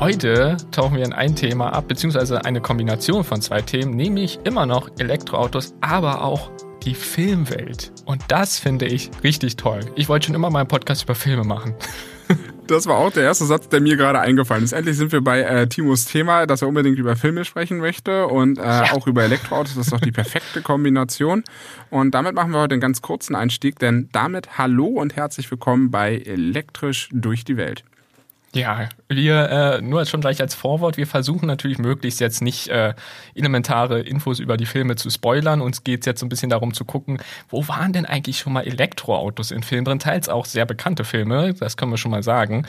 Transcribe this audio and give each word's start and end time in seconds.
Heute 0.00 0.56
tauchen 0.70 0.96
wir 0.96 1.04
in 1.04 1.12
ein 1.12 1.34
Thema 1.34 1.72
ab, 1.72 1.88
beziehungsweise 1.88 2.44
eine 2.44 2.60
Kombination 2.60 3.24
von 3.24 3.42
zwei 3.42 3.62
Themen, 3.62 3.96
nämlich 3.96 4.38
immer 4.44 4.64
noch 4.64 4.90
Elektroautos, 4.96 5.74
aber 5.80 6.22
auch 6.22 6.52
die 6.84 6.94
Filmwelt. 6.94 7.90
Und 8.04 8.22
das 8.28 8.60
finde 8.60 8.86
ich 8.86 9.10
richtig 9.24 9.56
toll. 9.56 9.80
Ich 9.96 10.08
wollte 10.08 10.26
schon 10.26 10.36
immer 10.36 10.50
mal 10.50 10.60
einen 10.60 10.68
Podcast 10.68 11.02
über 11.02 11.14
Filme 11.16 11.44
machen. 11.44 11.74
Das 12.68 12.86
war 12.86 12.98
auch 12.98 13.10
der 13.10 13.22
erste 13.22 13.46
Satz, 13.46 13.70
der 13.70 13.80
mir 13.80 13.96
gerade 13.96 14.20
eingefallen 14.20 14.62
ist. 14.62 14.72
Endlich 14.72 14.98
sind 14.98 15.10
wir 15.10 15.22
bei 15.22 15.40
äh, 15.40 15.66
Timos 15.68 16.04
Thema, 16.04 16.44
dass 16.44 16.60
er 16.60 16.68
unbedingt 16.68 16.98
über 16.98 17.16
Filme 17.16 17.46
sprechen 17.46 17.78
möchte 17.78 18.26
und 18.26 18.58
äh, 18.58 18.62
ja. 18.62 18.92
auch 18.92 19.06
über 19.06 19.22
Elektroautos. 19.22 19.74
Das 19.74 19.86
ist 19.86 19.92
doch 19.94 20.00
die 20.00 20.12
perfekte 20.12 20.60
Kombination. 20.60 21.44
Und 21.88 22.14
damit 22.14 22.34
machen 22.34 22.52
wir 22.52 22.60
heute 22.60 22.74
einen 22.74 22.82
ganz 22.82 23.00
kurzen 23.00 23.34
Einstieg, 23.34 23.78
denn 23.78 24.10
damit 24.12 24.58
hallo 24.58 24.84
und 24.84 25.16
herzlich 25.16 25.50
willkommen 25.50 25.90
bei 25.90 26.18
Elektrisch 26.18 27.08
durch 27.10 27.46
die 27.46 27.56
Welt. 27.56 27.84
Ja, 28.54 28.88
wir, 29.08 29.50
äh, 29.50 29.82
nur 29.82 30.06
schon 30.06 30.22
gleich 30.22 30.40
als 30.40 30.54
Vorwort, 30.54 30.96
wir 30.96 31.06
versuchen 31.06 31.46
natürlich 31.46 31.78
möglichst 31.78 32.18
jetzt 32.18 32.40
nicht 32.40 32.68
äh, 32.68 32.94
elementare 33.34 34.00
Infos 34.00 34.40
über 34.40 34.56
die 34.56 34.64
Filme 34.64 34.96
zu 34.96 35.10
spoilern. 35.10 35.60
Uns 35.60 35.84
geht 35.84 36.00
es 36.00 36.06
jetzt 36.06 36.20
so 36.20 36.26
ein 36.26 36.30
bisschen 36.30 36.48
darum 36.48 36.72
zu 36.72 36.86
gucken, 36.86 37.18
wo 37.50 37.68
waren 37.68 37.92
denn 37.92 38.06
eigentlich 38.06 38.38
schon 38.38 38.54
mal 38.54 38.66
Elektroautos 38.66 39.50
in 39.50 39.62
Filmen 39.62 39.84
drin? 39.84 39.98
Teils 39.98 40.30
auch 40.30 40.46
sehr 40.46 40.64
bekannte 40.64 41.04
Filme, 41.04 41.52
das 41.54 41.76
können 41.76 41.90
wir 41.90 41.98
schon 41.98 42.10
mal 42.10 42.22
sagen. 42.22 42.66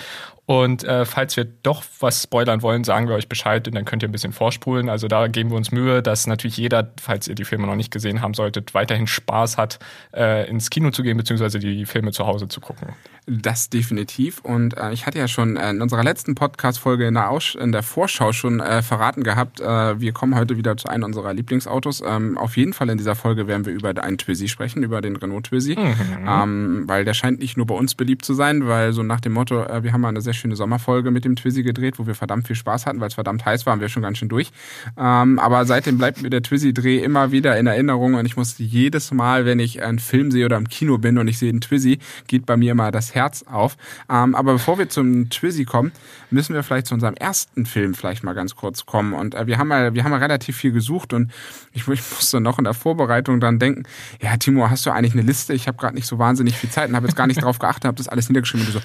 Und 0.49 0.83
äh, 0.83 1.05
falls 1.05 1.37
wir 1.37 1.45
doch 1.45 1.83
was 1.99 2.23
spoilern 2.23 2.63
wollen, 2.63 2.83
sagen 2.83 3.07
wir 3.07 3.13
euch 3.13 3.29
Bescheid 3.29 3.67
und 3.67 3.75
dann 3.75 3.85
könnt 3.85 4.01
ihr 4.01 4.09
ein 4.09 4.11
bisschen 4.11 4.33
vorspulen. 4.33 4.89
Also 4.89 5.07
da 5.07 5.27
geben 5.27 5.51
wir 5.51 5.57
uns 5.57 5.71
Mühe, 5.71 6.01
dass 6.01 6.25
natürlich 6.25 6.57
jeder, 6.57 6.91
falls 6.99 7.27
ihr 7.27 7.35
die 7.35 7.43
Filme 7.43 7.67
noch 7.67 7.75
nicht 7.75 7.91
gesehen 7.91 8.23
haben 8.23 8.33
solltet, 8.33 8.73
weiterhin 8.73 9.05
Spaß 9.05 9.59
hat, 9.59 9.77
äh, 10.11 10.49
ins 10.49 10.71
Kino 10.71 10.89
zu 10.89 11.03
gehen, 11.03 11.17
beziehungsweise 11.17 11.59
die 11.59 11.85
Filme 11.85 12.13
zu 12.13 12.25
Hause 12.25 12.47
zu 12.47 12.61
gucken. 12.61 12.95
Das 13.27 13.69
definitiv. 13.69 14.39
Und 14.39 14.75
äh, 14.75 14.91
ich 14.91 15.05
hatte 15.05 15.19
ja 15.19 15.27
schon 15.27 15.55
äh, 15.55 15.69
in 15.69 15.83
unserer 15.83 16.03
letzten 16.03 16.33
Podcast-Folge 16.33 17.05
in, 17.05 17.13
der 17.13 17.29
in 17.59 17.71
der 17.71 17.83
Vorschau 17.83 18.31
schon 18.31 18.59
äh, 18.59 18.81
verraten 18.81 19.21
gehabt, 19.21 19.59
äh, 19.59 20.01
wir 20.01 20.13
kommen 20.13 20.33
heute 20.33 20.57
wieder 20.57 20.77
zu 20.77 20.87
einem 20.87 21.03
unserer 21.03 21.31
Lieblingsautos. 21.31 22.01
Ähm, 22.03 22.39
auf 22.39 22.57
jeden 22.57 22.73
Fall 22.73 22.89
in 22.89 22.97
dieser 22.97 23.13
Folge 23.13 23.45
werden 23.45 23.67
wir 23.67 23.73
über 23.73 23.89
einen 24.01 24.17
Twizy 24.17 24.47
sprechen, 24.47 24.81
über 24.81 25.01
den 25.01 25.15
Renault 25.15 25.45
Twizy. 25.45 25.77
Mhm. 25.77 26.27
Ähm, 26.27 26.83
weil 26.87 27.05
der 27.05 27.13
scheint 27.13 27.37
nicht 27.37 27.55
nur 27.55 27.67
bei 27.67 27.75
uns 27.75 27.93
beliebt 27.93 28.25
zu 28.25 28.33
sein, 28.33 28.67
weil 28.67 28.93
so 28.93 29.03
nach 29.03 29.21
dem 29.21 29.33
Motto, 29.33 29.63
wir 29.83 29.93
haben 29.93 30.05
eine 30.05 30.21
sehr 30.21 30.38
schöne 30.39 30.55
Sommerfolge 30.55 31.11
mit 31.11 31.25
dem 31.25 31.35
Twizy 31.35 31.63
gedreht, 31.63 31.99
wo 31.99 32.07
wir 32.07 32.15
verdammt 32.15 32.47
viel 32.47 32.55
Spaß 32.55 32.85
hatten, 32.85 32.99
weil 32.99 33.07
es 33.07 33.13
verdammt 33.13 33.45
heiß 33.45 33.65
war, 33.65 33.73
haben 33.73 33.81
wir 33.81 33.89
schon 33.89 34.03
ganz 34.03 34.17
schön 34.17 34.29
durch. 34.29 34.51
Ähm, 34.97 35.39
aber 35.39 35.65
seitdem 35.65 35.97
bleibt 35.97 36.21
mir 36.21 36.29
der 36.29 36.41
Twizy-Dreh 36.41 36.99
immer 36.99 37.31
wieder 37.31 37.57
in 37.57 37.67
Erinnerung 37.67 38.15
und 38.15 38.25
ich 38.25 38.37
muss 38.37 38.55
jedes 38.57 39.11
Mal, 39.11 39.45
wenn 39.45 39.59
ich 39.59 39.83
einen 39.83 39.99
Film 39.99 40.31
sehe 40.31 40.45
oder 40.45 40.57
im 40.57 40.67
Kino 40.69 40.97
bin 40.97 41.17
und 41.17 41.27
ich 41.27 41.37
sehe 41.37 41.49
einen 41.49 41.61
Twizy, 41.61 41.99
geht 42.27 42.45
bei 42.45 42.57
mir 42.57 42.71
immer 42.71 42.91
das 42.91 43.15
Herz 43.15 43.43
auf. 43.43 43.77
Ähm, 44.09 44.35
aber 44.35 44.53
bevor 44.53 44.77
wir 44.77 44.89
zum 44.89 45.29
Twizzy 45.29 45.65
kommen, 45.65 45.91
müssen 46.31 46.53
wir 46.53 46.63
vielleicht 46.63 46.87
zu 46.87 46.93
unserem 46.93 47.15
ersten 47.15 47.65
Film 47.65 47.93
vielleicht 47.93 48.23
mal 48.23 48.33
ganz 48.33 48.55
kurz 48.55 48.85
kommen. 48.85 49.13
Und 49.13 49.35
äh, 49.35 49.47
wir 49.47 49.57
haben 49.57 49.69
ja, 49.71 49.93
wir 49.93 50.03
haben 50.03 50.11
ja 50.11 50.17
relativ 50.17 50.57
viel 50.57 50.71
gesucht 50.71 51.13
und 51.13 51.31
ich, 51.73 51.87
ich 51.87 52.01
musste 52.11 52.39
noch 52.39 52.57
in 52.57 52.63
der 52.63 52.73
Vorbereitung 52.73 53.39
dann 53.39 53.59
denken, 53.59 53.83
ja, 54.21 54.37
Timo, 54.37 54.69
hast 54.69 54.85
du 54.85 54.91
eigentlich 54.91 55.13
eine 55.13 55.23
Liste? 55.23 55.53
Ich 55.53 55.67
habe 55.67 55.77
gerade 55.77 55.95
nicht 55.95 56.07
so 56.07 56.19
wahnsinnig 56.19 56.55
viel 56.57 56.69
Zeit 56.69 56.89
und 56.89 56.95
habe 56.95 57.07
jetzt 57.07 57.15
gar 57.15 57.27
nicht 57.27 57.41
drauf 57.41 57.59
geachtet, 57.59 57.85
habe 57.85 57.97
das 57.97 58.07
alles 58.07 58.29
niedergeschrieben 58.29 58.67
und 58.67 58.73
so, 58.73 58.79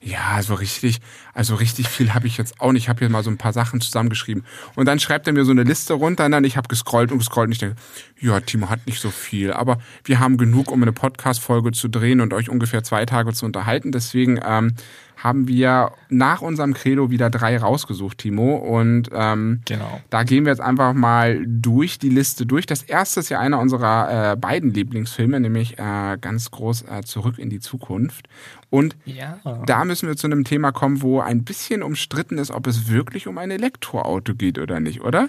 ja, 0.00 0.40
so 0.42 0.54
richtig, 0.54 1.00
also 1.34 1.56
richtig 1.56 1.88
viel 1.88 2.14
habe 2.14 2.26
ich 2.28 2.36
jetzt 2.36 2.60
auch 2.60 2.70
nicht. 2.72 2.84
Ich 2.84 2.88
habe 2.88 3.00
hier 3.00 3.08
mal 3.08 3.24
so 3.24 3.30
ein 3.30 3.38
paar 3.38 3.52
Sachen 3.52 3.80
zusammengeschrieben. 3.80 4.44
Und 4.76 4.86
dann 4.86 5.00
schreibt 5.00 5.26
er 5.26 5.32
mir 5.32 5.44
so 5.44 5.50
eine 5.50 5.64
Liste 5.64 5.94
runter 5.94 6.26
und 6.26 6.32
dann 6.32 6.44
ich 6.44 6.56
habe 6.56 6.68
gescrollt 6.68 7.10
und 7.10 7.18
gescrollt 7.18 7.48
und 7.48 7.52
ich 7.52 7.58
denke, 7.58 7.76
ja, 8.20 8.38
Timo 8.40 8.70
hat 8.70 8.86
nicht 8.86 9.00
so 9.00 9.10
viel, 9.10 9.52
aber 9.52 9.78
wir 10.04 10.20
haben 10.20 10.36
genug, 10.36 10.70
um 10.70 10.82
eine 10.82 10.92
Podcast-Folge 10.92 11.72
zu 11.72 11.88
drehen 11.88 12.20
und 12.20 12.32
euch 12.32 12.48
ungefähr 12.48 12.84
zwei 12.84 13.06
Tage 13.06 13.32
zu 13.32 13.44
unterhalten. 13.44 13.90
Deswegen 13.90 14.38
ähm, 14.44 14.74
haben 15.22 15.48
wir 15.48 15.92
nach 16.08 16.42
unserem 16.42 16.74
Credo 16.74 17.10
wieder 17.10 17.28
drei 17.28 17.58
rausgesucht, 17.58 18.18
Timo. 18.18 18.56
Und 18.56 19.10
ähm, 19.12 19.62
genau. 19.64 20.00
da 20.10 20.22
gehen 20.22 20.44
wir 20.44 20.52
jetzt 20.52 20.60
einfach 20.60 20.94
mal 20.94 21.44
durch 21.44 21.98
die 21.98 22.08
Liste 22.08 22.46
durch. 22.46 22.66
Das 22.66 22.82
erste 22.82 23.20
ist 23.20 23.28
ja 23.28 23.40
einer 23.40 23.58
unserer 23.58 24.32
äh, 24.32 24.36
beiden 24.36 24.72
Lieblingsfilme, 24.72 25.40
nämlich 25.40 25.78
äh, 25.78 26.18
ganz 26.20 26.50
groß 26.52 26.82
äh, 26.82 27.02
Zurück 27.02 27.38
in 27.38 27.50
die 27.50 27.58
Zukunft. 27.58 28.28
Und 28.70 28.96
ja. 29.06 29.40
da 29.66 29.84
müssen 29.84 30.08
wir 30.08 30.16
zu 30.16 30.26
einem 30.26 30.44
Thema 30.44 30.72
kommen, 30.72 31.02
wo 31.02 31.20
ein 31.20 31.42
bisschen 31.42 31.82
umstritten 31.82 32.38
ist, 32.38 32.50
ob 32.50 32.66
es 32.66 32.88
wirklich 32.88 33.26
um 33.26 33.38
ein 33.38 33.50
Elektroauto 33.50 34.34
geht 34.34 34.58
oder 34.58 34.78
nicht, 34.78 35.00
oder? 35.00 35.28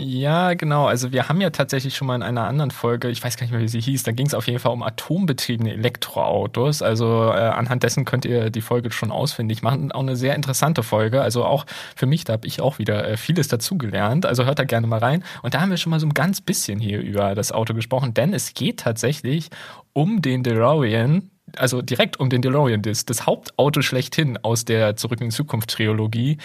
Ja, 0.00 0.54
genau. 0.54 0.86
Also 0.86 1.10
wir 1.10 1.28
haben 1.28 1.40
ja 1.40 1.50
tatsächlich 1.50 1.96
schon 1.96 2.06
mal 2.06 2.14
in 2.14 2.22
einer 2.22 2.46
anderen 2.46 2.70
Folge, 2.70 3.08
ich 3.08 3.22
weiß 3.22 3.36
gar 3.36 3.42
nicht 3.42 3.50
mehr, 3.50 3.60
wie 3.60 3.66
sie 3.66 3.80
hieß, 3.80 4.04
da 4.04 4.12
ging 4.12 4.26
es 4.26 4.34
auf 4.34 4.46
jeden 4.46 4.60
Fall 4.60 4.70
um 4.70 4.84
atombetriebene 4.84 5.72
Elektroautos. 5.72 6.82
Also 6.82 7.32
äh, 7.32 7.36
anhand 7.36 7.82
dessen 7.82 8.04
könnt 8.04 8.24
ihr 8.24 8.50
die 8.50 8.60
Folge 8.60 8.92
schon 8.92 9.10
ausfindig 9.10 9.62
machen. 9.62 9.90
Auch 9.90 10.02
eine 10.02 10.14
sehr 10.14 10.36
interessante 10.36 10.84
Folge. 10.84 11.20
Also 11.20 11.44
auch 11.44 11.66
für 11.96 12.06
mich, 12.06 12.22
da 12.22 12.34
habe 12.34 12.46
ich 12.46 12.60
auch 12.60 12.78
wieder 12.78 13.08
äh, 13.08 13.16
vieles 13.16 13.48
dazugelernt. 13.48 14.24
Also 14.24 14.44
hört 14.44 14.60
da 14.60 14.64
gerne 14.64 14.86
mal 14.86 15.00
rein. 15.00 15.24
Und 15.42 15.54
da 15.54 15.60
haben 15.60 15.70
wir 15.70 15.78
schon 15.78 15.90
mal 15.90 15.98
so 15.98 16.06
ein 16.06 16.14
ganz 16.14 16.40
bisschen 16.40 16.78
hier 16.78 17.00
über 17.00 17.34
das 17.34 17.50
Auto 17.50 17.74
gesprochen, 17.74 18.14
denn 18.14 18.32
es 18.32 18.54
geht 18.54 18.78
tatsächlich 18.80 19.50
um 19.94 20.22
den 20.22 20.44
DeLorean, 20.44 21.28
also 21.56 21.82
direkt 21.82 22.20
um 22.20 22.30
den 22.30 22.42
DeLorean, 22.42 22.82
das, 22.82 23.04
das 23.04 23.26
Hauptauto 23.26 23.82
schlechthin 23.82 24.38
aus 24.44 24.64
der 24.64 24.94
Zurück 24.94 25.20
in 25.20 25.32
Zukunft 25.32 25.70
Trilogie. 25.70 26.38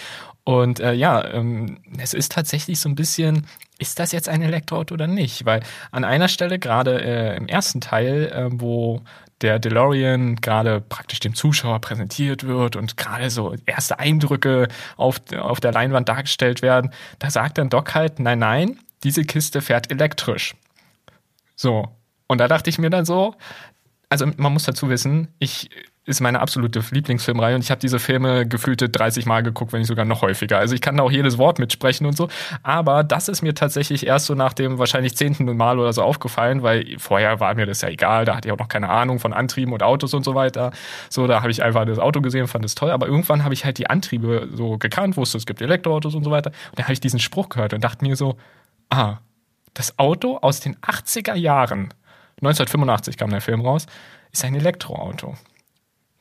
Und 0.44 0.78
äh, 0.80 0.92
ja, 0.92 1.24
ähm, 1.32 1.78
es 1.98 2.12
ist 2.12 2.32
tatsächlich 2.32 2.78
so 2.78 2.88
ein 2.90 2.94
bisschen, 2.94 3.46
ist 3.78 3.98
das 3.98 4.12
jetzt 4.12 4.28
ein 4.28 4.42
Elektroauto 4.42 4.94
oder 4.94 5.06
nicht? 5.06 5.46
Weil 5.46 5.62
an 5.90 6.04
einer 6.04 6.28
Stelle, 6.28 6.58
gerade 6.58 7.02
äh, 7.02 7.36
im 7.36 7.48
ersten 7.48 7.80
Teil, 7.80 8.30
äh, 8.30 8.48
wo 8.52 9.00
der 9.40 9.58
DeLorean 9.58 10.36
gerade 10.36 10.80
praktisch 10.80 11.20
dem 11.20 11.34
Zuschauer 11.34 11.80
präsentiert 11.80 12.44
wird 12.44 12.76
und 12.76 12.96
gerade 12.96 13.30
so 13.30 13.54
erste 13.66 13.98
Eindrücke 13.98 14.68
auf, 14.96 15.20
auf 15.36 15.60
der 15.60 15.72
Leinwand 15.72 16.08
dargestellt 16.08 16.62
werden, 16.62 16.92
da 17.18 17.30
sagt 17.30 17.58
dann 17.58 17.70
Doc 17.70 17.94
halt, 17.94 18.20
nein, 18.20 18.38
nein, 18.38 18.78
diese 19.02 19.24
Kiste 19.24 19.62
fährt 19.62 19.90
elektrisch. 19.90 20.54
So. 21.56 21.88
Und 22.26 22.38
da 22.38 22.48
dachte 22.48 22.70
ich 22.70 22.78
mir 22.78 22.90
dann 22.90 23.04
so, 23.04 23.34
also 24.08 24.26
man 24.36 24.52
muss 24.52 24.64
dazu 24.64 24.88
wissen, 24.88 25.28
ich 25.38 25.70
ist 26.06 26.20
meine 26.20 26.40
absolute 26.40 26.82
Lieblingsfilmreihe 26.90 27.54
und 27.54 27.62
ich 27.62 27.70
habe 27.70 27.80
diese 27.80 27.98
Filme 27.98 28.46
gefühlte 28.46 28.90
30 28.90 29.24
Mal 29.24 29.42
geguckt, 29.42 29.72
wenn 29.72 29.80
nicht 29.80 29.88
sogar 29.88 30.04
noch 30.04 30.20
häufiger. 30.20 30.58
Also 30.58 30.74
ich 30.74 30.82
kann 30.82 30.96
da 30.96 31.02
auch 31.02 31.10
jedes 31.10 31.38
Wort 31.38 31.58
mitsprechen 31.58 32.06
und 32.06 32.16
so. 32.16 32.28
Aber 32.62 33.02
das 33.04 33.28
ist 33.28 33.42
mir 33.42 33.54
tatsächlich 33.54 34.06
erst 34.06 34.26
so 34.26 34.34
nach 34.34 34.52
dem 34.52 34.78
wahrscheinlich 34.78 35.16
zehnten 35.16 35.44
Mal 35.56 35.78
oder 35.78 35.92
so 35.92 36.02
aufgefallen, 36.02 36.62
weil 36.62 36.98
vorher 36.98 37.40
war 37.40 37.54
mir 37.54 37.64
das 37.64 37.80
ja 37.80 37.88
egal. 37.88 38.26
Da 38.26 38.36
hatte 38.36 38.48
ich 38.48 38.52
auch 38.52 38.58
noch 38.58 38.68
keine 38.68 38.90
Ahnung 38.90 39.18
von 39.18 39.32
Antrieben 39.32 39.72
und 39.72 39.82
Autos 39.82 40.12
und 40.12 40.24
so 40.24 40.34
weiter. 40.34 40.72
So, 41.08 41.26
da 41.26 41.40
habe 41.40 41.50
ich 41.50 41.62
einfach 41.62 41.86
das 41.86 41.98
Auto 41.98 42.20
gesehen, 42.20 42.48
fand 42.48 42.66
es 42.66 42.74
toll. 42.74 42.90
Aber 42.90 43.06
irgendwann 43.06 43.42
habe 43.42 43.54
ich 43.54 43.64
halt 43.64 43.78
die 43.78 43.88
Antriebe 43.88 44.48
so 44.52 44.76
gekannt, 44.76 45.16
wusste, 45.16 45.38
es 45.38 45.46
gibt 45.46 45.62
Elektroautos 45.62 46.14
und 46.14 46.24
so 46.24 46.30
weiter. 46.30 46.50
Und 46.70 46.78
dann 46.78 46.84
habe 46.84 46.92
ich 46.92 47.00
diesen 47.00 47.18
Spruch 47.18 47.48
gehört 47.48 47.72
und 47.72 47.82
dachte 47.82 48.04
mir 48.04 48.16
so, 48.16 48.36
ah, 48.90 49.18
das 49.72 49.98
Auto 49.98 50.36
aus 50.36 50.60
den 50.60 50.76
80er 50.76 51.34
Jahren 51.34 51.94
1985 52.42 53.16
kam 53.16 53.30
der 53.30 53.40
Film 53.40 53.62
raus, 53.62 53.86
ist 54.32 54.44
ein 54.44 54.54
Elektroauto. 54.54 55.34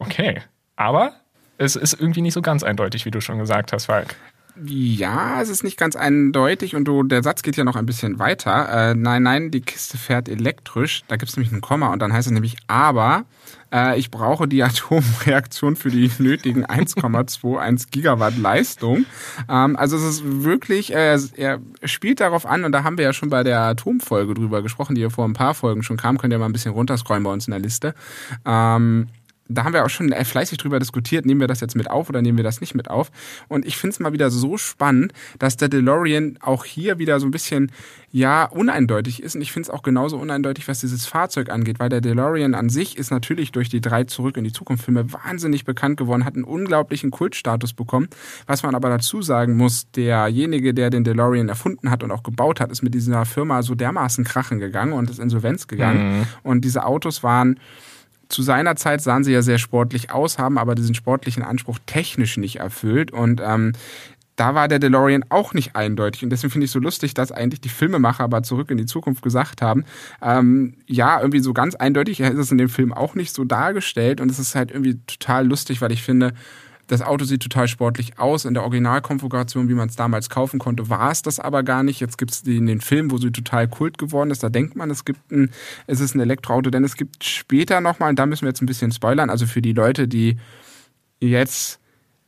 Okay, 0.05 0.41
aber 0.75 1.13
es 1.57 1.75
ist 1.75 1.93
irgendwie 1.93 2.21
nicht 2.21 2.33
so 2.33 2.41
ganz 2.41 2.63
eindeutig, 2.63 3.05
wie 3.05 3.11
du 3.11 3.21
schon 3.21 3.39
gesagt 3.39 3.71
hast, 3.73 3.85
Falk. 3.85 4.15
Ja, 4.65 5.41
es 5.41 5.49
ist 5.49 5.63
nicht 5.63 5.77
ganz 5.77 5.95
eindeutig 5.95 6.75
und 6.75 6.85
du, 6.85 7.01
der 7.01 7.23
Satz 7.23 7.41
geht 7.41 7.55
ja 7.55 7.63
noch 7.63 7.75
ein 7.75 7.87
bisschen 7.87 8.19
weiter. 8.19 8.91
Äh, 8.91 8.93
nein, 8.93 9.23
nein, 9.23 9.49
die 9.49 9.61
Kiste 9.61 9.97
fährt 9.97 10.29
elektrisch. 10.29 11.01
Da 11.07 11.15
gibt 11.15 11.31
es 11.31 11.37
nämlich 11.37 11.51
ein 11.51 11.61
Komma 11.61 11.91
und 11.91 11.99
dann 11.99 12.13
heißt 12.13 12.27
es 12.27 12.33
nämlich 12.33 12.57
aber, 12.67 13.25
äh, 13.73 13.97
ich 13.97 14.11
brauche 14.11 14.47
die 14.47 14.61
Atomreaktion 14.63 15.75
für 15.75 15.89
die 15.89 16.11
nötigen 16.19 16.67
1,21 16.67 17.87
Gigawatt 17.89 18.37
Leistung. 18.37 19.07
Ähm, 19.49 19.75
also 19.75 19.97
es 19.97 20.03
ist 20.03 20.43
wirklich, 20.43 20.93
äh, 20.93 21.17
er 21.35 21.59
spielt 21.83 22.19
darauf 22.19 22.45
an 22.45 22.63
und 22.63 22.73
da 22.73 22.83
haben 22.83 22.99
wir 22.99 23.05
ja 23.05 23.13
schon 23.13 23.31
bei 23.31 23.43
der 23.43 23.61
Atomfolge 23.61 24.35
drüber 24.35 24.61
gesprochen, 24.61 24.93
die 24.93 25.01
ja 25.01 25.09
vor 25.09 25.25
ein 25.25 25.33
paar 25.33 25.55
Folgen 25.55 25.81
schon 25.81 25.97
kam. 25.97 26.19
Könnt 26.19 26.31
ihr 26.31 26.37
mal 26.37 26.45
ein 26.45 26.53
bisschen 26.53 26.73
runterscrollen 26.73 27.23
bei 27.23 27.31
uns 27.31 27.47
in 27.47 27.51
der 27.51 27.59
Liste. 27.59 27.95
Ähm, 28.45 29.07
da 29.49 29.63
haben 29.63 29.73
wir 29.73 29.83
auch 29.83 29.89
schon 29.89 30.11
äh, 30.11 30.23
fleißig 30.23 30.57
drüber 30.57 30.79
diskutiert, 30.79 31.25
nehmen 31.25 31.41
wir 31.41 31.47
das 31.47 31.59
jetzt 31.59 31.75
mit 31.75 31.89
auf 31.89 32.09
oder 32.09 32.21
nehmen 32.21 32.37
wir 32.37 32.43
das 32.43 32.61
nicht 32.61 32.75
mit 32.75 32.89
auf. 32.89 33.11
Und 33.47 33.65
ich 33.65 33.77
finde 33.77 33.93
es 33.93 33.99
mal 33.99 34.13
wieder 34.13 34.29
so 34.29 34.57
spannend, 34.57 35.13
dass 35.39 35.57
der 35.57 35.69
DeLorean 35.69 36.37
auch 36.41 36.65
hier 36.65 36.97
wieder 36.97 37.19
so 37.19 37.27
ein 37.27 37.31
bisschen, 37.31 37.71
ja, 38.11 38.45
uneindeutig 38.45 39.21
ist. 39.21 39.35
Und 39.35 39.41
ich 39.41 39.51
finde 39.51 39.67
es 39.67 39.69
auch 39.69 39.81
genauso 39.81 40.17
uneindeutig, 40.17 40.67
was 40.67 40.79
dieses 40.79 41.05
Fahrzeug 41.05 41.49
angeht, 41.49 41.79
weil 41.79 41.89
der 41.89 41.99
DeLorean 41.99 42.55
an 42.55 42.69
sich 42.69 42.97
ist 42.97 43.11
natürlich 43.11 43.51
durch 43.51 43.69
die 43.69 43.81
drei 43.81 44.03
Zurück 44.05 44.37
in 44.37 44.43
die 44.43 44.53
Zukunft 44.53 44.85
Filme 44.85 45.11
wahnsinnig 45.11 45.65
bekannt 45.65 45.97
geworden, 45.97 46.25
hat 46.25 46.35
einen 46.35 46.43
unglaublichen 46.43 47.11
Kultstatus 47.11 47.73
bekommen. 47.73 48.07
Was 48.47 48.63
man 48.63 48.75
aber 48.75 48.89
dazu 48.89 49.21
sagen 49.21 49.57
muss, 49.57 49.89
derjenige, 49.91 50.73
der 50.73 50.89
den 50.89 51.03
DeLorean 51.03 51.49
erfunden 51.49 51.89
hat 51.89 52.03
und 52.03 52.11
auch 52.11 52.23
gebaut 52.23 52.59
hat, 52.59 52.71
ist 52.71 52.81
mit 52.81 52.93
dieser 52.93 53.25
Firma 53.25 53.61
so 53.61 53.75
dermaßen 53.75 54.23
krachen 54.23 54.59
gegangen 54.59 54.93
und 54.93 55.09
ist 55.09 55.19
insolvenz 55.19 55.67
gegangen. 55.67 56.19
Mhm. 56.19 56.25
Und 56.43 56.65
diese 56.65 56.85
Autos 56.85 57.23
waren 57.23 57.59
zu 58.33 58.41
seiner 58.41 58.75
Zeit 58.75 59.01
sahen 59.01 59.23
sie 59.23 59.31
ja 59.31 59.41
sehr 59.41 59.59
sportlich 59.59 60.11
aus, 60.11 60.39
haben 60.39 60.57
aber 60.57 60.75
diesen 60.75 60.95
sportlichen 60.95 61.43
Anspruch 61.43 61.79
technisch 61.85 62.37
nicht 62.37 62.57
erfüllt. 62.57 63.11
Und 63.11 63.41
ähm, 63.45 63.73
da 64.35 64.55
war 64.55 64.67
der 64.67 64.79
DeLorean 64.79 65.25
auch 65.29 65.53
nicht 65.53 65.75
eindeutig. 65.75 66.23
Und 66.23 66.31
deswegen 66.31 66.51
finde 66.51 66.65
ich 66.65 66.71
so 66.71 66.79
lustig, 66.79 67.13
dass 67.13 67.31
eigentlich 67.31 67.61
die 67.61 67.69
Filmemacher 67.69 68.23
aber 68.23 68.41
zurück 68.41 68.71
in 68.71 68.77
die 68.77 68.87
Zukunft 68.87 69.21
gesagt 69.21 69.61
haben, 69.61 69.85
ähm, 70.21 70.73
ja, 70.87 71.19
irgendwie 71.19 71.39
so 71.41 71.53
ganz 71.53 71.75
eindeutig 71.75 72.19
ist 72.19 72.37
es 72.37 72.51
in 72.51 72.57
dem 72.57 72.69
Film 72.69 72.91
auch 72.91 73.13
nicht 73.13 73.35
so 73.35 73.43
dargestellt. 73.43 74.19
Und 74.19 74.31
es 74.31 74.39
ist 74.39 74.55
halt 74.55 74.71
irgendwie 74.71 74.99
total 75.05 75.47
lustig, 75.47 75.81
weil 75.81 75.91
ich 75.91 76.01
finde, 76.01 76.33
Das 76.93 77.01
Auto 77.01 77.25
sieht 77.25 77.41
total 77.41 77.67
sportlich 77.67 78.19
aus. 78.19 78.45
In 78.45 78.53
der 78.53 78.61
Originalkonfiguration, 78.61 79.67
wie 79.67 79.73
man 79.73 79.89
es 79.89 79.95
damals 79.95 80.29
kaufen 80.29 80.59
konnte, 80.59 80.89
war 80.89 81.09
es 81.09 81.23
das 81.23 81.39
aber 81.39 81.63
gar 81.63 81.81
nicht. 81.81 81.99
Jetzt 81.99 82.19
gibt 82.19 82.29
es 82.29 82.43
den, 82.43 82.67
den 82.67 82.81
Film, 82.81 83.09
wo 83.09 83.17
sie 83.17 83.31
total 83.31 83.67
kult 83.67 83.97
geworden 83.97 84.29
ist. 84.29 84.43
Da 84.43 84.49
denkt 84.49 84.75
man, 84.75 84.91
es 84.91 85.03
gibt 85.03 85.31
ein, 85.31 85.49
es 85.87 85.99
ist 85.99 86.13
ein 86.13 86.19
Elektroauto, 86.19 86.69
denn 86.69 86.83
es 86.83 86.95
gibt 86.95 87.23
später 87.23 87.81
nochmal, 87.81 88.13
da 88.13 88.27
müssen 88.27 88.43
wir 88.43 88.49
jetzt 88.49 88.61
ein 88.61 88.67
bisschen 88.67 88.91
spoilern, 88.91 89.31
also 89.31 89.47
für 89.47 89.63
die 89.63 89.73
Leute, 89.73 90.07
die 90.07 90.37
jetzt 91.19 91.79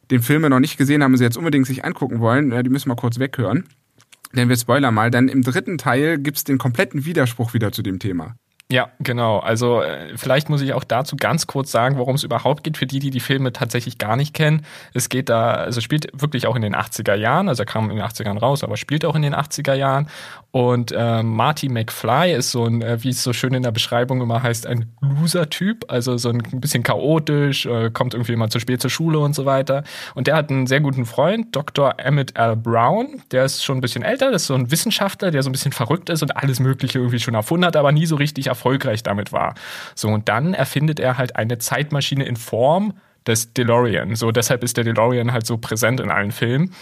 den 0.09 0.23
Film 0.23 0.41
noch 0.41 0.59
nicht 0.59 0.77
gesehen 0.77 1.03
haben 1.03 1.11
und 1.11 1.19
sie 1.19 1.25
jetzt 1.25 1.37
unbedingt 1.37 1.67
sich 1.67 1.85
angucken 1.85 2.19
wollen, 2.19 2.49
die 2.63 2.69
müssen 2.71 2.89
mal 2.89 2.95
kurz 2.95 3.19
weghören. 3.19 3.65
Denn 4.33 4.49
wir 4.49 4.57
spoilern 4.57 4.95
mal, 4.95 5.11
denn 5.11 5.27
im 5.27 5.43
dritten 5.43 5.77
Teil 5.77 6.17
gibt 6.17 6.37
es 6.37 6.43
den 6.43 6.57
kompletten 6.57 7.05
Widerspruch 7.05 7.53
wieder 7.53 7.71
zu 7.71 7.83
dem 7.83 7.99
Thema. 7.99 8.35
Ja, 8.71 8.89
genau. 8.99 9.37
Also 9.37 9.83
äh, 9.83 10.17
vielleicht 10.17 10.49
muss 10.49 10.59
ich 10.61 10.73
auch 10.73 10.83
dazu 10.83 11.15
ganz 11.17 11.45
kurz 11.45 11.71
sagen, 11.71 11.99
worum 11.99 12.15
es 12.15 12.23
überhaupt 12.23 12.63
geht, 12.63 12.77
für 12.77 12.87
die, 12.87 12.97
die 12.97 13.11
die 13.11 13.19
Filme 13.19 13.53
tatsächlich 13.53 13.99
gar 13.99 14.15
nicht 14.15 14.33
kennen. 14.33 14.65
Es 14.95 15.09
geht 15.09 15.29
da, 15.29 15.51
also 15.51 15.81
spielt 15.81 16.09
wirklich 16.19 16.47
auch 16.47 16.55
in 16.55 16.63
den 16.63 16.75
80er 16.75 17.13
Jahren, 17.13 17.47
also 17.47 17.61
er 17.61 17.67
kam 17.67 17.91
in 17.91 17.97
den 17.97 18.05
80ern 18.05 18.39
raus, 18.39 18.63
aber 18.63 18.75
spielt 18.75 19.05
auch 19.05 19.13
in 19.15 19.21
den 19.21 19.35
80er 19.35 19.75
Jahren. 19.75 20.07
Und 20.49 20.91
äh, 20.93 21.21
Marty 21.21 21.69
McFly 21.69 22.33
ist 22.33 22.49
so 22.49 22.65
ein, 22.65 22.81
äh, 22.81 23.03
wie 23.03 23.09
es 23.09 23.21
so 23.21 23.33
schön 23.33 23.53
in 23.53 23.61
der 23.61 23.71
Beschreibung 23.71 24.19
immer 24.21 24.41
heißt, 24.41 24.65
ein 24.65 24.91
Loser-Typ, 25.01 25.85
also 25.91 26.17
so 26.17 26.29
ein 26.29 26.41
bisschen 26.53 26.81
chaotisch, 26.81 27.67
äh, 27.67 27.91
kommt 27.91 28.15
irgendwie 28.15 28.33
immer 28.33 28.49
zu 28.49 28.59
spät 28.59 28.81
zur 28.81 28.89
Schule 28.89 29.19
und 29.19 29.35
so 29.35 29.45
weiter. 29.45 29.83
Und 30.15 30.25
der 30.25 30.37
hat 30.37 30.49
einen 30.49 30.65
sehr 30.65 30.79
guten 30.79 31.05
Freund, 31.05 31.55
Dr. 31.55 31.99
Emmett 31.99 32.35
L. 32.35 32.55
Brown, 32.55 33.21
der 33.31 33.45
ist 33.45 33.63
schon 33.63 33.77
ein 33.77 33.81
bisschen 33.81 34.01
älter, 34.01 34.31
das 34.31 34.43
ist 34.43 34.47
so 34.47 34.55
ein 34.55 34.71
Wissenschaftler, 34.71 35.29
der 35.29 35.43
so 35.43 35.49
ein 35.49 35.51
bisschen 35.51 35.73
verrückt 35.73 36.09
ist 36.09 36.23
und 36.23 36.35
alles 36.35 36.59
Mögliche 36.59 36.97
irgendwie 36.97 37.19
schon 37.19 37.35
erfunden 37.35 37.65
hat, 37.65 37.75
aber 37.75 37.91
nie 37.91 38.05
so 38.05 38.15
richtig 38.15 38.54
erfolgreich 38.55 39.03
damit 39.03 39.31
war. 39.31 39.53
So, 39.93 40.07
und 40.07 40.29
dann 40.29 40.53
erfindet 40.53 40.99
er 40.99 41.17
halt 41.17 41.35
eine 41.35 41.57
Zeitmaschine 41.57 42.25
in 42.25 42.37
Form 42.37 42.93
des 43.27 43.53
DeLorean. 43.53 44.15
So, 44.15 44.31
deshalb 44.31 44.63
ist 44.63 44.77
der 44.77 44.83
DeLorean 44.83 45.31
halt 45.31 45.45
so 45.45 45.57
präsent 45.57 45.99
in 45.99 46.11
allen 46.11 46.31
Filmen. 46.31 46.73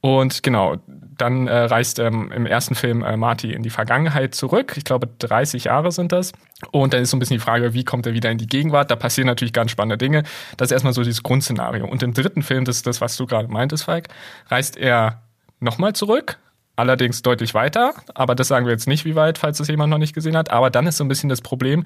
Und 0.00 0.42
genau, 0.42 0.76
dann 1.18 1.46
äh, 1.46 1.54
reist 1.54 1.98
ähm, 1.98 2.32
im 2.32 2.46
ersten 2.46 2.74
Film 2.74 3.02
äh, 3.02 3.16
Marty 3.16 3.52
in 3.52 3.62
die 3.62 3.70
Vergangenheit 3.70 4.34
zurück. 4.34 4.74
Ich 4.76 4.84
glaube, 4.84 5.08
30 5.18 5.64
Jahre 5.64 5.92
sind 5.92 6.12
das. 6.12 6.32
Und 6.70 6.94
dann 6.94 7.02
ist 7.02 7.10
so 7.10 7.16
ein 7.16 7.20
bisschen 7.20 7.36
die 7.36 7.42
Frage, 7.42 7.74
wie 7.74 7.84
kommt 7.84 8.06
er 8.06 8.14
wieder 8.14 8.30
in 8.30 8.38
die 8.38 8.46
Gegenwart? 8.46 8.90
Da 8.90 8.96
passieren 8.96 9.26
natürlich 9.26 9.52
ganz 9.52 9.70
spannende 9.70 9.98
Dinge. 9.98 10.22
Das 10.56 10.68
ist 10.68 10.72
erstmal 10.72 10.94
so 10.94 11.02
dieses 11.02 11.22
Grundszenario. 11.22 11.86
Und 11.86 12.02
im 12.02 12.14
dritten 12.14 12.42
Film, 12.42 12.64
das 12.64 12.76
ist 12.76 12.86
das, 12.86 13.02
was 13.02 13.16
du 13.18 13.26
gerade 13.26 13.48
meintest, 13.48 13.84
Falk, 13.84 14.08
reist 14.48 14.78
er 14.78 15.20
nochmal 15.60 15.92
zurück 15.92 16.38
allerdings 16.76 17.22
deutlich 17.22 17.54
weiter. 17.54 17.94
Aber 18.14 18.34
das 18.34 18.48
sagen 18.48 18.66
wir 18.66 18.72
jetzt 18.72 18.88
nicht, 18.88 19.04
wie 19.04 19.14
weit, 19.14 19.38
falls 19.38 19.58
das 19.58 19.68
jemand 19.68 19.90
noch 19.90 19.98
nicht 19.98 20.14
gesehen 20.14 20.36
hat. 20.36 20.50
Aber 20.50 20.70
dann 20.70 20.86
ist 20.86 20.96
so 20.96 21.04
ein 21.04 21.08
bisschen 21.08 21.28
das 21.28 21.40
Problem, 21.40 21.84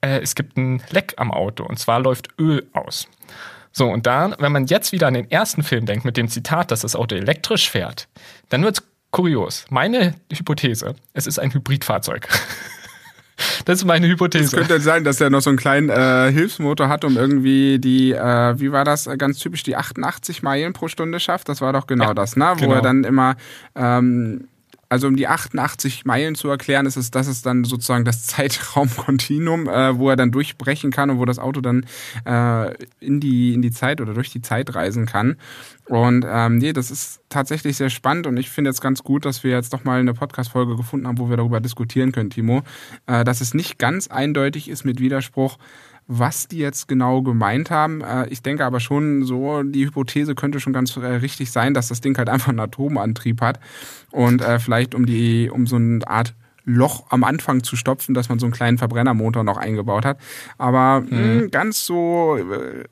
äh, 0.00 0.20
es 0.20 0.34
gibt 0.34 0.56
ein 0.56 0.82
Leck 0.90 1.14
am 1.16 1.30
Auto 1.30 1.64
und 1.64 1.78
zwar 1.78 2.00
läuft 2.00 2.28
Öl 2.38 2.66
aus. 2.72 3.08
So, 3.72 3.88
und 3.88 4.06
dann, 4.06 4.34
wenn 4.38 4.52
man 4.52 4.66
jetzt 4.66 4.92
wieder 4.92 5.06
an 5.06 5.14
den 5.14 5.30
ersten 5.30 5.62
Film 5.62 5.86
denkt 5.86 6.04
mit 6.04 6.16
dem 6.16 6.28
Zitat, 6.28 6.70
dass 6.70 6.80
das 6.80 6.96
Auto 6.96 7.14
elektrisch 7.14 7.70
fährt, 7.70 8.08
dann 8.48 8.62
wird's 8.62 8.82
kurios. 9.10 9.66
Meine 9.70 10.14
Hypothese, 10.32 10.94
es 11.12 11.26
ist 11.26 11.38
ein 11.38 11.52
Hybridfahrzeug. 11.52 12.28
Das 13.68 13.80
ist 13.80 13.84
meine 13.84 14.08
Hypothese. 14.08 14.44
Es 14.44 14.52
könnte 14.52 14.80
sein, 14.80 15.04
dass 15.04 15.20
er 15.20 15.28
noch 15.28 15.42
so 15.42 15.50
einen 15.50 15.58
kleinen 15.58 15.90
äh, 15.90 16.32
Hilfsmotor 16.32 16.88
hat, 16.88 17.04
um 17.04 17.18
irgendwie 17.18 17.78
die, 17.78 18.12
äh, 18.12 18.58
wie 18.58 18.72
war 18.72 18.86
das, 18.86 19.06
äh, 19.06 19.18
ganz 19.18 19.40
typisch, 19.40 19.62
die 19.62 19.76
88 19.76 20.42
Meilen 20.42 20.72
pro 20.72 20.88
Stunde 20.88 21.20
schafft. 21.20 21.50
Das 21.50 21.60
war 21.60 21.74
doch 21.74 21.86
genau 21.86 22.06
ja, 22.06 22.14
das, 22.14 22.34
ne? 22.34 22.46
Wo 22.54 22.60
genau. 22.62 22.76
er 22.76 22.80
dann 22.80 23.04
immer 23.04 23.36
ähm, 23.74 24.48
also 24.88 25.06
um 25.06 25.16
die 25.16 25.28
88 25.28 26.04
Meilen 26.04 26.34
zu 26.34 26.48
erklären, 26.48 26.86
ist 26.86 26.96
es, 26.96 27.10
das 27.10 27.26
ist 27.26 27.44
dann 27.44 27.64
sozusagen 27.64 28.04
das 28.04 28.26
Zeitraumkontinuum, 28.26 29.68
äh, 29.68 29.98
wo 29.98 30.10
er 30.10 30.16
dann 30.16 30.30
durchbrechen 30.30 30.90
kann 30.90 31.10
und 31.10 31.18
wo 31.18 31.24
das 31.24 31.38
Auto 31.38 31.60
dann 31.60 31.86
äh, 32.24 32.74
in 33.00 33.20
die 33.20 33.54
in 33.54 33.62
die 33.62 33.70
Zeit 33.70 34.00
oder 34.00 34.14
durch 34.14 34.30
die 34.30 34.42
Zeit 34.42 34.74
reisen 34.74 35.06
kann. 35.06 35.36
Und 35.86 36.24
ähm, 36.28 36.58
nee, 36.58 36.72
das 36.72 36.90
ist 36.90 37.20
tatsächlich 37.28 37.76
sehr 37.76 37.90
spannend 37.90 38.26
und 38.26 38.36
ich 38.36 38.50
finde 38.50 38.70
jetzt 38.70 38.80
ganz 38.80 39.02
gut, 39.02 39.24
dass 39.24 39.44
wir 39.44 39.52
jetzt 39.52 39.72
doch 39.72 39.84
mal 39.84 40.00
eine 40.00 40.14
Podcast-Folge 40.14 40.76
gefunden 40.76 41.06
haben, 41.06 41.18
wo 41.18 41.30
wir 41.30 41.36
darüber 41.36 41.60
diskutieren 41.60 42.12
können, 42.12 42.30
Timo, 42.30 42.62
äh, 43.06 43.24
dass 43.24 43.40
es 43.40 43.54
nicht 43.54 43.78
ganz 43.78 44.08
eindeutig 44.08 44.68
ist 44.68 44.84
mit 44.84 45.00
Widerspruch, 45.00 45.58
was 46.08 46.48
die 46.48 46.58
jetzt 46.58 46.88
genau 46.88 47.22
gemeint 47.22 47.70
haben. 47.70 48.00
Äh, 48.00 48.26
ich 48.28 48.42
denke 48.42 48.64
aber 48.64 48.80
schon 48.80 49.24
so, 49.24 49.62
die 49.62 49.84
Hypothese 49.86 50.34
könnte 50.34 50.58
schon 50.58 50.72
ganz 50.72 50.96
äh, 50.96 51.06
richtig 51.06 51.52
sein, 51.52 51.74
dass 51.74 51.88
das 51.88 52.00
Ding 52.00 52.16
halt 52.16 52.30
einfach 52.30 52.48
einen 52.48 52.60
Atomantrieb 52.60 53.40
hat 53.42 53.60
und 54.10 54.40
äh, 54.40 54.58
vielleicht 54.58 54.94
um 54.94 55.06
die, 55.06 55.50
um 55.50 55.66
so 55.66 55.76
eine 55.76 56.06
Art 56.08 56.34
Loch 56.64 57.06
am 57.08 57.24
Anfang 57.24 57.62
zu 57.62 57.76
stopfen, 57.76 58.14
dass 58.14 58.28
man 58.28 58.38
so 58.38 58.44
einen 58.44 58.52
kleinen 58.52 58.76
Verbrennermotor 58.76 59.42
noch 59.42 59.56
eingebaut 59.56 60.04
hat. 60.04 60.18
Aber 60.58 61.00
mhm. 61.00 61.08
mh, 61.10 61.40
hm, 61.40 61.50
ganz 61.50 61.84
so 61.84 62.38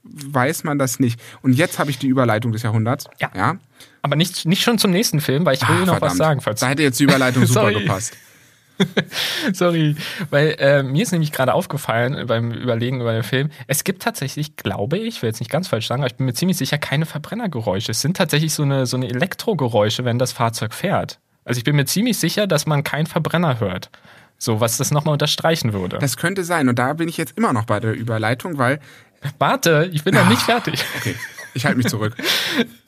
weiß 0.03 0.65
man 0.65 0.79
das 0.79 0.99
nicht. 0.99 1.21
Und 1.43 1.53
jetzt 1.53 1.79
habe 1.79 1.91
ich 1.91 1.99
die 1.99 2.09
Überleitung 2.09 2.53
des 2.53 2.63
Jahrhunderts. 2.63 3.07
Ja. 3.21 3.31
ja. 3.35 3.57
Aber 4.01 4.17
nicht, 4.17 4.47
nicht 4.47 4.63
schon 4.63 4.79
zum 4.79 4.93
nächsten 4.93 5.21
Film, 5.21 5.45
weil 5.45 5.55
ich 5.55 5.69
will 5.69 5.77
Ach, 5.81 5.87
noch 5.87 5.95
verdammt. 5.95 6.13
was 6.13 6.17
sagen. 6.17 6.41
Falls 6.41 6.61
da 6.61 6.69
hätte 6.69 6.83
jetzt 6.83 6.99
die 7.01 7.05
Überleitung 7.05 7.45
super 7.47 7.73
gepasst. 7.73 8.17
Sorry, 9.53 9.97
weil 10.31 10.57
äh, 10.59 10.83
mir 10.83 11.03
ist 11.03 11.13
nämlich 11.13 11.33
gerade 11.33 11.55
aufgefallen 11.55 12.27
beim 12.27 12.53
Überlegen 12.53 13.01
über 13.01 13.13
den 13.13 13.23
Film, 13.23 13.51
es 13.67 13.85
gibt 13.85 14.03
tatsächlich, 14.03 14.57
glaube 14.57 14.99
ich, 14.99 15.23
will 15.23 15.29
jetzt 15.29 15.41
nicht 15.41 15.51
ganz 15.51 15.69
falsch 15.69 15.87
sagen, 15.87 16.03
aber 16.03 16.11
ich 16.11 16.17
bin 16.17 16.27
mir 16.27 16.35
ziemlich 16.35 16.57
sicher, 16.57 16.79
keine 16.79 17.07
Verbrennergeräusche. 17.07 17.93
Es 17.93 18.01
sind 18.01 18.17
tatsächlich 18.17 18.53
so 18.53 18.63
eine, 18.63 18.87
so 18.87 18.97
eine 18.97 19.09
Elektrogeräusche, 19.09 20.05
wenn 20.05 20.19
das 20.19 20.33
Fahrzeug 20.33 20.75
fährt. 20.75 21.19
Also 21.45 21.59
ich 21.59 21.65
bin 21.65 21.77
mir 21.77 21.85
ziemlich 21.87 22.19
sicher, 22.19 22.47
dass 22.47 22.67
man 22.67 22.85
keinen 22.85 23.07
Verbrenner 23.07 23.61
hört. 23.61 23.91
So, 24.39 24.61
was 24.61 24.77
das 24.77 24.91
nochmal 24.91 25.13
unterstreichen 25.15 25.73
würde. 25.73 25.99
Das 25.99 26.17
könnte 26.17 26.45
sein. 26.45 26.69
Und 26.69 26.79
da 26.79 26.93
bin 26.93 27.09
ich 27.09 27.17
jetzt 27.17 27.39
immer 27.39 27.53
noch 27.53 27.65
bei 27.65 27.81
der 27.81 27.95
Überleitung, 27.95 28.59
weil. 28.59 28.81
Warte, 29.39 29.89
ich 29.93 30.05
bin 30.05 30.15
noch 30.15 30.29
nicht 30.29 30.43
fertig. 30.43 30.85
Okay, 30.99 31.15
ich 31.55 31.65
halte 31.65 31.79
mich 31.79 31.87
zurück. 31.87 32.15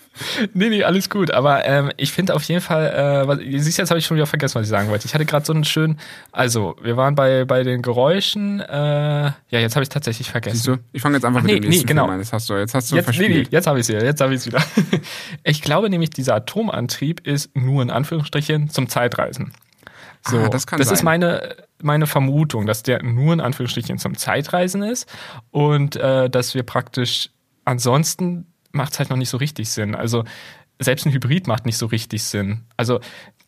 nee, 0.55 0.69
nee, 0.69 0.85
alles 0.85 1.11
gut. 1.11 1.31
Aber 1.31 1.65
ähm, 1.65 1.91
ich 1.97 2.13
finde 2.13 2.35
auf 2.35 2.43
jeden 2.45 2.61
Fall, 2.61 2.87
äh, 2.87 3.29
was, 3.29 3.39
siehst 3.39 3.79
jetzt 3.79 3.91
habe 3.91 3.99
ich 3.99 4.07
schon 4.07 4.17
wieder 4.17 4.27
vergessen, 4.27 4.57
was 4.57 4.65
ich 4.65 4.71
sagen 4.71 4.89
wollte. 4.89 5.07
Ich 5.07 5.15
hatte 5.15 5.25
gerade 5.25 5.45
so 5.45 5.53
einen 5.53 5.65
schönen, 5.65 5.99
also 6.33 6.77
wir 6.83 6.97
waren 6.97 7.15
bei, 7.15 7.45
bei 7.45 7.63
den 7.63 7.83
Geräuschen, 7.83 8.61
äh, 8.61 8.73
ja, 8.73 9.35
jetzt 9.51 9.77
habe 9.77 9.83
ich 9.83 9.89
tatsächlich 9.89 10.31
vergessen. 10.31 10.57
Siehst 10.57 10.67
du, 10.69 10.77
ich 10.93 11.03
fange 11.03 11.17
jetzt 11.17 11.25
einfach 11.25 11.41
Ach, 11.41 11.45
mit 11.45 11.55
nee, 11.55 11.61
dem 11.61 11.71
nächsten 11.71 11.87
nee, 11.87 11.95
genau. 11.95 12.07
an. 12.07 12.19
Jetzt 12.19 12.33
hast 12.33 12.49
du, 12.49 12.55
jetzt 12.55 12.75
hast 12.75 12.91
du 12.91 12.97
jetzt, 12.97 13.05
verspielt. 13.05 13.31
Nee, 13.31 13.43
nee, 13.43 13.49
jetzt 13.51 13.67
habe 13.67 13.79
ich 13.79 13.85
es 13.85 13.89
wieder, 13.89 14.05
jetzt 14.05 14.21
habe 14.21 14.35
ich 14.35 14.41
es 14.41 14.47
wieder. 14.47 14.63
ich 15.43 15.63
glaube 15.63 15.91
nämlich, 15.91 16.11
dieser 16.11 16.37
Atomantrieb 16.37 17.27
ist 17.27 17.55
nur 17.57 17.83
in 17.83 17.91
Anführungsstrichen 17.91 18.71
zum 18.71 18.89
Zeitreisen. 18.89 19.53
So, 20.27 20.39
ah, 20.39 20.49
das 20.49 20.67
kann 20.67 20.79
das 20.79 20.89
sein. 20.89 20.95
ist 20.95 21.03
meine, 21.03 21.57
meine 21.81 22.07
Vermutung, 22.07 22.67
dass 22.67 22.83
der 22.83 23.03
nur 23.03 23.33
in 23.33 23.41
Anführungsstrichen 23.41 23.99
zum 23.99 24.17
Zeitreisen 24.17 24.83
ist 24.83 25.09
und 25.51 25.97
äh, 25.97 26.29
dass 26.29 26.55
wir 26.55 26.65
praktisch 26.65 27.31
ansonsten 27.65 28.48
macht 28.73 28.93
es 28.93 28.99
halt 28.99 29.11
noch 29.11 29.17
nicht 29.17 29.31
so 29.31 29.37
richtig 29.37 29.71
Sinn. 29.71 29.95
Also 29.95 30.25
selbst 30.79 31.07
ein 31.07 31.13
Hybrid 31.13 31.47
macht 31.47 31.67
nicht 31.67 31.79
so 31.79 31.87
richtig 31.87 32.23
Sinn. 32.23 32.65
Also 32.77 33.01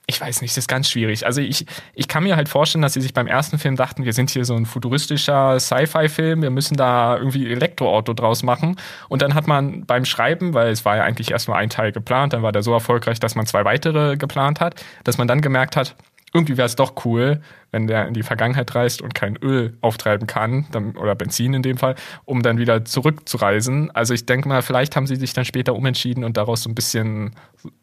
ich 0.06 0.20
weiß 0.20 0.42
nicht, 0.42 0.52
das 0.56 0.64
ist 0.64 0.68
ganz 0.68 0.90
schwierig. 0.90 1.24
Also 1.24 1.40
ich, 1.40 1.66
ich 1.94 2.08
kann 2.08 2.24
mir 2.24 2.34
halt 2.34 2.48
vorstellen, 2.48 2.82
dass 2.82 2.94
sie 2.94 3.00
sich 3.00 3.14
beim 3.14 3.28
ersten 3.28 3.58
Film 3.58 3.76
dachten, 3.76 4.04
wir 4.04 4.12
sind 4.12 4.30
hier 4.30 4.44
so 4.44 4.56
ein 4.56 4.66
futuristischer 4.66 5.60
Sci-Fi-Film, 5.60 6.42
wir 6.42 6.50
müssen 6.50 6.76
da 6.76 7.16
irgendwie 7.16 7.48
Elektroauto 7.50 8.12
draus 8.12 8.42
machen. 8.42 8.76
Und 9.08 9.22
dann 9.22 9.34
hat 9.34 9.46
man 9.46 9.86
beim 9.86 10.04
Schreiben, 10.04 10.52
weil 10.52 10.70
es 10.70 10.84
war 10.84 10.96
ja 10.96 11.04
eigentlich 11.04 11.30
erst 11.30 11.46
nur 11.46 11.56
ein 11.56 11.70
Teil 11.70 11.92
geplant, 11.92 12.32
dann 12.32 12.42
war 12.42 12.50
der 12.50 12.62
so 12.62 12.72
erfolgreich, 12.72 13.20
dass 13.20 13.36
man 13.36 13.46
zwei 13.46 13.64
weitere 13.64 14.16
geplant 14.16 14.58
hat, 14.58 14.84
dass 15.04 15.16
man 15.16 15.28
dann 15.28 15.40
gemerkt 15.42 15.76
hat, 15.76 15.94
irgendwie 16.34 16.56
wäre 16.56 16.66
es 16.66 16.74
doch 16.74 17.04
cool, 17.04 17.40
wenn 17.72 17.86
der 17.86 18.06
in 18.08 18.14
die 18.14 18.22
Vergangenheit 18.22 18.74
reist 18.74 19.02
und 19.02 19.14
kein 19.14 19.36
Öl 19.36 19.76
auftreiben 19.80 20.26
kann, 20.26 20.66
dann, 20.72 20.96
oder 20.96 21.14
Benzin 21.14 21.54
in 21.54 21.62
dem 21.62 21.76
Fall, 21.76 21.94
um 22.24 22.42
dann 22.42 22.58
wieder 22.58 22.84
zurückzureisen. 22.84 23.90
Also 23.92 24.14
ich 24.14 24.26
denke 24.26 24.48
mal, 24.48 24.62
vielleicht 24.62 24.96
haben 24.96 25.06
sie 25.06 25.16
sich 25.16 25.32
dann 25.32 25.44
später 25.44 25.74
umentschieden 25.74 26.24
und 26.24 26.36
daraus 26.36 26.62
so 26.62 26.70
ein 26.70 26.74
bisschen 26.74 27.32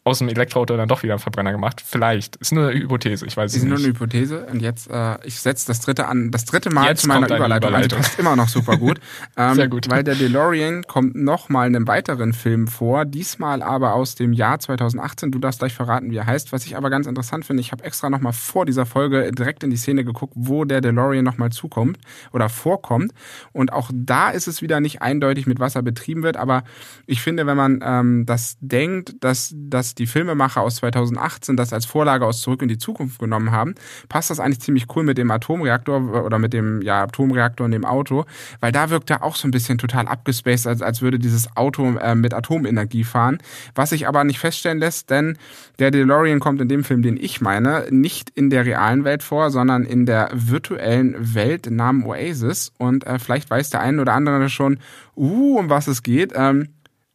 aus 0.03 0.19
dem 0.19 0.29
Elektroauto 0.29 0.75
dann 0.75 0.87
doch 0.87 1.03
wieder 1.03 1.13
einen 1.13 1.19
Verbrenner 1.19 1.51
gemacht. 1.51 1.83
Vielleicht. 1.85 2.37
Ist 2.37 2.51
nur 2.51 2.69
eine 2.69 2.79
Hypothese, 2.79 3.25
ich 3.25 3.37
weiß 3.37 3.51
es 3.51 3.61
nicht. 3.61 3.63
Ist 3.63 3.69
nur 3.69 3.77
eine 3.77 3.87
Hypothese 3.87 4.45
und 4.51 4.61
jetzt, 4.61 4.89
äh, 4.89 5.17
ich 5.25 5.39
setze 5.39 5.67
das 5.67 5.81
dritte 5.81 6.07
an, 6.07 6.31
das 6.31 6.45
dritte 6.45 6.69
Mal 6.69 6.87
jetzt 6.87 7.01
zu 7.01 7.07
meiner 7.07 7.27
Überleitung. 7.27 7.69
Überleitung. 7.69 7.99
Also, 7.99 8.19
immer 8.19 8.35
noch 8.35 8.47
super 8.47 8.77
gut. 8.77 8.99
ähm, 9.37 9.55
Sehr 9.55 9.67
gut. 9.67 9.89
Weil 9.89 10.03
der 10.03 10.15
DeLorean 10.15 10.83
kommt 10.83 11.15
nochmal 11.15 11.67
in 11.67 11.75
einem 11.75 11.87
weiteren 11.87 12.33
Film 12.33 12.67
vor, 12.67 13.05
diesmal 13.05 13.61
aber 13.61 13.93
aus 13.93 14.15
dem 14.15 14.33
Jahr 14.33 14.59
2018. 14.59 15.31
Du 15.31 15.39
darfst 15.39 15.59
gleich 15.59 15.73
verraten, 15.73 16.11
wie 16.11 16.17
er 16.17 16.25
heißt. 16.25 16.51
Was 16.51 16.65
ich 16.65 16.77
aber 16.77 16.89
ganz 16.89 17.07
interessant 17.07 17.45
finde, 17.45 17.61
ich 17.61 17.71
habe 17.71 17.83
extra 17.83 18.09
nochmal 18.09 18.33
vor 18.33 18.65
dieser 18.65 18.85
Folge 18.85 19.31
direkt 19.31 19.63
in 19.63 19.69
die 19.69 19.76
Szene 19.77 20.03
geguckt, 20.03 20.33
wo 20.35 20.65
der 20.65 20.81
DeLorean 20.81 21.23
nochmal 21.23 21.51
zukommt 21.51 21.97
oder 22.31 22.49
vorkommt. 22.49 23.13
Und 23.53 23.73
auch 23.73 23.89
da 23.93 24.29
ist 24.29 24.47
es 24.47 24.61
wieder 24.61 24.79
nicht 24.79 25.01
eindeutig, 25.01 25.47
mit 25.47 25.59
was 25.59 25.75
er 25.75 25.81
betrieben 25.81 26.23
wird. 26.23 26.37
Aber 26.37 26.63
ich 27.05 27.21
finde, 27.21 27.45
wenn 27.45 27.57
man 27.57 27.79
ähm, 27.83 28.25
das 28.25 28.57
denkt, 28.59 29.15
dass, 29.21 29.53
dass 29.55 29.95
die 29.95 30.07
Filmemacher 30.07 30.61
aus 30.61 30.75
2018 30.75 31.55
das 31.55 31.73
als 31.73 31.85
Vorlage 31.85 32.25
aus 32.25 32.41
Zurück 32.41 32.61
in 32.61 32.67
die 32.67 32.77
Zukunft 32.77 33.19
genommen 33.19 33.51
haben, 33.51 33.75
passt 34.09 34.29
das 34.29 34.39
eigentlich 34.39 34.61
ziemlich 34.61 34.87
cool 34.95 35.03
mit 35.03 35.17
dem 35.17 35.31
Atomreaktor 35.31 36.23
oder 36.23 36.39
mit 36.39 36.53
dem 36.53 36.81
ja, 36.81 37.03
Atomreaktor 37.03 37.65
in 37.65 37.71
dem 37.71 37.85
Auto, 37.85 38.25
weil 38.59 38.71
da 38.71 38.89
wirkt 38.89 39.09
er 39.09 39.23
auch 39.23 39.35
so 39.35 39.47
ein 39.47 39.51
bisschen 39.51 39.77
total 39.77 40.07
abgespaced, 40.07 40.67
als, 40.67 40.81
als 40.81 41.01
würde 41.01 41.19
dieses 41.19 41.55
Auto 41.55 41.97
äh, 41.97 42.15
mit 42.15 42.33
Atomenergie 42.33 43.03
fahren. 43.03 43.39
Was 43.75 43.89
sich 43.91 44.07
aber 44.07 44.23
nicht 44.23 44.39
feststellen 44.39 44.79
lässt, 44.79 45.09
denn 45.09 45.37
der 45.79 45.91
DeLorean 45.91 46.39
kommt 46.39 46.61
in 46.61 46.69
dem 46.69 46.83
Film, 46.83 47.01
den 47.01 47.17
ich 47.17 47.41
meine, 47.41 47.85
nicht 47.89 48.29
in 48.31 48.49
der 48.49 48.65
realen 48.65 49.03
Welt 49.03 49.23
vor, 49.23 49.51
sondern 49.51 49.66
in 49.69 50.05
der 50.05 50.29
virtuellen 50.33 51.35
Welt 51.35 51.69
namens 51.69 52.05
Oasis. 52.05 52.73
Und 52.77 53.05
äh, 53.05 53.19
vielleicht 53.19 53.49
weiß 53.49 53.69
der 53.69 53.81
eine 53.81 54.01
oder 54.01 54.13
andere 54.13 54.49
schon, 54.49 54.79
uh, 55.15 55.57
um 55.57 55.69
was 55.69 55.87
es 55.87 56.03
geht. 56.03 56.33
Ähm, 56.35 56.69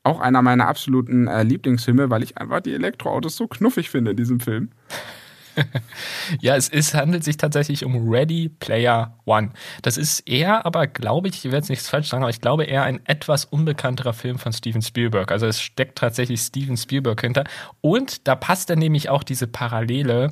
auch 0.05 0.21
einer 0.21 0.43
meiner 0.43 0.67
absoluten 0.67 1.29
äh, 1.29 1.43
Lieblingsfilme, 1.43 2.11
weil 2.11 2.23
ich 2.23 2.39
einfach 2.39 2.61
die 2.61 2.75
Elektroautos 2.75 3.37
so 3.37 3.47
knuffig 3.47 3.91
finde 3.91 4.13
in 4.13 4.17
diesem 4.17 4.41
Film. 4.41 4.71
ja, 6.41 6.57
es 6.57 6.69
ist, 6.69 6.95
handelt 6.95 7.25
sich 7.25 7.37
tatsächlich 7.37 7.85
um 7.85 8.09
Ready 8.09 8.49
Player 8.49 9.19
One. 9.25 9.51
Das 9.83 9.97
ist 9.97 10.21
eher, 10.21 10.65
aber 10.65 10.87
glaube 10.87 11.29
ich, 11.29 11.37
ich 11.37 11.45
werde 11.45 11.59
jetzt 11.59 11.69
nichts 11.69 11.89
falsch 11.89 12.09
sagen, 12.09 12.23
aber 12.23 12.31
ich 12.31 12.41
glaube 12.41 12.65
eher 12.65 12.85
ein 12.85 13.01
etwas 13.07 13.45
unbekannterer 13.45 14.13
Film 14.13 14.39
von 14.39 14.53
Steven 14.53 14.83
Spielberg. 14.83 15.31
Also 15.31 15.47
es 15.47 15.61
steckt 15.61 15.99
tatsächlich 15.99 16.41
Steven 16.41 16.77
Spielberg 16.77 17.21
hinter. 17.21 17.45
Und 17.81 18.27
da 18.27 18.35
passt 18.35 18.71
dann 18.71 18.79
nämlich 18.79 19.09
auch 19.09 19.23
diese 19.23 19.47
Parallele 19.47 20.31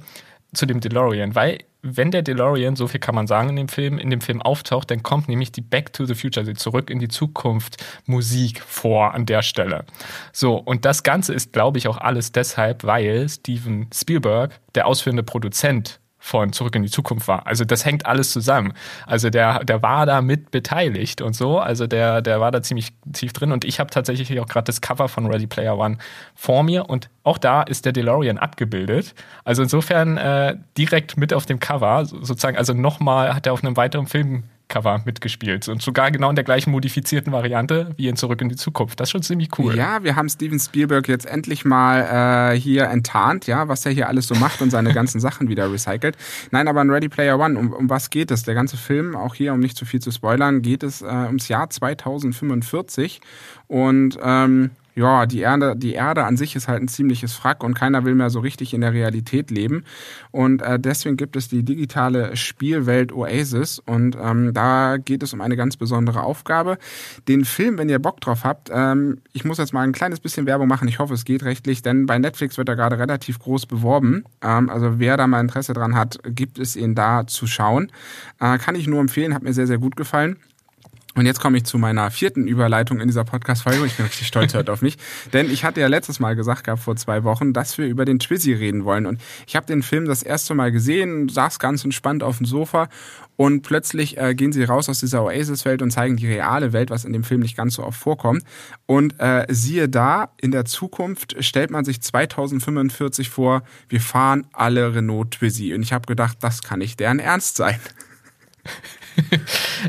zu 0.53 0.67
dem 0.67 0.81
DeLorean, 0.81 1.35
weil 1.35 1.59
wenn 1.83 2.11
der 2.11 2.23
DeLorean, 2.23 2.77
so 2.77 2.87
viel 2.87 3.01
kann 3.01 3.15
man 3.15 3.27
sagen 3.27 3.51
in 3.51 3.57
dem 3.57 3.69
Film, 3.69 3.99
in 3.99 4.11
dem 4.11 4.21
Film 4.21 4.43
auftaucht, 4.43 4.91
dann 4.91 5.03
kommt 5.03 5.29
nämlich 5.29 5.51
die 5.53 5.63
Back 5.63 5.93
to 5.93 6.05
the 6.05 6.15
Future, 6.15 6.45
also 6.45 6.53
zurück 6.53 6.91
in 6.91 6.99
die 6.99 7.09
Zukunft 7.09 7.83
Musik 8.07 8.61
vor 8.61 9.15
an 9.15 9.25
der 9.25 9.43
Stelle. 9.43 9.85
So, 10.33 10.57
und 10.57 10.85
das 10.85 11.03
Ganze 11.03 11.33
ist, 11.33 11.53
glaube 11.53 11.79
ich, 11.79 11.89
auch 11.89 11.97
alles 11.97 12.33
deshalb, 12.33 12.85
weil 12.85 13.29
Steven 13.29 13.89
Spielberg, 13.95 14.61
der 14.75 14.87
ausführende 14.87 15.23
Produzent 15.23 16.00
von 16.23 16.53
Zurück 16.53 16.77
in 16.77 16.83
die 16.83 16.91
Zukunft 16.91 17.27
war. 17.27 17.47
Also 17.47 17.65
das 17.65 17.85
hängt 17.85 18.07
alles 18.07 18.31
zusammen. 18.31 18.75
Also 19.07 19.31
der, 19.31 19.65
der 19.65 19.83
war 19.83 20.05
da 20.05 20.21
mit 20.21 20.51
beteiligt 20.51 21.23
und 21.23 21.35
so. 21.35 21.59
Also 21.59 21.87
der, 21.87 22.21
der 22.21 22.41
war 22.41 22.51
da 22.51 22.63
ziemlich 22.63 22.93
tief 23.13 23.33
drin. 23.33 23.51
Und 23.53 23.65
ich 23.65 23.81
habe 23.81 23.91
tatsächlich 23.91 24.39
auch 24.39 24.47
gerade 24.47 24.67
das 24.67 24.83
Cover 24.83 25.09
von 25.09 25.27
Ready 25.27 25.47
Player 25.47 25.77
One 25.79 25.97
vor 26.35 26.63
mir 26.63 26.89
und 26.89 27.09
auch 27.25 27.39
da 27.39 27.63
ist 27.63 27.87
der 27.87 27.93
DeLorean 27.93 28.39
abgebildet. 28.39 29.15
Also 29.45 29.63
insofern 29.63 30.19
äh, 30.19 30.57
direkt 30.77 31.17
mit 31.17 31.33
auf 31.33 31.47
dem 31.47 31.59
Cover, 31.59 32.05
sozusagen, 32.05 32.57
also 32.57 32.75
nochmal 32.75 33.35
hat 33.35 33.47
er 33.47 33.55
auf 33.55 33.65
einem 33.65 33.77
weiteren 33.77 34.07
Film 34.07 34.45
Cover 34.71 35.03
mitgespielt 35.05 35.69
und 35.69 35.83
sogar 35.83 36.11
genau 36.11 36.31
in 36.31 36.37
der 36.37 36.45
gleichen 36.45 36.71
modifizierten 36.71 37.33
Variante 37.33 37.91
wie 37.97 38.09
in 38.09 38.17
Zurück 38.17 38.41
in 38.41 38.49
die 38.49 38.57
Zukunft. 38.57 38.99
Das 38.99 39.09
ist 39.09 39.13
schon 39.13 39.23
ziemlich 39.23 39.51
cool. 39.59 39.77
Ja, 39.77 40.03
wir 40.03 40.17
haben 40.17 40.31
Steven 40.31 40.59
Spielberg 40.59 41.09
jetzt 41.09 41.27
endlich 41.27 41.67
mal 41.67 42.55
äh, 42.55 42.59
hier 42.59 42.85
enttarnt, 42.85 43.47
ja, 43.47 43.69
was 43.69 43.85
er 43.85 43.93
hier 43.93 44.09
alles 44.09 44.27
so 44.27 44.35
macht 44.37 44.63
und 44.63 44.71
seine 44.71 44.95
ganzen 44.95 45.21
Sachen 45.21 45.49
wieder 45.49 45.71
recycelt. 45.71 46.17
Nein, 46.51 46.69
aber 46.69 46.81
in 46.81 46.91
Ready 46.91 47.11
Player 47.11 47.39
One, 47.39 47.59
um, 47.59 47.73
um 47.73 47.91
was 47.91 48.09
geht 48.09 48.31
es? 48.31 48.45
Der 48.45 48.55
ganze 48.55 48.79
Film, 48.79 49.15
auch 49.15 49.35
hier, 49.35 49.53
um 49.53 49.61
nicht 49.61 49.77
zu 49.77 49.85
viel 49.85 50.01
zu 50.01 50.11
spoilern, 50.11 50.63
geht 50.63 50.83
es 50.83 51.03
äh, 51.03 51.07
ums 51.07 51.49
Jahr 51.49 51.69
2045 51.69 53.21
und 53.69 54.19
ähm, 54.23 54.71
ja, 54.95 55.27
die 55.27 55.41
Erde, 55.41 55.75
die 55.77 55.93
Erde 55.93 56.25
an 56.25 56.37
sich 56.37 56.57
ist 56.57 56.69
halt 56.69 56.83
ein 56.83 56.89
ziemliches 56.89 57.35
Frack 57.35 57.63
und 57.63 57.75
keiner 57.75 58.05
will 58.05 58.15
mehr 58.15 58.31
so 58.31 58.41
richtig 58.41 58.75
in 58.75 58.81
der 58.81 58.93
Realität 58.93 59.51
leben. 59.51 59.85
Und 60.31 60.63
äh, 60.63 60.79
deswegen 60.79 61.17
gibt 61.17 61.37
es 61.37 61.49
die 61.49 61.63
digitale 61.63 62.37
Spielwelt 62.37 63.13
Oasis 63.13 63.79
und 63.79 64.17
ähm, 64.21 64.53
da 64.53 64.97
geht 64.97 65.23
es 65.23 65.33
um 65.33 65.41
eine 65.41 65.57
ganz 65.57 65.77
besondere 65.77 66.23
Aufgabe. 66.23 66.79
Den 67.29 67.45
Film, 67.45 67.79
wenn 67.79 67.89
ihr 67.89 67.99
Bock 67.99 68.21
drauf 68.21 68.45
habt, 68.45 68.71
ähm, 68.73 69.19
ich 69.33 69.45
muss 69.45 69.59
jetzt 69.59 69.73
mal 69.73 69.83
ein 69.83 69.93
kleines 69.93 70.21
bisschen 70.21 70.47
Werbung 70.47 70.69
machen. 70.69 70.89
Ich 70.89 70.99
hoffe, 70.99 71.15
es 71.15 71.25
geht 71.25 71.45
rechtlich, 71.45 71.83
denn 71.83 72.07
bei 72.07 72.19
Netflix 72.19 72.59
wird 72.59 72.69
er 72.69 72.77
gerade 72.77 72.99
relativ 72.99 73.39
groß 73.39 73.67
beworben. 73.67 74.25
Ähm, 74.43 74.69
also 74.71 74.99
wer 74.99 75.17
da 75.17 75.27
mal 75.27 75.41
Interesse 75.41 75.73
dran 75.73 75.95
hat, 75.95 76.19
gibt 76.25 76.59
es 76.59 76.77
ihn 76.77 76.95
da 76.95 77.27
zu 77.27 77.47
schauen. 77.47 77.93
Äh, 78.41 78.59
kann 78.59 78.75
ich 78.75 78.87
nur 78.87 79.01
empfehlen, 79.01 79.35
hat 79.35 79.43
mir 79.43 79.53
sehr, 79.53 79.67
sehr 79.67 79.79
gut 79.79 79.97
gefallen. 79.97 80.37
Und 81.17 81.27
jetzt 81.27 81.41
komme 81.41 81.59
ich 81.59 81.65
zu 81.65 81.77
meiner 81.77 82.11
vierten 82.11 82.47
Überleitung 82.47 83.01
in 83.01 83.09
dieser 83.09 83.25
Podcast-Folge. 83.25 83.85
Ich 83.85 83.97
bin 83.97 84.07
richtig 84.07 84.29
stolz 84.29 84.55
heute 84.55 84.73
auf 84.73 84.81
mich. 84.81 84.97
Denn 85.33 85.51
ich 85.51 85.65
hatte 85.65 85.81
ja 85.81 85.89
letztes 85.89 86.21
Mal 86.21 86.37
gesagt 86.37 86.65
gehabt, 86.65 86.83
vor 86.83 86.95
zwei 86.95 87.25
Wochen, 87.25 87.53
dass 87.53 87.79
wir 87.79 87.87
über 87.87 88.05
den 88.05 88.21
Twizzy 88.21 88.53
reden 88.53 88.85
wollen. 88.85 89.07
Und 89.07 89.21
ich 89.47 89.57
habe 89.57 89.67
den 89.67 89.83
Film 89.83 90.05
das 90.05 90.23
erste 90.23 90.55
Mal 90.55 90.71
gesehen, 90.71 91.29
saß 91.29 91.59
ganz 91.59 91.85
entspannt 91.85 92.23
auf 92.23 92.37
dem 92.37 92.47
Sofa 92.47 92.89
und 93.41 93.63
plötzlich 93.63 94.19
äh, 94.19 94.35
gehen 94.35 94.53
sie 94.53 94.63
raus 94.65 94.89
aus 94.89 95.01
dieser 95.01 95.25
Oasis-Welt 95.25 95.81
und 95.83 95.91
zeigen 95.91 96.17
die 96.17 96.27
reale 96.27 96.73
Welt, 96.73 96.91
was 96.91 97.05
in 97.05 97.13
dem 97.13 97.25
Film 97.25 97.41
nicht 97.41 97.57
ganz 97.57 97.75
so 97.75 97.85
oft 97.85 97.99
vorkommt. 97.99 98.45
Und 98.87 99.19
äh, 99.19 99.47
siehe 99.49 99.89
da, 99.89 100.33
in 100.41 100.53
der 100.53 100.67
Zukunft 100.67 101.43
stellt 101.43 101.71
man 101.71 101.85
sich 101.85 102.03
2045 102.03 103.31
vor, 103.31 103.63
wir 103.89 104.01
fahren 104.01 104.47
alle 104.53 104.95
Renault 104.95 105.33
Twizy. 105.33 105.75
Und 105.75 105.83
ich 105.83 105.93
habe 105.93 106.07
gedacht, 106.07 106.39
das 106.43 106.63
kann 106.63 106.81
nicht 106.81 107.01
deren 107.01 107.19
Ernst 107.19 107.57
sein. 107.57 107.81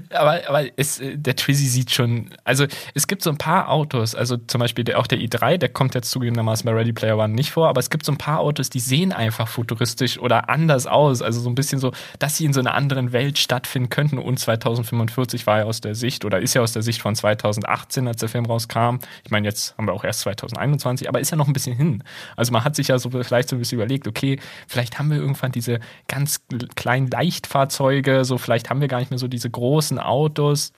aber 0.10 0.42
aber 0.48 0.66
es, 0.78 1.00
äh, 1.00 1.18
der 1.18 1.36
Twizy 1.36 1.68
sieht 1.68 1.92
schon, 1.92 2.30
also 2.44 2.66
es 2.94 3.08
gibt 3.08 3.22
so 3.22 3.30
ein 3.30 3.38
paar 3.38 3.70
Autos, 3.70 4.16
also 4.16 4.38
zum 4.38 4.60
Beispiel 4.60 4.84
der, 4.84 5.00
auch 5.00 5.08
der 5.08 5.20
i3, 5.20 5.58
der 5.58 5.70
kommt 5.70 5.96
jetzt 5.96 6.12
zugegebenermaßen 6.12 6.66
bei 6.66 6.72
Ready 6.72 6.94
Player 6.94 7.18
One 7.18 7.34
nicht 7.34 7.52
vor, 7.52 7.68
aber 7.68 7.80
es 7.80 7.90
gibt 7.90 8.06
so 8.06 8.12
ein 8.12 8.18
paar 8.18 8.40
Autos, 8.40 8.70
die 8.70 8.80
sehen 8.80 9.12
einfach 9.12 9.48
futuristisch 9.48 10.20
oder 10.20 10.50
anders 10.50 10.88
aus, 10.88 11.22
also 11.22 11.40
so 11.40 11.50
ein 11.50 11.56
bisschen 11.56 11.80
so, 11.80 11.92
dass 12.20 12.38
sie 12.38 12.46
in 12.46 12.54
so 12.54 12.60
einer 12.60 12.74
anderen 12.74 13.12
Welt 13.12 13.38
stattfinden 13.38 13.90
könnten 13.90 14.18
und 14.18 14.40
2045 14.40 15.48
war 15.48 15.60
ja 15.60 15.64
aus 15.66 15.82
der 15.82 15.96
Sicht 15.96 16.26
oder 16.26 16.40
ist 16.40 16.54
ja 16.54 16.62
aus 16.62 16.74
der 16.74 16.82
Sicht 16.82 17.02
von 17.02 17.16
2018, 17.16 18.08
als 18.08 18.18
der 18.18 18.30
Film 18.30 18.46
rauskam. 18.46 18.98
Ich 19.24 19.32
meine, 19.32 19.48
jetzt 19.48 19.78
haben 19.78 19.88
wir 19.88 19.94
auch 19.94 20.04
erst 20.04 20.22
2021, 20.22 21.08
aber 21.08 21.20
ist 21.20 21.32
ja 21.32 21.38
noch 21.38 21.48
ein 21.48 21.54
bisschen 21.54 21.76
hin. 21.76 22.04
Also 22.36 22.52
man 22.52 22.64
hat 22.64 22.76
sich 22.76 22.88
ja 22.88 23.00
so 23.00 23.10
vielleicht 23.10 23.50
so 23.50 23.56
ein 23.56 23.60
bisschen 23.60 23.78
überlegt, 23.78 24.08
okay, 24.08 24.40
vielleicht 24.68 25.00
haben 25.00 25.10
wir 25.10 25.18
irgendwann 25.18 25.52
diese 25.52 25.80
ganz 26.08 26.42
kleinen 26.76 27.08
Leichtfahrzeuge, 27.08 28.26
so 28.26 28.38
vielleicht 28.38 28.70
haben 28.70 28.82
wir 28.82 28.88
gar 28.88 29.00
nicht 29.00 29.12
mehr 29.12 29.20
so 29.20 29.28
diese 29.28 29.50
großen 29.50 29.81
Autos. 30.00 30.74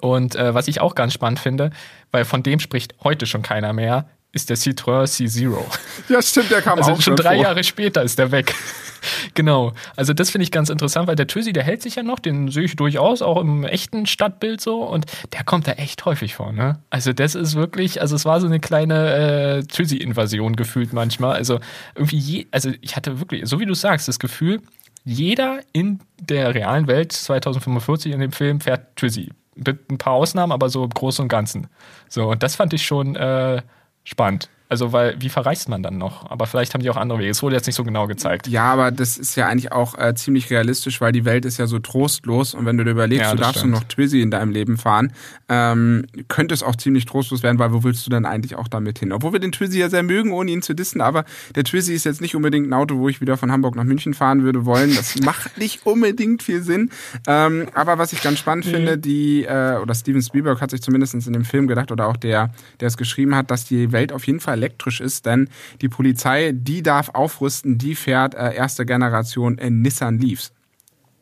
Und 0.00 0.36
äh, 0.36 0.54
was 0.54 0.68
ich 0.68 0.80
auch 0.80 0.94
ganz 0.94 1.14
spannend 1.14 1.40
finde, 1.40 1.70
weil 2.10 2.24
von 2.24 2.42
dem 2.42 2.60
spricht 2.60 2.94
heute 3.02 3.26
schon 3.26 3.42
keiner 3.42 3.72
mehr, 3.72 4.06
ist 4.32 4.50
der 4.50 4.56
Citroën 4.56 5.04
C0. 5.04 5.56
Ja, 6.08 6.22
stimmt, 6.22 6.50
der 6.50 6.62
kam 6.62 6.78
also 6.78 6.92
auch 6.92 7.00
schon 7.00 7.16
drei 7.16 7.36
vor. 7.36 7.44
Jahre 7.44 7.64
später 7.64 8.02
ist 8.02 8.18
der 8.18 8.30
weg. 8.30 8.54
genau. 9.34 9.72
Also 9.96 10.12
das 10.12 10.30
finde 10.30 10.44
ich 10.44 10.50
ganz 10.50 10.68
interessant, 10.68 11.08
weil 11.08 11.16
der 11.16 11.26
Tüsi, 11.26 11.52
der 11.52 11.62
hält 11.62 11.82
sich 11.82 11.96
ja 11.96 12.02
noch, 12.02 12.18
den 12.18 12.48
sehe 12.48 12.64
ich 12.64 12.76
durchaus 12.76 13.22
auch 13.22 13.40
im 13.40 13.64
echten 13.64 14.06
Stadtbild 14.06 14.60
so 14.60 14.82
und 14.82 15.06
der 15.32 15.44
kommt 15.44 15.66
da 15.66 15.72
echt 15.72 16.04
häufig 16.04 16.34
vor, 16.34 16.52
ne? 16.52 16.78
Also 16.90 17.12
das 17.12 17.34
ist 17.34 17.54
wirklich, 17.54 18.00
also 18.00 18.16
es 18.16 18.24
war 18.24 18.40
so 18.40 18.46
eine 18.46 18.60
kleine 18.60 19.60
äh, 19.60 19.62
Tüsi-Invasion 19.64 20.56
gefühlt 20.56 20.92
manchmal. 20.92 21.34
Also 21.34 21.60
irgendwie 21.94 22.18
je, 22.18 22.46
also 22.50 22.70
ich 22.80 22.96
hatte 22.96 23.20
wirklich, 23.20 23.46
so 23.46 23.60
wie 23.60 23.66
du 23.66 23.74
sagst, 23.74 24.08
das 24.08 24.18
Gefühl, 24.18 24.60
jeder 25.08 25.60
in 25.72 26.00
der 26.20 26.54
realen 26.54 26.86
Welt 26.86 27.12
2045 27.12 28.12
in 28.12 28.20
dem 28.20 28.32
Film 28.32 28.60
fährt 28.60 28.94
Twizy. 28.96 29.30
Mit 29.54 29.90
ein 29.90 29.96
paar 29.96 30.12
Ausnahmen, 30.12 30.52
aber 30.52 30.68
so 30.68 30.84
im 30.84 30.90
Großen 30.90 31.22
und 31.22 31.28
Ganzen. 31.28 31.66
So, 32.08 32.30
und 32.30 32.42
das 32.42 32.56
fand 32.56 32.74
ich 32.74 32.84
schon 32.84 33.16
äh, 33.16 33.62
spannend. 34.04 34.50
Also, 34.68 34.92
weil, 34.92 35.16
wie 35.18 35.30
verreist 35.30 35.68
man 35.68 35.82
dann 35.82 35.96
noch? 35.96 36.30
Aber 36.30 36.46
vielleicht 36.46 36.74
haben 36.74 36.82
die 36.82 36.90
auch 36.90 36.96
andere 36.96 37.18
Wege. 37.18 37.30
Es 37.30 37.42
wurde 37.42 37.56
jetzt 37.56 37.66
nicht 37.66 37.76
so 37.76 37.84
genau 37.84 38.06
gezeigt. 38.06 38.48
Ja, 38.48 38.64
aber 38.64 38.90
das 38.90 39.16
ist 39.16 39.34
ja 39.34 39.46
eigentlich 39.46 39.72
auch 39.72 39.96
äh, 39.98 40.14
ziemlich 40.14 40.50
realistisch, 40.50 41.00
weil 41.00 41.12
die 41.12 41.24
Welt 41.24 41.44
ist 41.46 41.58
ja 41.58 41.66
so 41.66 41.78
trostlos 41.78 42.52
und 42.52 42.66
wenn 42.66 42.76
du 42.76 42.84
dir 42.84 42.90
überlegst, 42.90 43.24
Ja, 43.24 43.32
du 43.34 43.38
darfst 43.38 43.58
stimmt. 43.60 43.72
nur 43.72 43.80
noch 43.80 43.88
Twizy 43.88 44.20
in 44.20 44.30
deinem 44.30 44.50
Leben 44.52 44.76
fahren, 44.76 45.12
ähm, 45.48 46.04
könnte 46.28 46.52
es 46.52 46.62
auch 46.62 46.76
ziemlich 46.76 47.06
trostlos 47.06 47.42
werden, 47.42 47.58
weil 47.58 47.72
wo 47.72 47.82
willst 47.82 48.04
du 48.06 48.10
denn 48.10 48.26
eigentlich 48.26 48.56
auch 48.56 48.68
damit 48.68 48.98
hin? 48.98 49.12
Obwohl 49.12 49.32
wir 49.32 49.40
den 49.40 49.52
Twizy 49.52 49.78
ja 49.78 49.88
sehr 49.88 50.02
mögen, 50.02 50.32
ohne 50.32 50.50
ihn 50.50 50.60
zu 50.60 50.74
dissen, 50.74 51.00
aber 51.00 51.24
der 51.54 51.64
Twizy 51.64 51.94
ist 51.94 52.04
jetzt 52.04 52.20
nicht 52.20 52.36
unbedingt 52.36 52.68
ein 52.68 52.74
Auto, 52.74 52.98
wo 52.98 53.08
ich 53.08 53.22
wieder 53.22 53.38
von 53.38 53.50
Hamburg 53.50 53.74
nach 53.74 53.84
München 53.84 54.12
fahren 54.12 54.42
würde 54.42 54.66
wollen. 54.66 54.94
Das 54.94 55.18
macht 55.22 55.56
nicht 55.56 55.86
unbedingt 55.86 56.42
viel 56.42 56.62
Sinn. 56.62 56.90
Ähm, 57.26 57.68
aber 57.72 57.96
was 57.96 58.12
ich 58.12 58.22
ganz 58.22 58.38
spannend 58.38 58.66
finde, 58.66 58.98
die, 58.98 59.44
äh, 59.44 59.78
oder 59.80 59.94
Steven 59.94 60.20
Spielberg 60.20 60.60
hat 60.60 60.70
sich 60.70 60.82
zumindest 60.82 61.14
in 61.14 61.32
dem 61.32 61.44
Film 61.46 61.68
gedacht, 61.68 61.90
oder 61.90 62.06
auch 62.06 62.16
der, 62.18 62.50
der 62.80 62.88
es 62.88 62.98
geschrieben 62.98 63.34
hat, 63.34 63.50
dass 63.50 63.64
die 63.64 63.92
Welt 63.92 64.12
auf 64.12 64.26
jeden 64.26 64.40
Fall 64.40 64.57
elektrisch 64.58 65.00
ist, 65.00 65.24
denn 65.26 65.48
die 65.80 65.88
Polizei, 65.88 66.52
die 66.52 66.82
darf 66.82 67.10
aufrüsten, 67.10 67.78
die 67.78 67.94
fährt 67.94 68.34
äh, 68.34 68.54
erste 68.54 68.84
Generation 68.84 69.56
in 69.58 69.82
Nissan 69.82 70.18
Leafs. 70.18 70.52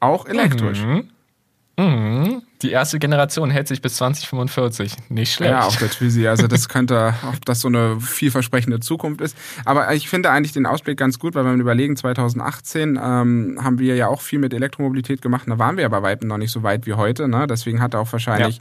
Auch 0.01 0.27
elektrisch. 0.27 0.83
Mhm. 0.83 1.11
Mhm. 1.79 2.43
Die 2.67 2.73
erste 2.73 2.99
Generation 2.99 3.51
hält 3.51 3.69
sich 3.69 3.81
bis 3.81 3.95
2045. 3.97 4.93
Nicht 5.09 5.33
schlecht. 5.33 5.53
Ja, 5.53 5.67
auch 5.67 5.77
der 5.77 5.89
Twizy. 5.89 6.27
Also 6.27 6.49
das 6.49 6.69
könnte, 6.69 7.15
ob 7.29 7.45
das 7.45 7.61
so 7.61 7.69
eine 7.69 8.01
vielversprechende 8.01 8.81
Zukunft 8.81 9.21
ist. 9.21 9.37
Aber 9.65 9.95
ich 9.95 10.09
finde 10.09 10.31
eigentlich 10.31 10.53
den 10.53 10.67
Ausblick 10.67 10.99
ganz 10.99 11.21
gut, 11.21 11.37
weil 11.37 11.45
wenn 11.45 11.55
wir 11.55 11.61
überlegen, 11.61 11.97
2018 11.97 12.99
ähm, 13.01 13.61
haben 13.63 13.79
wir 13.79 13.95
ja 13.95 14.09
auch 14.09 14.21
viel 14.21 14.41
mit 14.41 14.53
Elektromobilität 14.53 15.23
gemacht. 15.23 15.45
Da 15.47 15.61
waren 15.61 15.77
wir 15.77 15.87
aber 15.87 16.03
weitem 16.03 16.27
noch 16.27 16.39
nicht 16.39 16.51
so 16.51 16.65
weit 16.65 16.87
wie 16.87 16.95
heute. 16.95 17.29
Ne? 17.29 17.47
Deswegen 17.47 17.81
hat 17.81 17.95
auch 17.95 18.11
wahrscheinlich 18.13 18.61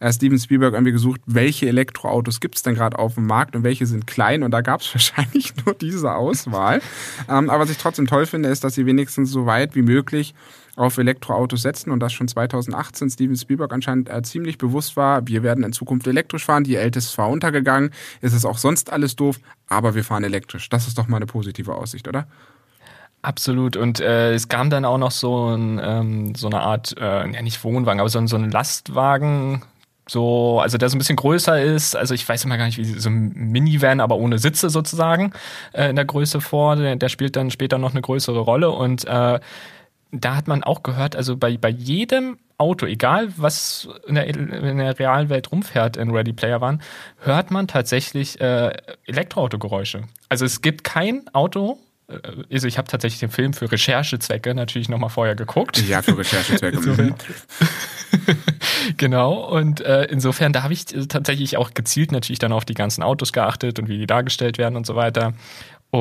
äh, 0.00 0.12
Steven 0.12 0.38
Spielberg 0.38 0.74
irgendwie 0.74 0.92
gesucht, 0.92 1.22
welche 1.24 1.66
Elektroautos 1.66 2.40
gibt 2.40 2.56
es 2.56 2.62
denn 2.62 2.74
gerade 2.74 2.98
auf 2.98 3.14
dem 3.14 3.26
Markt 3.26 3.56
und 3.56 3.62
welche 3.62 3.86
sind 3.86 4.06
klein. 4.06 4.42
Und 4.42 4.50
da 4.50 4.60
gab 4.60 4.82
es 4.82 4.94
wahrscheinlich 4.94 5.54
nur 5.64 5.74
diese 5.74 6.12
Auswahl. 6.12 6.82
ähm, 7.30 7.48
aber 7.48 7.60
was 7.60 7.70
ich 7.70 7.78
trotzdem 7.78 8.06
toll 8.06 8.26
finde, 8.26 8.50
ist, 8.50 8.64
dass 8.64 8.74
sie 8.74 8.84
wenigstens 8.84 9.30
so 9.30 9.46
weit 9.46 9.74
wie 9.74 9.82
möglich 9.82 10.34
auf 10.76 10.98
Elektroautos 10.98 11.62
setzen 11.62 11.90
und 11.90 12.00
das 12.00 12.12
schon 12.12 12.28
2018 12.28 13.10
Steven 13.10 13.34
Spielberg 13.36 13.72
anscheinend 13.72 14.08
äh, 14.10 14.22
ziemlich 14.22 14.58
bewusst 14.58 14.96
war, 14.96 15.26
wir 15.26 15.42
werden 15.42 15.64
in 15.64 15.72
Zukunft 15.72 16.06
elektrisch 16.06 16.44
fahren, 16.44 16.64
die 16.64 16.76
Älteste 16.76 17.12
zwar 17.14 17.28
untergegangen, 17.30 17.90
es 18.20 18.32
ist 18.34 18.44
auch 18.44 18.58
sonst 18.58 18.92
alles 18.92 19.16
doof, 19.16 19.38
aber 19.68 19.94
wir 19.94 20.04
fahren 20.04 20.22
elektrisch. 20.22 20.68
Das 20.68 20.86
ist 20.86 20.98
doch 20.98 21.08
mal 21.08 21.16
eine 21.16 21.26
positive 21.26 21.74
Aussicht, 21.74 22.06
oder? 22.08 22.26
Absolut. 23.22 23.76
Und 23.76 23.98
äh, 24.00 24.34
es 24.34 24.48
kam 24.48 24.70
dann 24.70 24.84
auch 24.84 24.98
noch 24.98 25.10
so, 25.10 25.48
ein, 25.56 25.80
ähm, 25.82 26.34
so 26.36 26.46
eine 26.46 26.60
Art, 26.60 26.94
äh, 27.00 27.28
ja 27.28 27.42
nicht 27.42 27.62
Wohnwagen, 27.64 27.98
aber 27.98 28.08
so, 28.08 28.18
ein- 28.18 28.28
so 28.28 28.36
ein 28.36 28.50
Lastwagen, 28.50 29.62
so, 30.08 30.60
also 30.60 30.78
der 30.78 30.88
so 30.88 30.94
ein 30.94 30.98
bisschen 30.98 31.16
größer 31.16 31.60
ist. 31.60 31.96
Also 31.96 32.14
ich 32.14 32.28
weiß 32.28 32.44
immer 32.44 32.56
gar 32.56 32.66
nicht, 32.66 32.78
wie 32.78 32.84
so 32.84 33.08
ein 33.10 33.32
Minivan, 33.34 33.98
aber 34.00 34.16
ohne 34.16 34.38
Sitze 34.38 34.70
sozusagen 34.70 35.32
äh, 35.72 35.90
in 35.90 35.96
der 35.96 36.04
Größe 36.04 36.40
vor. 36.40 36.76
Der, 36.76 36.94
der 36.94 37.08
spielt 37.08 37.34
dann 37.34 37.50
später 37.50 37.78
noch 37.78 37.90
eine 37.90 38.02
größere 38.02 38.38
Rolle 38.38 38.70
und 38.70 39.04
äh, 39.06 39.40
da 40.20 40.36
hat 40.36 40.48
man 40.48 40.64
auch 40.64 40.82
gehört, 40.82 41.16
also 41.16 41.36
bei, 41.36 41.56
bei 41.56 41.68
jedem 41.68 42.38
Auto, 42.58 42.86
egal 42.86 43.32
was 43.36 43.88
in 44.06 44.14
der, 44.14 44.26
in 44.26 44.78
der 44.78 44.98
realen 44.98 45.28
Welt 45.28 45.52
rumfährt 45.52 45.96
in 45.96 46.10
Ready 46.10 46.32
Player 46.32 46.62
One, 46.62 46.78
hört 47.18 47.50
man 47.50 47.68
tatsächlich 47.68 48.40
äh, 48.40 48.72
Elektroautogeräusche. 49.06 50.04
Also 50.28 50.44
es 50.46 50.62
gibt 50.62 50.82
kein 50.82 51.28
Auto, 51.34 51.78
äh, 52.08 52.18
also 52.50 52.66
ich 52.66 52.78
habe 52.78 52.88
tatsächlich 52.88 53.20
den 53.20 53.30
Film 53.30 53.52
für 53.52 53.70
Recherchezwecke 53.70 54.54
natürlich 54.54 54.88
nochmal 54.88 55.10
vorher 55.10 55.34
geguckt. 55.34 55.86
Ja, 55.86 56.02
für 56.02 56.16
Recherchezwecke. 56.16 56.78
Mhm. 56.78 57.14
genau, 58.96 59.34
und 59.34 59.80
äh, 59.80 60.04
insofern, 60.04 60.52
da 60.52 60.62
habe 60.62 60.72
ich 60.72 60.86
tatsächlich 60.86 61.56
auch 61.56 61.74
gezielt 61.74 62.12
natürlich 62.12 62.38
dann 62.38 62.52
auf 62.52 62.64
die 62.64 62.74
ganzen 62.74 63.02
Autos 63.02 63.32
geachtet 63.32 63.78
und 63.78 63.88
wie 63.88 63.98
die 63.98 64.06
dargestellt 64.06 64.58
werden 64.58 64.76
und 64.76 64.86
so 64.86 64.96
weiter. 64.96 65.34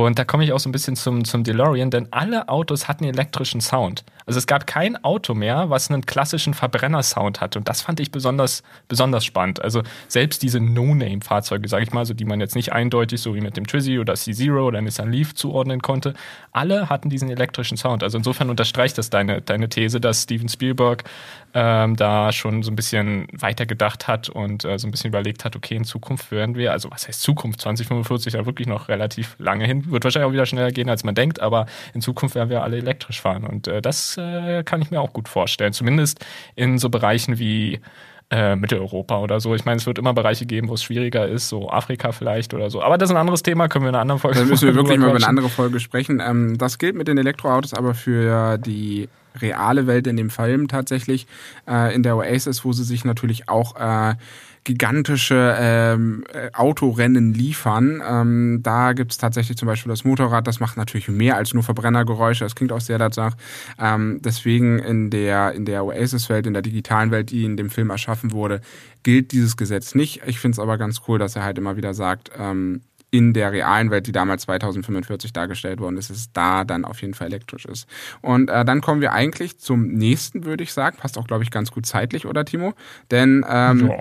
Und 0.03 0.19
da 0.19 0.25
komme 0.25 0.43
ich 0.43 0.51
auch 0.51 0.59
so 0.59 0.67
ein 0.67 0.71
bisschen 0.71 0.95
zum, 0.95 1.23
zum 1.23 1.43
DeLorean, 1.43 1.89
denn 1.89 2.07
alle 2.11 2.49
Autos 2.49 2.87
hatten 2.87 3.05
elektrischen 3.05 3.61
Sound. 3.61 4.03
Also 4.25 4.39
es 4.39 4.47
gab 4.47 4.65
kein 4.65 5.03
Auto 5.03 5.33
mehr, 5.33 5.69
was 5.69 5.89
einen 5.89 6.05
klassischen 6.05 6.53
Verbrennersound 6.53 7.41
hatte. 7.41 7.59
Und 7.59 7.69
das 7.69 7.81
fand 7.81 7.99
ich 7.99 8.11
besonders, 8.11 8.63
besonders 8.87 9.23
spannend. 9.23 9.61
Also 9.61 9.83
selbst 10.07 10.41
diese 10.41 10.59
No-Name-Fahrzeuge, 10.59 11.67
sage 11.67 11.83
ich 11.83 11.93
mal, 11.93 12.05
so 12.05 12.13
die 12.13 12.25
man 12.25 12.39
jetzt 12.39 12.55
nicht 12.55 12.73
eindeutig 12.73 13.21
so 13.21 13.35
wie 13.35 13.41
mit 13.41 13.55
dem 13.57 13.67
Twizy 13.67 13.99
oder 13.99 14.15
C-Zero 14.15 14.65
oder 14.65 14.81
Nissan 14.81 15.11
Leaf 15.11 15.35
zuordnen 15.35 15.81
konnte, 15.81 16.15
alle 16.51 16.89
hatten 16.89 17.09
diesen 17.09 17.29
elektrischen 17.29 17.77
Sound. 17.77 18.03
Also 18.03 18.17
insofern 18.17 18.49
unterstreicht 18.49 18.97
das 18.97 19.09
deine, 19.09 19.41
deine 19.41 19.69
These, 19.69 20.01
dass 20.01 20.23
Steven 20.23 20.49
Spielberg 20.49 21.03
ähm, 21.53 21.95
da 21.95 22.31
schon 22.33 22.63
so 22.63 22.71
ein 22.71 22.75
bisschen 22.75 23.27
weitergedacht 23.31 24.07
hat 24.07 24.27
und 24.27 24.65
äh, 24.65 24.77
so 24.77 24.87
ein 24.87 24.91
bisschen 24.91 25.07
überlegt 25.07 25.45
hat, 25.45 25.55
okay, 25.55 25.75
in 25.75 25.85
Zukunft 25.85 26.31
werden 26.31 26.55
wir, 26.55 26.71
also 26.71 26.91
was 26.91 27.07
heißt 27.07 27.21
Zukunft? 27.21 27.61
2045 27.61 28.33
ja 28.33 28.45
wirklich 28.45 28.67
noch 28.67 28.89
relativ 28.89 29.35
lange 29.39 29.65
hin, 29.65 29.89
wird 29.89 30.03
wahrscheinlich 30.03 30.27
auch 30.27 30.33
wieder 30.33 30.45
schneller 30.45 30.71
gehen, 30.71 30.89
als 30.89 31.03
man 31.03 31.15
denkt, 31.15 31.39
aber 31.39 31.67
in 31.93 32.01
Zukunft 32.01 32.35
werden 32.35 32.49
wir 32.49 32.63
alle 32.63 32.77
elektrisch 32.77 33.21
fahren. 33.21 33.45
Und 33.45 33.67
äh, 33.67 33.81
das 33.81 34.14
äh, 34.17 34.63
kann 34.63 34.81
ich 34.81 34.91
mir 34.91 35.01
auch 35.01 35.13
gut 35.13 35.27
vorstellen. 35.27 35.73
Zumindest 35.73 36.25
in 36.55 36.77
so 36.77 36.89
Bereichen 36.89 37.39
wie 37.39 37.79
äh, 38.31 38.55
Mitteleuropa 38.55 39.19
oder 39.19 39.39
so. 39.39 39.53
Ich 39.55 39.65
meine, 39.65 39.77
es 39.77 39.85
wird 39.85 39.99
immer 39.99 40.13
Bereiche 40.13 40.45
geben, 40.45 40.67
wo 40.69 40.73
es 40.73 40.83
schwieriger 40.83 41.27
ist, 41.27 41.49
so 41.49 41.69
Afrika 41.69 42.11
vielleicht 42.11 42.53
oder 42.53 42.69
so. 42.69 42.81
Aber 42.81 42.97
das 42.97 43.09
ist 43.09 43.15
ein 43.15 43.19
anderes 43.19 43.43
Thema, 43.43 43.67
können 43.67 43.85
wir 43.85 43.89
in 43.89 43.95
einer 43.95 44.01
anderen 44.01 44.19
Folge 44.19 44.39
Da 44.39 44.45
müssen 44.45 44.67
wir 44.67 44.75
wirklich 44.75 44.97
mal 44.97 45.09
über 45.09 45.17
eine 45.17 45.27
andere 45.27 45.49
Folge 45.49 45.79
sprechen. 45.79 46.21
Ähm, 46.25 46.57
das 46.57 46.79
gilt 46.79 46.95
mit 46.95 47.07
den 47.07 47.17
Elektroautos 47.17 47.73
aber 47.73 47.93
für 47.93 48.57
die 48.57 49.09
reale 49.39 49.87
Welt 49.87 50.07
in 50.07 50.17
dem 50.17 50.29
Film 50.29 50.67
tatsächlich. 50.67 51.27
Äh, 51.67 51.93
in 51.93 52.03
der 52.03 52.15
Oasis, 52.15 52.65
wo 52.65 52.73
sie 52.73 52.83
sich 52.83 53.05
natürlich 53.05 53.49
auch 53.49 53.75
äh, 53.75 54.15
gigantische 54.65 55.55
ähm, 55.57 56.25
äh, 56.33 56.49
Autorennen 56.53 57.33
liefern. 57.33 58.01
Ähm, 58.05 58.59
da 58.61 58.91
gibt's 58.93 59.17
tatsächlich 59.17 59.57
zum 59.57 59.67
Beispiel 59.67 59.89
das 59.89 60.03
Motorrad, 60.03 60.47
das 60.47 60.59
macht 60.59 60.75
natürlich 60.75 61.07
mehr 61.07 61.37
als 61.37 61.53
nur 61.53 61.63
Verbrennergeräusche. 61.63 62.43
Das 62.43 62.55
klingt 62.55 62.73
auch 62.73 62.81
sehr 62.81 62.97
danach. 62.97 63.37
Ähm, 63.79 64.19
deswegen 64.23 64.79
in 64.79 65.09
der, 65.09 65.53
in 65.53 65.65
der 65.65 65.85
Oasis-Welt, 65.85 66.47
in 66.47 66.53
der 66.53 66.63
digitalen 66.63 67.11
Welt, 67.11 67.31
die 67.31 67.45
in 67.45 67.55
dem 67.55 67.69
Film 67.69 67.89
erschaffen 67.91 68.33
wurde, 68.33 68.59
gilt 69.03 69.31
dieses 69.31 69.55
Gesetz 69.55 69.95
nicht. 69.95 70.23
Ich 70.25 70.39
finde 70.39 70.55
es 70.55 70.59
aber 70.59 70.77
ganz 70.77 71.01
cool, 71.07 71.19
dass 71.19 71.35
er 71.35 71.43
halt 71.43 71.57
immer 71.57 71.77
wieder 71.77 71.93
sagt, 71.93 72.31
ähm, 72.37 72.81
in 73.11 73.33
der 73.33 73.51
realen 73.51 73.91
Welt, 73.91 74.07
die 74.07 74.11
damals 74.11 74.41
2045 74.43 75.31
dargestellt 75.31 75.79
worden 75.79 75.97
ist, 75.97 76.09
es 76.09 76.33
da 76.33 76.65
dann 76.65 76.83
auf 76.83 77.01
jeden 77.01 77.13
Fall 77.13 77.27
elektrisch 77.27 77.65
ist. 77.65 77.87
Und 78.21 78.49
äh, 78.49 78.65
dann 78.65 78.81
kommen 78.81 78.99
wir 78.99 79.13
eigentlich 79.13 79.57
zum 79.57 79.87
nächsten, 79.87 80.43
würde 80.43 80.63
ich 80.63 80.73
sagen. 80.73 80.97
Passt 80.97 81.17
auch, 81.17 81.27
glaube 81.27 81.43
ich, 81.43 81.51
ganz 81.51 81.71
gut 81.71 81.85
zeitlich, 81.85 82.25
oder 82.25 82.43
Timo? 82.43 82.73
Denn 83.11 83.45
ähm. 83.47 83.91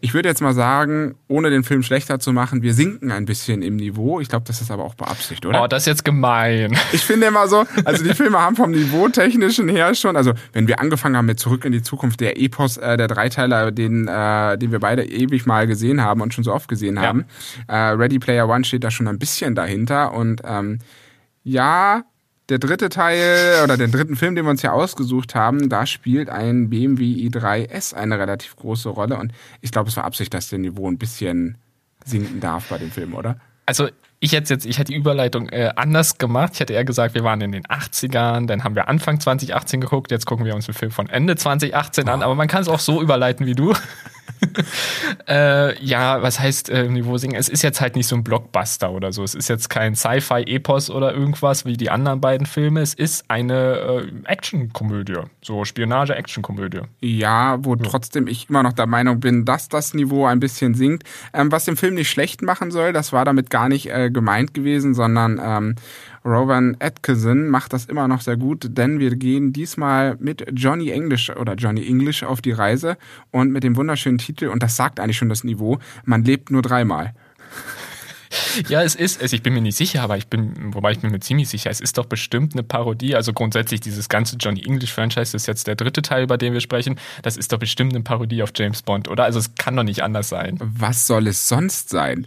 Ich 0.00 0.14
würde 0.14 0.28
jetzt 0.28 0.40
mal 0.40 0.54
sagen, 0.54 1.16
ohne 1.26 1.50
den 1.50 1.64
Film 1.64 1.82
schlechter 1.82 2.20
zu 2.20 2.32
machen, 2.32 2.62
wir 2.62 2.72
sinken 2.72 3.10
ein 3.10 3.24
bisschen 3.24 3.62
im 3.62 3.76
Niveau. 3.76 4.20
Ich 4.20 4.28
glaube, 4.28 4.44
das 4.46 4.60
ist 4.60 4.70
aber 4.70 4.84
auch 4.84 4.94
beabsichtigt, 4.94 5.44
oder? 5.44 5.62
Oh, 5.62 5.66
das 5.66 5.82
ist 5.82 5.86
jetzt 5.86 6.04
gemein. 6.04 6.76
Ich 6.92 7.04
finde 7.04 7.26
immer 7.26 7.48
so, 7.48 7.64
also 7.84 8.04
die 8.04 8.14
Filme 8.14 8.38
haben 8.38 8.54
vom 8.54 8.70
Niveau 8.70 9.08
technischen 9.08 9.68
her 9.68 9.94
schon, 9.94 10.16
also 10.16 10.32
wenn 10.52 10.68
wir 10.68 10.80
angefangen 10.80 11.16
haben 11.16 11.26
mit 11.26 11.40
Zurück 11.40 11.64
in 11.64 11.72
die 11.72 11.82
Zukunft, 11.82 12.20
der 12.20 12.40
Epos, 12.40 12.76
äh, 12.76 12.96
der 12.96 13.08
Dreiteiler, 13.08 13.72
den, 13.72 14.06
äh, 14.06 14.56
den 14.56 14.70
wir 14.70 14.78
beide 14.80 15.04
ewig 15.04 15.46
mal 15.46 15.66
gesehen 15.66 16.00
haben 16.00 16.20
und 16.20 16.32
schon 16.32 16.44
so 16.44 16.52
oft 16.52 16.68
gesehen 16.68 17.00
haben, 17.00 17.24
ja. 17.68 17.90
äh, 17.90 17.94
Ready 17.94 18.18
Player 18.18 18.48
One 18.48 18.64
steht 18.64 18.84
da 18.84 18.90
schon 18.90 19.08
ein 19.08 19.18
bisschen 19.18 19.54
dahinter 19.54 20.12
und 20.12 20.42
ähm, 20.44 20.78
ja, 21.42 22.04
der 22.48 22.58
dritte 22.58 22.88
Teil 22.88 23.62
oder 23.62 23.76
den 23.76 23.92
dritten 23.92 24.16
Film, 24.16 24.34
den 24.34 24.44
wir 24.44 24.50
uns 24.50 24.62
hier 24.62 24.72
ausgesucht 24.72 25.34
haben, 25.34 25.68
da 25.68 25.86
spielt 25.86 26.30
ein 26.30 26.70
BMW 26.70 27.04
i3S 27.28 27.94
eine 27.94 28.18
relativ 28.18 28.56
große 28.56 28.88
Rolle. 28.88 29.18
Und 29.18 29.32
ich 29.60 29.70
glaube, 29.70 29.90
es 29.90 29.96
war 29.96 30.04
Absicht, 30.04 30.32
dass 30.32 30.48
der 30.48 30.58
Niveau 30.58 30.88
ein 30.88 30.98
bisschen 30.98 31.58
sinken 32.04 32.40
darf 32.40 32.68
bei 32.68 32.78
dem 32.78 32.90
Film, 32.90 33.14
oder? 33.14 33.38
Also 33.66 33.88
ich 34.20 34.32
hätte 34.32 34.54
jetzt, 34.54 34.64
ich 34.64 34.78
hätte 34.78 34.92
die 34.92 34.98
Überleitung 34.98 35.48
äh, 35.50 35.72
anders 35.76 36.16
gemacht. 36.16 36.52
Ich 36.54 36.60
hätte 36.60 36.72
eher 36.72 36.84
gesagt, 36.84 37.14
wir 37.14 37.22
waren 37.22 37.40
in 37.42 37.52
den 37.52 37.64
80ern, 37.64 38.46
dann 38.46 38.64
haben 38.64 38.74
wir 38.74 38.88
Anfang 38.88 39.20
2018 39.20 39.80
geguckt, 39.80 40.10
jetzt 40.10 40.24
gucken 40.24 40.46
wir 40.46 40.54
uns 40.54 40.66
den 40.66 40.74
Film 40.74 40.90
von 40.90 41.08
Ende 41.08 41.36
2018 41.36 42.08
an, 42.08 42.22
aber 42.22 42.34
man 42.34 42.48
kann 42.48 42.62
es 42.62 42.68
auch 42.68 42.80
so 42.80 43.02
überleiten 43.02 43.46
wie 43.46 43.54
du. 43.54 43.74
äh, 45.28 45.82
ja, 45.84 46.22
was 46.22 46.40
heißt 46.40 46.70
äh, 46.70 46.88
Niveau 46.88 47.16
singen? 47.18 47.34
Es 47.34 47.48
ist 47.48 47.62
jetzt 47.62 47.80
halt 47.80 47.96
nicht 47.96 48.06
so 48.06 48.16
ein 48.16 48.24
Blockbuster 48.24 48.90
oder 48.90 49.12
so. 49.12 49.22
Es 49.22 49.34
ist 49.34 49.48
jetzt 49.48 49.68
kein 49.68 49.94
Sci-Fi-Epos 49.94 50.90
oder 50.90 51.14
irgendwas 51.14 51.64
wie 51.64 51.76
die 51.76 51.90
anderen 51.90 52.20
beiden 52.20 52.46
Filme. 52.46 52.80
Es 52.80 52.94
ist 52.94 53.24
eine 53.28 53.54
äh, 54.04 54.30
Actionkomödie, 54.30 55.20
so 55.42 55.64
Spionage-Action-Komödie. 55.64 56.82
Ja, 57.00 57.58
wo 57.64 57.74
ja. 57.74 57.82
trotzdem 57.84 58.26
ich 58.26 58.48
immer 58.48 58.62
noch 58.62 58.72
der 58.72 58.86
Meinung 58.86 59.20
bin, 59.20 59.44
dass 59.44 59.68
das 59.68 59.94
Niveau 59.94 60.26
ein 60.26 60.40
bisschen 60.40 60.74
sinkt. 60.74 61.04
Ähm, 61.32 61.52
was 61.52 61.64
den 61.64 61.76
Film 61.76 61.94
nicht 61.94 62.10
schlecht 62.10 62.42
machen 62.42 62.70
soll, 62.70 62.92
das 62.92 63.12
war 63.12 63.24
damit 63.24 63.50
gar 63.50 63.68
nicht 63.68 63.90
äh, 63.90 64.10
gemeint 64.10 64.54
gewesen, 64.54 64.94
sondern 64.94 65.40
ähm, 65.42 65.74
Rowan 66.24 66.76
Atkinson 66.80 67.48
macht 67.48 67.72
das 67.72 67.86
immer 67.86 68.08
noch 68.08 68.20
sehr 68.20 68.36
gut, 68.36 68.76
denn 68.76 68.98
wir 68.98 69.16
gehen 69.16 69.52
diesmal 69.52 70.16
mit 70.20 70.44
Johnny 70.52 70.90
English 70.90 71.30
oder 71.30 71.54
Johnny 71.54 71.86
English 71.86 72.22
auf 72.22 72.40
die 72.40 72.52
Reise 72.52 72.96
und 73.30 73.50
mit 73.52 73.64
dem 73.64 73.76
wunderschönen 73.76 74.18
Titel, 74.18 74.48
und 74.48 74.62
das 74.62 74.76
sagt 74.76 75.00
eigentlich 75.00 75.16
schon 75.16 75.28
das 75.28 75.44
Niveau, 75.44 75.78
man 76.04 76.24
lebt 76.24 76.50
nur 76.50 76.62
dreimal. 76.62 77.14
Ja, 78.68 78.82
es 78.82 78.94
ist, 78.94 79.22
also 79.22 79.34
ich 79.34 79.42
bin 79.42 79.54
mir 79.54 79.60
nicht 79.60 79.76
sicher, 79.76 80.02
aber 80.02 80.16
ich 80.16 80.26
bin, 80.26 80.74
wobei 80.74 80.92
ich 80.92 81.00
bin 81.00 81.10
mir 81.10 81.20
ziemlich 81.20 81.48
sicher, 81.48 81.70
es 81.70 81.80
ist 81.80 81.96
doch 81.96 82.06
bestimmt 82.06 82.52
eine 82.52 82.62
Parodie. 82.62 83.14
Also 83.14 83.32
grundsätzlich 83.32 83.80
dieses 83.80 84.08
ganze 84.08 84.36
Johnny 84.36 84.62
English 84.64 84.92
Franchise, 84.92 85.32
das 85.32 85.34
ist 85.34 85.46
jetzt 85.46 85.66
der 85.66 85.76
dritte 85.76 86.02
Teil, 86.02 86.24
über 86.24 86.36
den 86.36 86.52
wir 86.52 86.60
sprechen, 86.60 86.98
das 87.22 87.36
ist 87.36 87.52
doch 87.52 87.58
bestimmt 87.58 87.94
eine 87.94 88.02
Parodie 88.02 88.42
auf 88.42 88.50
James 88.54 88.82
Bond, 88.82 89.08
oder? 89.08 89.24
Also 89.24 89.38
es 89.38 89.54
kann 89.54 89.76
doch 89.76 89.82
nicht 89.82 90.02
anders 90.02 90.28
sein. 90.28 90.58
Was 90.60 91.06
soll 91.06 91.26
es 91.26 91.48
sonst 91.48 91.88
sein? 91.88 92.26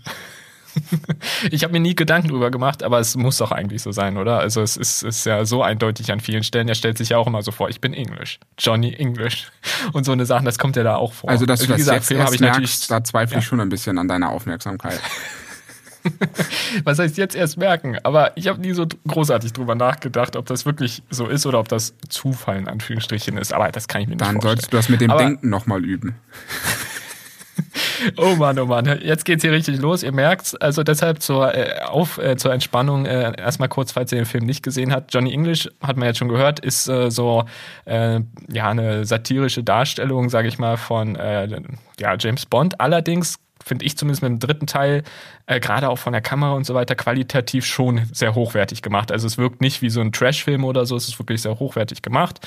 ich 1.51 1.63
habe 1.63 1.73
mir 1.73 1.79
nie 1.79 1.95
Gedanken 1.95 2.29
drüber 2.29 2.51
gemacht, 2.51 2.83
aber 2.83 2.99
es 2.99 3.15
muss 3.15 3.37
doch 3.37 3.51
eigentlich 3.51 3.81
so 3.81 3.91
sein, 3.91 4.17
oder? 4.17 4.39
Also 4.39 4.61
es 4.61 4.77
ist, 4.77 5.03
ist 5.03 5.25
ja 5.25 5.45
so 5.45 5.63
eindeutig 5.63 6.11
an 6.11 6.19
vielen 6.19 6.43
Stellen. 6.43 6.67
Er 6.67 6.75
stellt 6.75 6.97
sich 6.97 7.09
ja 7.09 7.17
auch 7.17 7.27
immer 7.27 7.41
so 7.41 7.51
vor, 7.51 7.69
ich 7.69 7.81
bin 7.81 7.93
Englisch. 7.93 8.39
Johnny 8.57 8.93
English. 8.93 9.51
Und 9.93 10.05
so 10.05 10.11
eine 10.11 10.25
Sache, 10.25 10.43
das 10.43 10.57
kommt 10.57 10.75
ja 10.75 10.83
da 10.83 10.95
auch 10.95 11.13
vor. 11.13 11.29
Also, 11.29 11.45
dass 11.45 11.59
du 11.59 11.65
Wie 11.65 11.69
das 11.69 11.77
gesagt, 11.77 12.09
jetzt 12.09 12.11
erst 12.11 12.33
ich 12.35 12.41
merkst, 12.41 12.91
da 12.91 13.03
zweifle 13.03 13.37
ich 13.37 13.43
ja. 13.43 13.49
schon 13.49 13.59
ein 13.59 13.69
bisschen 13.69 13.97
an 13.97 14.07
deiner 14.07 14.29
Aufmerksamkeit. 14.29 14.99
Was 16.83 16.99
heißt 16.99 17.17
jetzt 17.17 17.35
erst 17.35 17.57
merken? 17.57 17.97
Aber 18.03 18.35
ich 18.35 18.47
habe 18.47 18.59
nie 18.59 18.73
so 18.73 18.87
großartig 19.07 19.53
drüber 19.53 19.75
nachgedacht, 19.75 20.35
ob 20.35 20.45
das 20.47 20.65
wirklich 20.65 21.03
so 21.09 21.27
ist 21.27 21.45
oder 21.45 21.59
ob 21.59 21.67
das 21.67 21.93
Zufall 22.09 22.57
in 22.57 22.67
Anführungsstrichen 22.67 23.37
ist. 23.37 23.53
Aber 23.53 23.71
das 23.71 23.87
kann 23.87 24.01
ich 24.01 24.07
mir 24.07 24.15
nicht 24.15 24.21
Dann 24.21 24.41
vorstellen. 24.41 24.55
Dann 24.55 24.57
solltest 24.57 24.73
du 24.73 24.77
das 24.77 24.89
mit 24.89 25.01
dem 25.01 25.11
Aber 25.11 25.23
Denken 25.23 25.49
nochmal 25.49 25.83
üben. 25.85 26.15
Oh 28.17 28.35
Mann, 28.35 28.57
oh 28.59 28.65
Mann. 28.65 28.99
Jetzt 29.03 29.25
geht's 29.25 29.43
hier 29.43 29.51
richtig 29.51 29.79
los. 29.79 30.03
Ihr 30.03 30.11
merkt's. 30.11 30.55
Also 30.55 30.83
deshalb 30.83 31.21
zur, 31.21 31.55
äh, 31.55 31.81
auf, 31.83 32.17
äh, 32.17 32.35
zur 32.37 32.53
Entspannung 32.53 33.05
äh, 33.05 33.33
erstmal 33.37 33.69
kurz, 33.69 33.91
falls 33.91 34.11
ihr 34.11 34.17
den 34.17 34.25
Film 34.25 34.45
nicht 34.45 34.63
gesehen 34.63 34.91
habt. 34.91 35.13
Johnny 35.13 35.31
English, 35.33 35.69
hat 35.81 35.97
man 35.97 36.07
jetzt 36.07 36.17
schon 36.17 36.29
gehört, 36.29 36.59
ist 36.59 36.87
äh, 36.87 37.11
so 37.11 37.45
äh, 37.85 38.19
ja 38.51 38.69
eine 38.69 39.05
satirische 39.05 39.63
Darstellung, 39.63 40.29
sage 40.29 40.47
ich 40.47 40.59
mal, 40.59 40.77
von 40.77 41.15
äh, 41.15 41.61
ja, 41.99 42.15
James 42.17 42.45
Bond. 42.45 42.79
Allerdings 42.79 43.37
finde 43.63 43.85
ich 43.85 43.97
zumindest 43.97 44.23
mit 44.23 44.29
dem 44.29 44.39
dritten 44.39 44.67
Teil, 44.67 45.03
äh, 45.45 45.59
gerade 45.59 45.89
auch 45.89 45.97
von 45.97 46.13
der 46.13 46.21
Kamera 46.21 46.53
und 46.53 46.65
so 46.65 46.73
weiter, 46.73 46.95
qualitativ 46.95 47.65
schon 47.65 48.01
sehr 48.11 48.35
hochwertig 48.35 48.81
gemacht. 48.81 49.11
Also 49.11 49.27
es 49.27 49.37
wirkt 49.37 49.61
nicht 49.61 49.81
wie 49.81 49.89
so 49.89 50.01
ein 50.01 50.11
Trash-Film 50.11 50.63
oder 50.63 50.85
so, 50.85 50.95
es 50.95 51.07
ist 51.07 51.19
wirklich 51.19 51.41
sehr 51.41 51.59
hochwertig 51.59 52.01
gemacht. 52.01 52.39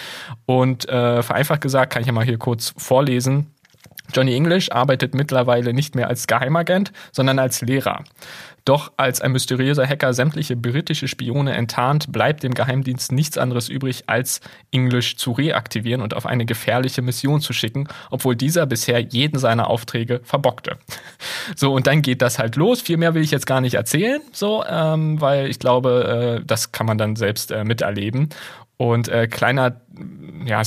Und 0.47 0.88
äh, 0.88 1.23
vereinfacht 1.23 1.61
gesagt, 1.61 1.92
kann 1.92 2.03
ich 2.03 2.07
ja 2.07 2.12
mal 2.12 2.25
hier 2.25 2.38
kurz 2.38 2.75
vorlesen, 2.77 3.54
Johnny 4.12 4.35
English 4.35 4.71
arbeitet 4.71 5.14
mittlerweile 5.14 5.73
nicht 5.73 5.95
mehr 5.95 6.09
als 6.09 6.27
Geheimagent, 6.27 6.93
sondern 7.12 7.38
als 7.38 7.62
Lehrer. 7.62 8.05
Doch 8.64 8.93
als 8.97 9.21
ein 9.21 9.33
mysteriöser 9.33 9.87
Hacker 9.87 10.14
sämtliche 10.14 10.57
britische 10.57 11.07
Spione 11.07 11.53
enttarnt, 11.53 12.11
bleibt 12.11 12.43
dem 12.43 12.55
Geheimdienst 12.55 13.12
nichts 13.12 13.37
anderes 13.37 13.69
übrig, 13.69 14.05
als 14.07 14.40
English 14.71 15.17
zu 15.17 15.33
reaktivieren 15.33 16.01
und 16.01 16.14
auf 16.14 16.25
eine 16.25 16.47
gefährliche 16.47 17.03
Mission 17.03 17.43
zu 17.43 17.53
schicken, 17.53 17.88
obwohl 18.11 18.37
dieser 18.37 18.64
bisher 18.64 19.01
jeden 19.01 19.38
seiner 19.38 19.69
Aufträge 19.69 20.21
verbockte. 20.25 20.79
So, 21.57 21.75
und 21.75 21.87
dann 21.87 22.01
geht 22.01 22.23
das 22.23 22.38
halt 22.38 22.57
los. 22.57 22.81
Viel 22.81 22.97
mehr 22.97 23.12
will 23.14 23.23
ich 23.23 23.31
jetzt 23.31 23.47
gar 23.47 23.61
nicht 23.61 23.75
erzählen, 23.75 24.23
so, 24.33 24.64
ähm, 24.67 25.21
weil 25.21 25.51
ich 25.51 25.59
glaube, 25.59 26.40
äh, 26.40 26.47
das 26.47 26.73
kann 26.73 26.87
man 26.87 26.97
dann 26.97 27.17
selbst 27.17 27.51
äh, 27.51 27.64
miterleben. 27.64 28.31
Und 28.77 29.09
äh, 29.09 29.29
kleiner, 29.29 29.81
ja, 30.45 30.61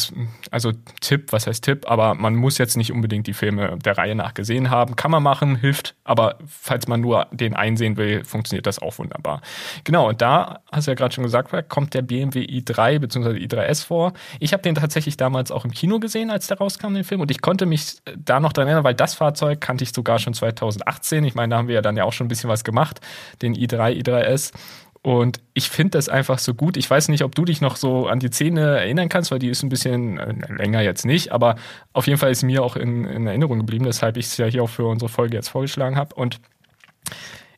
also 0.50 0.72
Tipp, 1.02 1.34
was 1.34 1.46
heißt 1.46 1.63
Tipp, 1.63 1.86
aber 1.89 2.13
man 2.13 2.36
muss 2.36 2.58
jetzt 2.58 2.78
nicht 2.78 2.93
unbedingt 2.93 3.28
die 3.28 3.34
Filme 3.34 3.78
der 3.84 3.98
Reihe 3.98 4.15
nach 4.15 4.34
gesehen 4.34 4.70
haben. 4.70 4.96
Kann 4.96 5.12
man 5.12 5.22
machen, 5.22 5.58
hilft, 5.58 5.93
aber 6.06 6.38
falls 6.48 6.88
man 6.88 7.02
nur 7.02 7.28
den 7.32 7.54
einsehen 7.54 7.98
will, 7.98 8.24
funktioniert 8.24 8.65
das 8.65 8.80
auch 8.80 8.98
wunderbar. 8.98 9.41
Genau, 9.84 10.08
und 10.08 10.22
da, 10.22 10.62
hast 10.72 10.88
du 10.88 10.91
ja 10.91 10.96
gerade 10.96 11.13
schon 11.13 11.26
gesagt, 11.26 11.52
kommt 11.67 11.93
der 11.93 12.02
BMW 12.02 12.46
i3 12.46 13.00
bzw. 13.00 13.32
i3S 13.32 13.86
vor. 13.86 14.13
Ich 14.39 14.54
habe 14.54 14.63
den 14.63 14.76
tatsächlich 14.76 15.17
damals 15.17 15.52
auch 15.52 15.65
im 15.65 15.72
Kino 15.72 16.00
gesehen, 16.00 16.32
als 16.32 16.48
der 16.48 16.60
rauskam, 16.60 16.93
den 16.93 17.04
Film, 17.04 17.20
und 17.20 17.30
ich 17.30 17.41
konnte 17.41 17.65
mich 17.65 17.98
da 18.15 18.39
noch 18.39 18.54
dran 18.54 18.67
erinnern, 18.67 18.86
weil 18.86 18.96
das 18.96 19.15
Fahrzeug 19.15 19.60
kannte 19.60 19.84
ich 19.84 19.91
sogar 19.91 20.20
schon 20.20 20.34
2018. 20.34 21.26
Ich 21.26 21.36
meine, 21.36 21.52
da 21.52 21.58
haben 21.58 21.67
wir 21.67 21.76
ja 21.76 21.82
dann 21.82 21.98
ja 21.98 22.06
auch 22.06 22.13
schon 22.13 22.28
ein 22.28 22.30
bisschen 22.30 22.50
was 22.50 22.63
gemacht, 22.63 23.02
den 23.41 23.54
i3, 23.54 24.02
i3S. 24.02 24.54
Und 25.01 25.39
ich 25.53 25.69
finde 25.69 25.91
das 25.91 26.10
einfach 26.10 26.39
so 26.39 26.53
gut. 26.53 26.77
Ich 26.77 26.89
weiß 26.89 27.10
nicht, 27.10 27.23
ob 27.23 27.36
du 27.36 27.45
dich 27.45 27.62
noch 27.62 27.75
so 27.75 28.07
an 28.07 28.19
die 28.19 28.29
Szene 28.29 28.62
erinnern 28.79 29.10
kannst, 29.10 29.31
weil 29.31 29.39
die 29.39 29.49
ist 29.49 29.63
ein 29.63 29.69
bisschen 29.69 30.17
äh, 30.17 30.33
länger 30.53 30.81
jetzt 30.81 31.05
nicht, 31.05 31.31
aber 31.31 31.55
auf 31.93 32.07
jeden 32.07 32.19
Fall 32.19 32.31
ist 32.31 32.43
mir 32.43 32.63
auch 32.63 32.75
in, 32.75 33.05
in 33.05 33.27
Erinnerung 33.27 33.60
geblieben, 33.60 33.86
weshalb 33.86 34.17
ich 34.17 34.25
es 34.25 34.38
ja 34.38 34.45
hier 34.45 34.63
auch 34.63 34.69
für 34.69 34.86
unsere 34.86 35.10
Folge 35.10 35.36
jetzt 35.36 35.49
vorgeschlagen 35.49 35.95
habe. 35.95 36.15
Und 36.15 36.39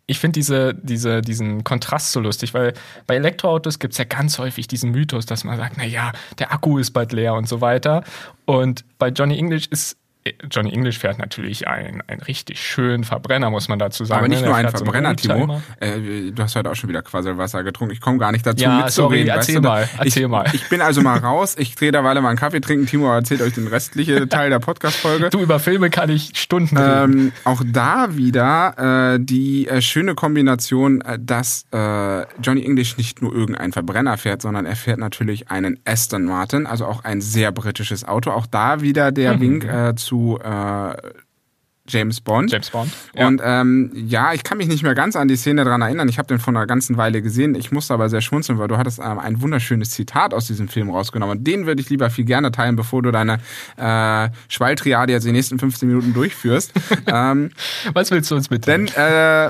ich 0.09 0.19
finde 0.19 0.39
diese, 0.39 0.73
diese, 0.73 1.21
diesen 1.21 1.63
Kontrast 1.63 2.11
so 2.11 2.19
lustig, 2.19 2.55
weil 2.55 2.73
bei 3.05 3.15
Elektroautos 3.15 3.77
gibt 3.77 3.93
es 3.93 3.99
ja 3.99 4.05
ganz 4.05 4.39
häufig 4.39 4.67
diesen 4.67 4.91
Mythos, 4.91 5.27
dass 5.27 5.43
man 5.43 5.57
sagt, 5.57 5.77
naja, 5.77 6.11
der 6.39 6.51
Akku 6.51 6.79
ist 6.79 6.91
bald 6.91 7.13
leer 7.13 7.35
und 7.35 7.47
so 7.47 7.61
weiter. 7.61 8.03
Und 8.45 8.85
bei 8.97 9.09
Johnny 9.09 9.37
English 9.37 9.67
ist 9.67 9.97
Johnny 10.49 10.71
English 10.71 10.99
fährt 10.99 11.19
natürlich 11.19 11.67
einen, 11.67 12.01
einen 12.07 12.21
richtig 12.21 12.59
schönen 12.61 13.03
Verbrenner, 13.03 13.49
muss 13.49 13.67
man 13.67 13.79
dazu 13.79 14.05
sagen. 14.05 14.19
Aber 14.19 14.27
nicht 14.27 14.41
ne? 14.41 14.47
nur 14.47 14.55
einen 14.55 14.69
Verbrenner, 14.69 15.09
so 15.09 15.15
Timo. 15.15 15.61
Äh, 15.79 16.31
du 16.31 16.43
hast 16.43 16.55
heute 16.55 16.71
auch 16.71 16.75
schon 16.75 16.89
wieder 16.89 17.01
Quasselwasser 17.01 17.63
getrunken. 17.63 17.93
Ich 17.93 18.01
komme 18.01 18.17
gar 18.17 18.31
nicht 18.31 18.45
dazu 18.45 18.63
ja, 18.63 18.83
mitzureden. 18.83 19.27
Sorry, 19.27 19.37
erzähl 19.37 19.61
mal, 19.61 19.89
erzähl 19.97 20.23
ich, 20.23 20.29
mal. 20.29 20.45
Ich 20.53 20.69
bin 20.69 20.81
also 20.81 21.01
mal 21.01 21.17
raus. 21.19 21.55
Ich 21.57 21.75
drehe 21.75 21.91
derweil 21.91 22.19
mal 22.21 22.29
einen 22.29 22.37
Kaffee 22.37 22.61
trinken. 22.61 22.85
Timo 22.85 23.11
erzählt 23.11 23.41
euch 23.41 23.53
den 23.53 23.67
restlichen 23.67 24.29
Teil 24.29 24.49
der 24.49 24.59
Podcast-Folge. 24.59 25.29
Du, 25.29 25.39
über 25.39 25.59
Filme 25.59 25.89
kann 25.89 26.09
ich 26.09 26.31
Stunden 26.35 26.77
reden. 26.77 27.19
Ähm, 27.19 27.31
auch 27.43 27.61
da 27.65 28.15
wieder 28.15 29.15
äh, 29.15 29.19
die 29.19 29.67
äh, 29.67 29.81
schöne 29.81 30.15
Kombination, 30.15 31.01
äh, 31.01 31.17
dass 31.19 31.65
äh, 31.71 32.21
Johnny 32.41 32.65
English 32.65 32.97
nicht 32.97 33.21
nur 33.21 33.33
irgendeinen 33.33 33.73
Verbrenner 33.73 34.17
fährt, 34.17 34.41
sondern 34.41 34.65
er 34.65 34.75
fährt 34.75 34.99
natürlich 34.99 35.49
einen 35.49 35.79
Aston 35.85 36.25
Martin, 36.25 36.65
also 36.65 36.85
auch 36.85 37.03
ein 37.03 37.21
sehr 37.21 37.51
britisches 37.51 38.07
Auto. 38.07 38.31
Auch 38.31 38.45
da 38.45 38.81
wieder 38.81 39.11
der 39.11 39.35
mhm. 39.35 39.41
Wink 39.41 39.65
äh, 39.65 39.95
zu 40.19 40.39
äh, 40.43 40.95
James 41.87 42.21
Bond. 42.21 42.51
James 42.51 42.69
Bond. 42.69 42.91
Ja. 43.15 43.27
Und 43.27 43.41
ähm, 43.43 43.91
ja, 43.95 44.33
ich 44.33 44.43
kann 44.43 44.59
mich 44.59 44.67
nicht 44.67 44.83
mehr 44.83 44.93
ganz 44.93 45.15
an 45.15 45.27
die 45.27 45.35
Szene 45.35 45.63
dran 45.63 45.81
erinnern. 45.81 46.07
Ich 46.07 46.19
habe 46.19 46.27
den 46.27 46.37
vor 46.37 46.53
einer 46.53 46.67
ganzen 46.67 46.97
Weile 46.97 47.23
gesehen. 47.23 47.55
Ich 47.55 47.71
musste 47.71 47.95
aber 47.95 48.09
sehr 48.09 48.21
schmunzeln, 48.21 48.59
weil 48.59 48.67
du 48.67 48.77
hattest 48.77 48.99
ähm, 48.99 49.17
ein 49.17 49.41
wunderschönes 49.41 49.89
Zitat 49.89 50.35
aus 50.35 50.45
diesem 50.45 50.67
Film 50.67 50.91
rausgenommen. 50.91 51.39
Und 51.39 51.47
den 51.47 51.65
würde 51.65 51.81
ich 51.81 51.89
lieber 51.89 52.11
viel 52.11 52.25
gerne 52.25 52.51
teilen, 52.51 52.75
bevor 52.75 53.01
du 53.01 53.11
deine 53.11 53.39
äh, 53.77 54.29
Schwalltriade 54.49 55.13
jetzt 55.13 55.25
die 55.25 55.31
nächsten 55.31 55.57
15 55.57 55.87
Minuten 55.87 56.13
durchführst. 56.13 56.73
ähm, 57.07 57.49
Was 57.93 58.11
willst 58.11 58.29
du 58.29 58.35
uns 58.35 58.51
mitteilen? 58.51 58.85
Denn 58.85 59.47
äh, 59.47 59.49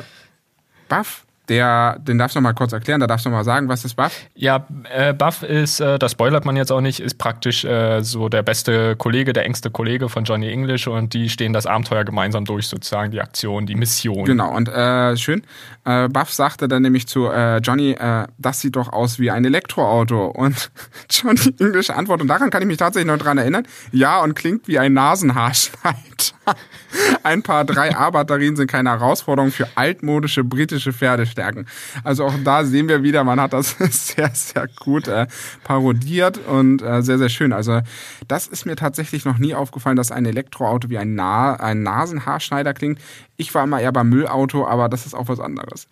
Buff 0.87 1.25
der, 1.49 1.97
den 1.99 2.17
darfst 2.17 2.35
du 2.35 2.39
noch 2.39 2.43
mal 2.43 2.53
kurz 2.53 2.71
erklären, 2.71 2.99
da 2.99 3.07
darfst 3.07 3.25
du 3.25 3.29
noch 3.29 3.37
mal 3.37 3.43
sagen, 3.43 3.67
was 3.67 3.83
ist 3.83 3.95
Buff? 3.95 4.27
Ja, 4.35 4.65
äh, 4.93 5.13
Buff 5.13 5.43
ist, 5.43 5.79
äh, 5.79 5.97
das 5.97 6.11
spoilert 6.11 6.45
man 6.45 6.55
jetzt 6.55 6.71
auch 6.71 6.81
nicht, 6.81 6.99
ist 6.99 7.17
praktisch 7.17 7.65
äh, 7.65 8.01
so 8.01 8.29
der 8.29 8.43
beste 8.43 8.95
Kollege, 8.95 9.33
der 9.33 9.45
engste 9.45 9.71
Kollege 9.71 10.09
von 10.09 10.23
Johnny 10.23 10.51
English 10.51 10.87
und 10.87 11.13
die 11.13 11.29
stehen 11.29 11.51
das 11.51 11.65
Abenteuer 11.65 12.03
gemeinsam 12.03 12.45
durch, 12.45 12.67
sozusagen, 12.67 13.11
die 13.11 13.19
Aktion, 13.19 13.65
die 13.65 13.75
Mission. 13.75 14.25
Genau, 14.25 14.55
und 14.55 14.69
äh, 14.69 15.17
schön, 15.17 15.43
äh, 15.85 16.07
Buff 16.07 16.31
sagte 16.31 16.67
dann 16.67 16.83
nämlich 16.83 17.07
zu 17.07 17.27
äh, 17.27 17.57
Johnny, 17.57 17.95
das 18.37 18.61
sieht 18.61 18.75
doch 18.75 18.93
aus 18.93 19.19
wie 19.19 19.31
ein 19.31 19.43
Elektroauto. 19.43 20.27
Und 20.27 20.71
Johnny 21.09 21.53
English 21.59 21.89
antwortet, 21.89 22.23
und 22.23 22.27
daran 22.27 22.49
kann 22.49 22.61
ich 22.61 22.67
mich 22.67 22.77
tatsächlich 22.77 23.11
noch 23.11 23.17
dran 23.17 23.37
erinnern, 23.37 23.65
ja, 23.91 24.21
und 24.21 24.35
klingt 24.35 24.67
wie 24.67 24.79
ein 24.79 24.93
Nasenhaarschneider. 24.93 25.99
ein 27.23 27.43
paar 27.43 27.63
3A-Batterien 27.63 28.55
sind 28.55 28.69
keine 28.69 28.89
Herausforderung 28.91 29.51
für 29.51 29.67
altmodische 29.75 30.43
britische 30.43 30.93
Pferdestärken. 31.39 31.65
Also 32.03 32.25
auch 32.25 32.33
da 32.43 32.63
sehen 32.63 32.87
wir 32.87 33.03
wieder, 33.03 33.23
man 33.23 33.39
hat 33.39 33.53
das 33.53 33.75
sehr, 33.91 34.31
sehr 34.33 34.67
gut 34.79 35.07
äh, 35.07 35.27
parodiert 35.63 36.37
und 36.37 36.81
äh, 36.81 37.01
sehr, 37.01 37.17
sehr 37.17 37.29
schön. 37.29 37.53
Also 37.53 37.81
das 38.27 38.47
ist 38.47 38.65
mir 38.65 38.75
tatsächlich 38.75 39.25
noch 39.25 39.37
nie 39.37 39.55
aufgefallen, 39.55 39.95
dass 39.95 40.11
ein 40.11 40.25
Elektroauto 40.25 40.89
wie 40.89 40.97
ein, 40.97 41.15
Na 41.15 41.53
ein 41.55 41.83
Nasenhaarschneider 41.83 42.73
klingt. 42.73 42.99
Ich 43.37 43.53
war 43.53 43.63
immer 43.63 43.79
eher 43.79 43.91
beim 43.91 44.09
Müllauto, 44.09 44.67
aber 44.67 44.89
das 44.89 45.05
ist 45.05 45.13
auch 45.13 45.27
was 45.27 45.39
anderes. 45.39 45.87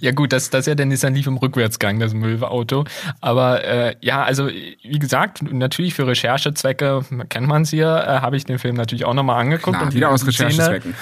Ja 0.00 0.12
gut, 0.12 0.32
das, 0.32 0.50
das 0.50 0.60
ist 0.60 0.66
ja 0.66 0.74
der 0.74 0.84
Nissan 0.84 1.14
Leaf 1.14 1.26
im 1.26 1.38
Rückwärtsgang, 1.38 1.98
das 1.98 2.12
Müllauto. 2.12 2.84
Aber 3.22 3.64
äh, 3.64 3.96
ja, 4.00 4.22
also 4.22 4.48
wie 4.48 4.98
gesagt, 4.98 5.42
natürlich 5.50 5.94
für 5.94 6.06
Recherchezwecke, 6.06 7.04
kennt 7.30 7.48
man 7.48 7.62
es 7.62 7.70
hier, 7.70 8.04
äh, 8.06 8.20
habe 8.20 8.36
ich 8.36 8.44
den 8.44 8.58
Film 8.58 8.76
natürlich 8.76 9.06
auch 9.06 9.14
nochmal 9.14 9.40
angeguckt. 9.40 9.76
Klar, 9.76 9.86
und 9.86 9.94
wieder 9.94 10.10
aus 10.10 10.26
Recherchezwecken. 10.26 10.94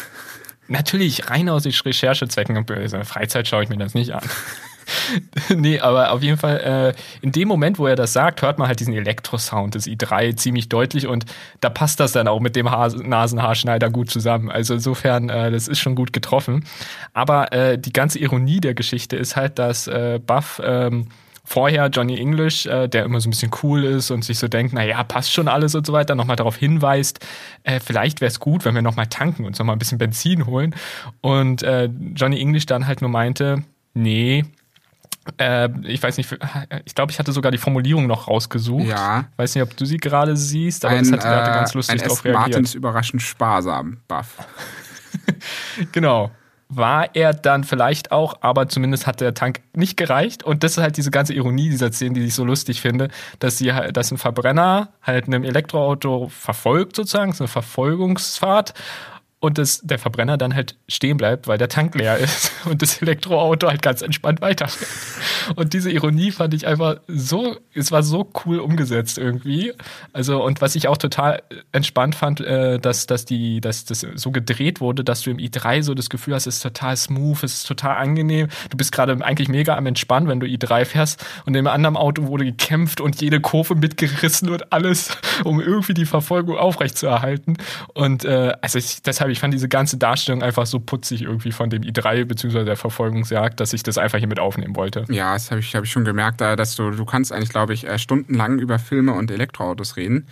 Natürlich, 0.69 1.31
rein 1.31 1.49
aus 1.49 1.67
Recherchezwecken. 1.67 2.57
In 2.57 3.05
Freizeit 3.05 3.47
schaue 3.49 3.65
ich 3.65 3.69
mir 3.69 3.77
das 3.77 3.95
nicht 3.95 4.13
an. 4.13 4.23
nee, 5.57 5.81
aber 5.81 6.13
auf 6.13 6.23
jeden 6.23 6.39
Fall, 6.39 6.95
äh, 6.95 7.01
in 7.23 7.33
dem 7.33 7.49
Moment, 7.49 7.79
wo 7.79 7.87
er 7.87 7.97
das 7.97 8.13
sagt, 8.13 8.43
hört 8.43 8.59
man 8.59 8.69
halt 8.69 8.81
diesen 8.81 8.95
Elektrosound 8.95 9.75
des 9.75 9.87
i3 9.87 10.37
ziemlich 10.37 10.69
deutlich 10.69 11.07
und 11.07 11.27
da 11.61 11.71
passt 11.71 12.01
das 12.01 12.13
dann 12.13 12.29
auch 12.29 12.41
mit 12.41 12.57
dem 12.57 12.71
Haar 12.71 12.95
Nasenhaarschneider 12.95 13.91
gut 13.91 14.11
zusammen. 14.11 14.51
Also 14.51 14.75
insofern, 14.75 15.29
äh, 15.29 15.51
das 15.51 15.69
ist 15.69 15.79
schon 15.79 15.95
gut 15.95 16.13
getroffen. 16.13 16.65
Aber 17.13 17.53
äh, 17.53 17.79
die 17.79 17.93
ganze 17.93 18.19
Ironie 18.19 18.61
der 18.61 18.75
Geschichte 18.75 19.17
ist 19.17 19.37
halt, 19.37 19.59
dass 19.59 19.87
äh, 19.87 20.21
Buff 20.25 20.61
ähm, 20.65 21.09
vorher 21.45 21.89
Johnny 21.89 22.19
English, 22.19 22.67
äh, 22.67 22.89
der 22.89 23.05
immer 23.05 23.21
so 23.21 23.29
ein 23.29 23.31
bisschen 23.31 23.51
cool 23.63 23.85
ist 23.85 24.11
und 24.11 24.25
sich 24.25 24.39
so 24.39 24.49
denkt, 24.49 24.73
na 24.73 24.85
ja, 24.85 25.05
passt 25.05 25.33
schon 25.33 25.47
alles 25.47 25.75
und 25.75 25.87
so 25.87 25.93
weiter, 25.93 26.15
nochmal 26.15 26.37
darauf 26.37 26.57
hinweist, 26.57 27.21
äh, 27.63 27.81
vielleicht 27.81 28.21
wäre 28.21 28.29
es 28.29 28.41
gut, 28.41 28.65
wenn 28.65 28.75
wir 28.75 28.83
nochmal 28.83 29.07
tanken 29.07 29.43
und 29.43 29.49
uns 29.49 29.59
nochmal 29.59 29.77
ein 29.77 29.79
bisschen 29.79 29.99
Benzin 29.99 30.47
holen. 30.47 30.75
Und 31.21 31.63
äh, 31.63 31.91
Johnny 32.15 32.41
English 32.41 32.67
dann 32.67 32.87
halt 32.87 33.03
nur 33.03 33.11
meinte, 33.11 33.63
nee, 33.93 34.45
äh, 35.39 35.69
ich 35.83 36.03
weiß 36.03 36.17
nicht, 36.17 36.37
ich 36.85 36.95
glaube, 36.95 37.13
ich 37.13 37.19
hatte 37.19 37.33
sogar 37.33 37.53
die 37.53 37.59
Formulierung 37.59 38.07
noch 38.07 38.29
rausgesucht. 38.29 38.87
Ja. 38.87 39.27
Weiß 39.37 39.55
nicht, 39.55 39.63
ob 39.63 39.77
du 39.77 39.85
sie 39.85 39.97
gerade 39.99 40.37
siehst, 40.37 40.85
aber 40.85 40.97
ein, 40.97 41.11
das 41.11 41.13
hat, 41.13 41.25
hatte 41.25 41.51
ganz 41.51 41.73
äh, 41.73 41.79
lustig 41.79 42.03
ein 42.03 42.09
drauf 42.09 42.25
reagiert. 42.25 42.41
Martins 42.41 42.75
überraschend 42.75 43.23
sparsam, 43.23 43.99
Buff. 44.09 44.39
genau. 45.93 46.31
War 46.69 47.15
er 47.15 47.35
dann 47.35 47.63
vielleicht 47.63 48.11
auch, 48.11 48.39
aber 48.41 48.69
zumindest 48.69 49.07
hat 49.07 49.21
der 49.21 49.35
Tank 49.35 49.61
nicht 49.75 49.97
gereicht. 49.97 50.43
Und 50.43 50.65
das 50.65 50.73
ist 50.73 50.79
halt 50.79 50.97
diese 50.97 51.11
ganze 51.11 51.35
Ironie 51.35 51.69
dieser 51.69 51.93
Szene, 51.93 52.15
die 52.15 52.27
ich 52.27 52.35
so 52.35 52.45
lustig 52.45 52.81
finde, 52.81 53.09
dass 53.39 53.59
sie 53.59 53.73
halt, 53.73 53.97
dass 53.97 54.11
ein 54.11 54.19
Verbrenner 54.19 54.89
halt 55.03 55.27
einem 55.27 55.45
Elektroauto 55.45 56.29
verfolgt 56.29 56.97
sozusagen, 56.97 57.33
so 57.33 57.45
eine 57.45 57.49
Verfolgungsfahrt 57.49 58.75
und 59.45 59.59
das, 59.59 59.81
der 59.83 59.99
Verbrenner 59.99 60.39
dann 60.39 60.55
halt 60.55 60.77
stehen 60.89 61.19
bleibt, 61.19 61.47
weil 61.47 61.59
der 61.59 61.69
Tank 61.69 61.95
leer 61.95 62.17
ist 62.17 62.51
und 62.65 62.81
das 62.81 63.03
Elektroauto 63.03 63.69
halt 63.69 63.83
ganz 63.83 64.01
entspannt 64.01 64.41
weiterfährt. 64.41 64.91
Und 65.55 65.75
diese 65.75 65.91
Ironie 65.91 66.31
fand 66.31 66.55
ich 66.55 66.67
einfach 66.67 66.97
so, 67.09 67.59
es 67.75 67.93
war 67.93 68.03
so 68.03 68.31
cool 68.45 68.59
umgesetzt 68.59 69.19
irgendwie. 69.19 69.75
Also, 70.15 70.43
und 70.43 70.63
was 70.63 70.77
ich 70.77 70.89
auch 70.89 70.97
total 70.97 71.43
entspannt 71.73 72.15
fand, 72.15 72.41
äh, 72.41 72.79
dass, 72.79 73.07
dass, 73.07 73.27
die, 73.27 73.61
dass 73.61 73.85
das 73.85 74.07
so 74.15 74.31
gedreht 74.31 74.81
wurde, 74.81 75.05
dass 75.05 75.21
du 75.21 75.31
im 75.31 75.37
i3 75.37 75.83
so 75.83 75.93
das 75.93 76.09
Gefühl 76.09 76.35
hast, 76.35 76.47
es 76.47 76.57
ist 76.57 76.63
total 76.63 76.97
smooth, 76.97 77.45
es 77.45 77.55
ist 77.55 77.69
total 77.69 77.99
angenehm. 77.99 78.49
Du 78.71 78.79
bist 78.79 78.93
gerade 78.93 79.23
eigentlich 79.23 79.49
mega 79.49 79.77
am 79.77 79.85
Entspannen, 79.85 80.27
wenn 80.27 80.41
du 80.41 80.47
i3 80.47 80.87
fährst. 80.87 81.23
Und 81.45 81.55
im 81.55 81.67
anderen 81.67 81.99
Auto 81.99 82.29
wurde 82.29 82.47
gekämpft 82.47 83.03
und 83.03 83.21
jede 83.21 83.41
Kurve 83.41 83.75
mitgerissen 83.75 84.49
und 84.49 84.73
alles, 84.73 85.19
um 85.45 85.61
irgendwie 85.61 85.93
die 85.93 86.07
Verfolgung 86.07 86.57
aufrechtzuerhalten. 86.57 87.59
Und 87.93 88.25
äh, 88.25 88.55
also 88.63 88.79
ich, 88.79 89.03
das 89.03 89.21
habe 89.21 89.34
ich 89.34 89.34
ich 89.35 89.41
fand 89.41 89.53
diese 89.53 89.69
ganze 89.69 89.97
Darstellung 89.97 90.43
einfach 90.43 90.65
so 90.65 90.79
putzig 90.79 91.23
irgendwie 91.23 91.51
von 91.51 91.69
dem 91.69 91.83
i3 91.83 92.25
bzw. 92.25 92.65
der 92.65 92.77
Verfolgungsjagd, 92.77 93.59
dass 93.59 93.73
ich 93.73 93.83
das 93.83 93.99
einfach 93.99 94.19
hier 94.19 94.29
mit 94.29 94.39
aufnehmen 94.39 94.77
wollte. 94.77 95.05
Ja, 95.11 95.35
das 95.35 95.51
habe 95.51 95.61
ich, 95.61 95.75
hab 95.75 95.83
ich 95.83 95.91
schon 95.91 96.05
gemerkt, 96.05 96.41
dass 96.41 96.77
du, 96.77 96.91
du 96.91 97.05
kannst 97.05 97.33
eigentlich, 97.33 97.51
glaube 97.51 97.75
ich, 97.75 97.87
äh, 97.87 97.99
stundenlang 97.99 98.61
über 98.61 98.79
Filme 98.79 99.13
und 99.13 99.31
Elektroautos 99.33 99.97
reden. 99.97 100.29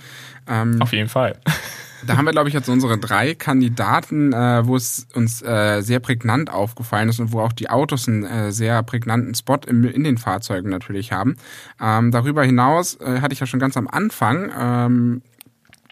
Ähm, 0.47 0.81
Auf 0.81 0.93
jeden 0.93 1.09
Fall. 1.09 1.37
Da 2.05 2.17
haben 2.17 2.25
wir, 2.25 2.33
glaube 2.33 2.49
ich, 2.49 2.55
jetzt 2.55 2.69
unsere 2.69 2.99
drei 2.99 3.35
Kandidaten, 3.35 4.33
äh, 4.33 4.67
wo 4.67 4.75
es 4.75 5.07
uns 5.15 5.41
äh, 5.41 5.83
sehr 5.83 6.01
prägnant 6.01 6.51
aufgefallen 6.51 7.09
ist 7.09 7.21
und 7.21 7.33
wo 7.33 7.41
auch 7.41 7.53
die 7.53 7.71
Autos 7.71 8.09
einen 8.09 8.25
äh, 8.25 8.51
sehr 8.51 8.83
prägnanten 8.83 9.37
Spot 9.37 9.61
im, 9.69 9.85
in 9.85 10.03
den 10.03 10.19
Fahrzeugen 10.19 10.69
natürlich 10.69 11.13
haben. 11.13 11.37
Ähm, 11.81 12.11
darüber 12.11 12.43
hinaus 12.43 12.99
äh, 13.01 13.21
hatte 13.21 13.35
ich 13.35 13.41
ja 13.41 13.47
schon 13.47 13.61
ganz 13.61 13.77
am 13.77 13.87
Anfang 13.87 14.51
ähm, 14.59 15.23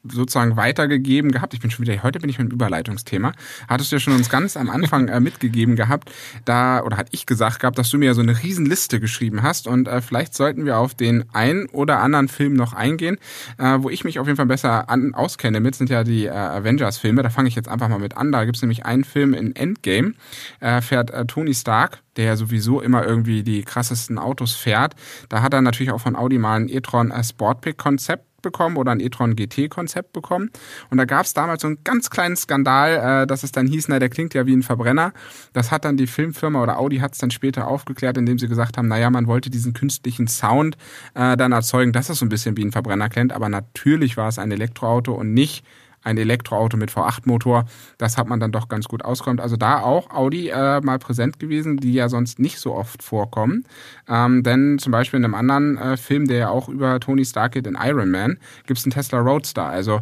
sozusagen 0.05 0.57
weitergegeben 0.57 1.31
gehabt. 1.31 1.55
Ich 1.55 1.61
bin 1.61 1.71
schon 1.71 1.87
wieder, 1.87 2.03
heute 2.03 2.21
bin 2.21 2.31
ich 2.31 2.39
mit 2.39 2.51
dem 2.51 2.55
Überleitungsthema. 2.55 3.33
Hattest 3.69 3.93
du 3.93 3.97
ja 3.97 4.01
schon 4.01 4.15
uns 4.15 4.31
ganz 4.31 4.57
am 4.57 4.71
Anfang 4.71 5.09
äh, 5.09 5.21
mitgegeben 5.21 5.77
gehabt, 5.77 6.11
da, 6.45 6.83
oder 6.83 6.97
hat 6.97 7.09
ich 7.11 7.27
gesagt 7.27 7.61
gehabt, 7.61 7.79
dass 7.79 7.91
du 7.91 7.99
mir 7.99 8.07
ja 8.07 8.15
so 8.15 8.21
eine 8.21 8.43
Riesenliste 8.43 9.01
geschrieben 9.01 9.43
hast 9.43 9.67
und 9.67 9.89
äh, 9.89 10.01
vielleicht 10.01 10.35
sollten 10.35 10.65
wir 10.65 10.79
auf 10.79 10.95
den 10.95 11.25
ein 11.33 11.67
oder 11.67 12.01
anderen 12.01 12.29
Film 12.29 12.55
noch 12.55 12.73
eingehen, 12.73 13.19
äh, 13.59 13.79
wo 13.81 13.91
ich 13.91 14.05
mich 14.05 14.19
auf 14.19 14.27
jeden 14.27 14.37
Fall 14.37 14.47
besser 14.47 14.89
an, 14.89 15.15
auskenne 15.15 15.61
mit, 15.61 15.75
sind 15.75 15.91
ja 15.91 16.05
die 16.05 16.27
äh, 16.27 16.31
Avengers-Filme. 16.31 17.23
Da 17.23 17.31
fange 17.31 17.49
ich 17.49 17.55
jetzt 17.55 17.69
einfach 17.69 17.89
mal 17.89 17.99
mit 17.99 18.17
an. 18.17 18.33
Da 18.33 18.45
gibt's 18.45 18.63
nämlich 18.63 18.87
einen 18.87 19.05
Film 19.05 19.35
in 19.35 19.55
Endgame, 19.55 20.15
äh, 20.61 20.81
fährt 20.81 21.11
äh, 21.11 21.27
Tony 21.27 21.55
Stark 21.55 22.01
der 22.17 22.25
ja 22.25 22.37
sowieso 22.37 22.81
immer 22.81 23.07
irgendwie 23.07 23.43
die 23.43 23.63
krassesten 23.63 24.19
Autos 24.19 24.55
fährt. 24.55 24.95
Da 25.29 25.43
hat 25.43 25.55
er 25.55 25.63
natürlich 25.63 25.93
auch 25.93 26.01
von 26.01 26.17
Audi 26.17 26.39
mal 26.39 26.57
ein 26.57 26.69
e-tron 26.69 27.11
äh, 27.11 27.23
Sportpick-Konzept 27.23 28.30
bekommen 28.43 28.77
oder 28.77 28.93
ein 28.93 29.01
e-tron 29.01 29.37
GT-Konzept 29.37 30.13
bekommen. 30.13 30.51
Und 30.91 30.99
da 30.99 31.05
gab 31.05 31.25
es 31.25 31.35
damals 31.35 31.63
so 31.63 31.69
einen 31.69 31.83
ganz 31.85 32.11
kleinen 32.11 32.37
Skandal, 32.37 33.23
äh, 33.23 33.27
dass 33.27 33.43
es 33.43 33.53
dann 33.53 33.67
hieß, 33.67 33.89
na, 33.89 33.99
der 33.99 34.09
klingt 34.09 34.35
ja 34.35 34.47
wie 34.47 34.55
ein 34.55 34.63
Verbrenner. 34.63 35.13
Das 35.53 35.71
hat 35.71 35.85
dann 35.85 35.97
die 35.97 36.07
Filmfirma 36.07 36.63
oder 36.63 36.79
Audi 36.79 36.99
hat 36.99 37.13
es 37.13 37.19
dann 37.19 37.31
später 37.31 37.69
aufgeklärt, 37.69 38.17
indem 38.17 38.39
sie 38.39 38.49
gesagt 38.49 38.79
haben, 38.79 38.89
naja, 38.89 39.11
man 39.11 39.27
wollte 39.27 39.51
diesen 39.51 39.73
künstlichen 39.73 40.29
Sound 40.29 40.77
äh, 41.15 41.37
dann 41.37 41.53
erzeugen, 41.53 41.93
dass 41.93 42.09
es 42.09 42.19
so 42.19 42.27
ein 42.27 42.31
bisschen 42.31 42.57
wie 42.57 42.65
ein 42.65 42.73
Verbrenner 42.73 43.09
klingt. 43.09 43.33
Aber 43.33 43.49
natürlich 43.49 44.17
war 44.17 44.29
es 44.29 44.39
ein 44.39 44.51
Elektroauto 44.51 45.13
und 45.13 45.35
nicht 45.35 45.65
ein 46.03 46.19
Elektroauto 46.19 46.77
mit 46.77 46.91
V8-Motor. 46.91 47.65
Das 47.99 48.17
hat 48.17 48.29
man 48.29 48.41
dann 48.41 48.53
doch 48.53 48.69
ganz 48.69 48.89
gut 48.89 49.05
auskommt. 49.05 49.41
Also 49.41 49.57
da 49.57 49.81
auch 49.81 50.11
Audi 50.11 50.49
äh, 50.49 50.81
mal 50.81 50.99
präsent 50.99 51.39
gewesen, 51.39 51.77
die 51.77 51.93
ja 51.93 52.09
sonst 52.09 52.39
nicht 52.39 52.59
so 52.59 52.75
oft 52.75 53.03
vorkommen. 53.03 53.65
Ähm, 54.09 54.43
denn 54.43 54.79
zum 54.79 54.93
Beispiel 54.93 55.19
in 55.19 55.25
einem 55.25 55.35
anderen 55.35 55.79
äh, 55.79 55.97
Film, 55.97 56.27
der 56.27 56.39
ja 56.39 56.49
auch 56.51 56.69
über 56.69 57.01
Tony 57.01 57.25
Stark 57.25 57.53
geht, 57.53 57.67
in 57.67 57.79
Iron 57.81 58.11
Man, 58.11 58.39
gibt 58.67 58.79
es 58.79 58.85
einen 58.85 58.93
Tesla 58.93 59.19
Roadster. 59.21 59.67
Also 59.67 60.01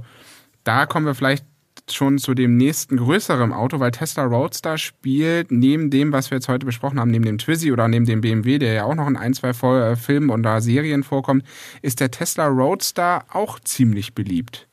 da 0.64 0.86
kommen 0.86 1.06
wir 1.06 1.14
vielleicht 1.14 1.44
schon 1.90 2.18
zu 2.18 2.34
dem 2.34 2.56
nächsten 2.56 2.96
größeren 2.96 3.52
Auto, 3.52 3.80
weil 3.80 3.90
Tesla 3.90 4.24
Roadster 4.24 4.78
spielt 4.78 5.50
neben 5.50 5.90
dem, 5.90 6.12
was 6.12 6.30
wir 6.30 6.36
jetzt 6.36 6.48
heute 6.48 6.66
besprochen 6.66 7.00
haben, 7.00 7.10
neben 7.10 7.24
dem 7.24 7.38
Twizy 7.38 7.72
oder 7.72 7.88
neben 7.88 8.04
dem 8.04 8.20
BMW, 8.20 8.58
der 8.58 8.72
ja 8.72 8.84
auch 8.84 8.94
noch 8.94 9.06
in 9.06 9.16
ein, 9.16 9.34
zwei 9.34 9.50
äh, 9.50 9.96
Filmen 9.96 10.30
oder 10.30 10.60
Serien 10.60 11.02
vorkommt, 11.02 11.44
ist 11.82 12.00
der 12.00 12.10
Tesla 12.10 12.46
Roadster 12.46 13.24
auch 13.32 13.60
ziemlich 13.60 14.14
beliebt. 14.14 14.67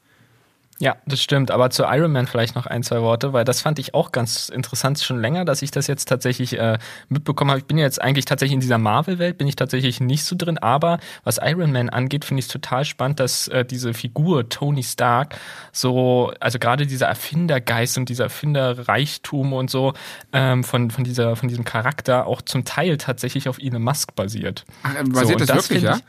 Ja, 0.78 0.98
das 1.06 1.22
stimmt. 1.22 1.52
Aber 1.52 1.70
zu 1.70 1.84
Iron 1.84 2.12
Man 2.12 2.28
vielleicht 2.28 2.56
noch 2.56 2.66
ein, 2.66 2.84
zwei 2.84 3.02
Worte, 3.02 3.32
weil 3.32 3.46
das 3.46 3.62
fand 3.62 3.80
ich 3.80 3.94
auch 3.94 4.12
ganz 4.12 4.50
interessant 4.50 5.00
schon 5.00 5.22
länger, 5.22 5.46
dass 5.46 5.62
ich 5.62 5.72
das 5.72 5.88
jetzt 5.88 6.10
tatsächlich 6.10 6.60
äh, 6.60 6.78
mitbekommen 7.08 7.52
habe. 7.52 7.60
Ich 7.60 7.66
bin 7.66 7.78
jetzt 7.78 8.02
eigentlich 8.02 8.26
tatsächlich 8.26 8.56
in 8.56 8.60
dieser 8.60 8.78
Marvel-Welt, 8.78 9.38
bin 9.38 9.48
ich 9.48 9.56
tatsächlich 9.56 10.02
nicht 10.02 10.26
so 10.26 10.36
drin. 10.38 10.58
Aber 10.58 11.00
was 11.24 11.40
Iron 11.42 11.72
Man 11.72 11.90
angeht, 11.90 12.26
finde 12.26 12.40
ich 12.40 12.48
es 12.48 12.52
total 12.52 12.84
spannend, 12.84 13.22
dass 13.22 13.48
äh, 13.48 13.64
diese 13.64 13.94
Figur 13.94 14.50
Tony 14.50 14.84
Stark 14.84 15.38
so, 15.72 16.34
also 16.42 16.60
gerade 16.60 16.86
dieser 16.86 17.08
Erfindergeist 17.08 17.98
und 17.98 18.10
dieser 18.10 18.26
Erfinderreichtum 18.26 19.54
und 19.54 19.70
so 19.70 19.94
ähm, 20.34 20.66
von, 20.66 20.92
von, 20.92 21.06
dieser, 21.06 21.38
von 21.38 21.48
diesem 21.48 21.64
Charakter 21.64 22.28
auch 22.28 22.42
zum 22.42 22.66
Teil 22.66 22.98
tatsächlich 22.98 23.48
auf 23.48 23.60
Elon 23.60 23.82
Musk 23.82 24.14
basiert. 24.16 24.66
Ach, 24.84 24.94
basiert 25.06 25.40
so, 25.40 25.46
das, 25.46 25.56
das 25.56 25.70
wirklich, 25.70 25.84
ja? 25.84 26.00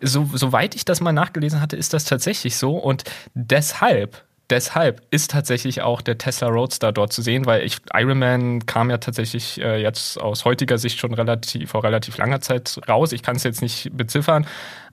So, 0.00 0.28
soweit 0.32 0.74
ich 0.74 0.84
das 0.84 1.00
mal 1.00 1.12
nachgelesen 1.12 1.60
hatte, 1.60 1.76
ist 1.76 1.92
das 1.92 2.04
tatsächlich 2.04 2.56
so. 2.56 2.76
Und 2.76 3.04
deshalb 3.34 4.24
deshalb 4.50 5.02
ist 5.10 5.30
tatsächlich 5.30 5.82
auch 5.82 6.02
der 6.02 6.18
Tesla 6.18 6.48
Roadster 6.48 6.92
dort 6.92 7.12
zu 7.12 7.22
sehen, 7.22 7.46
weil 7.46 7.64
ich, 7.64 7.78
Iron 7.94 8.18
Man 8.18 8.66
kam 8.66 8.90
ja 8.90 8.98
tatsächlich 8.98 9.60
äh, 9.60 9.80
jetzt 9.80 10.20
aus 10.20 10.44
heutiger 10.44 10.78
Sicht 10.78 10.98
schon 10.98 11.14
relativ 11.14 11.70
vor 11.70 11.84
relativ 11.84 12.18
langer 12.18 12.40
Zeit 12.40 12.80
raus. 12.88 13.12
Ich 13.12 13.22
kann 13.22 13.36
es 13.36 13.44
jetzt 13.44 13.62
nicht 13.62 13.96
beziffern, 13.96 14.46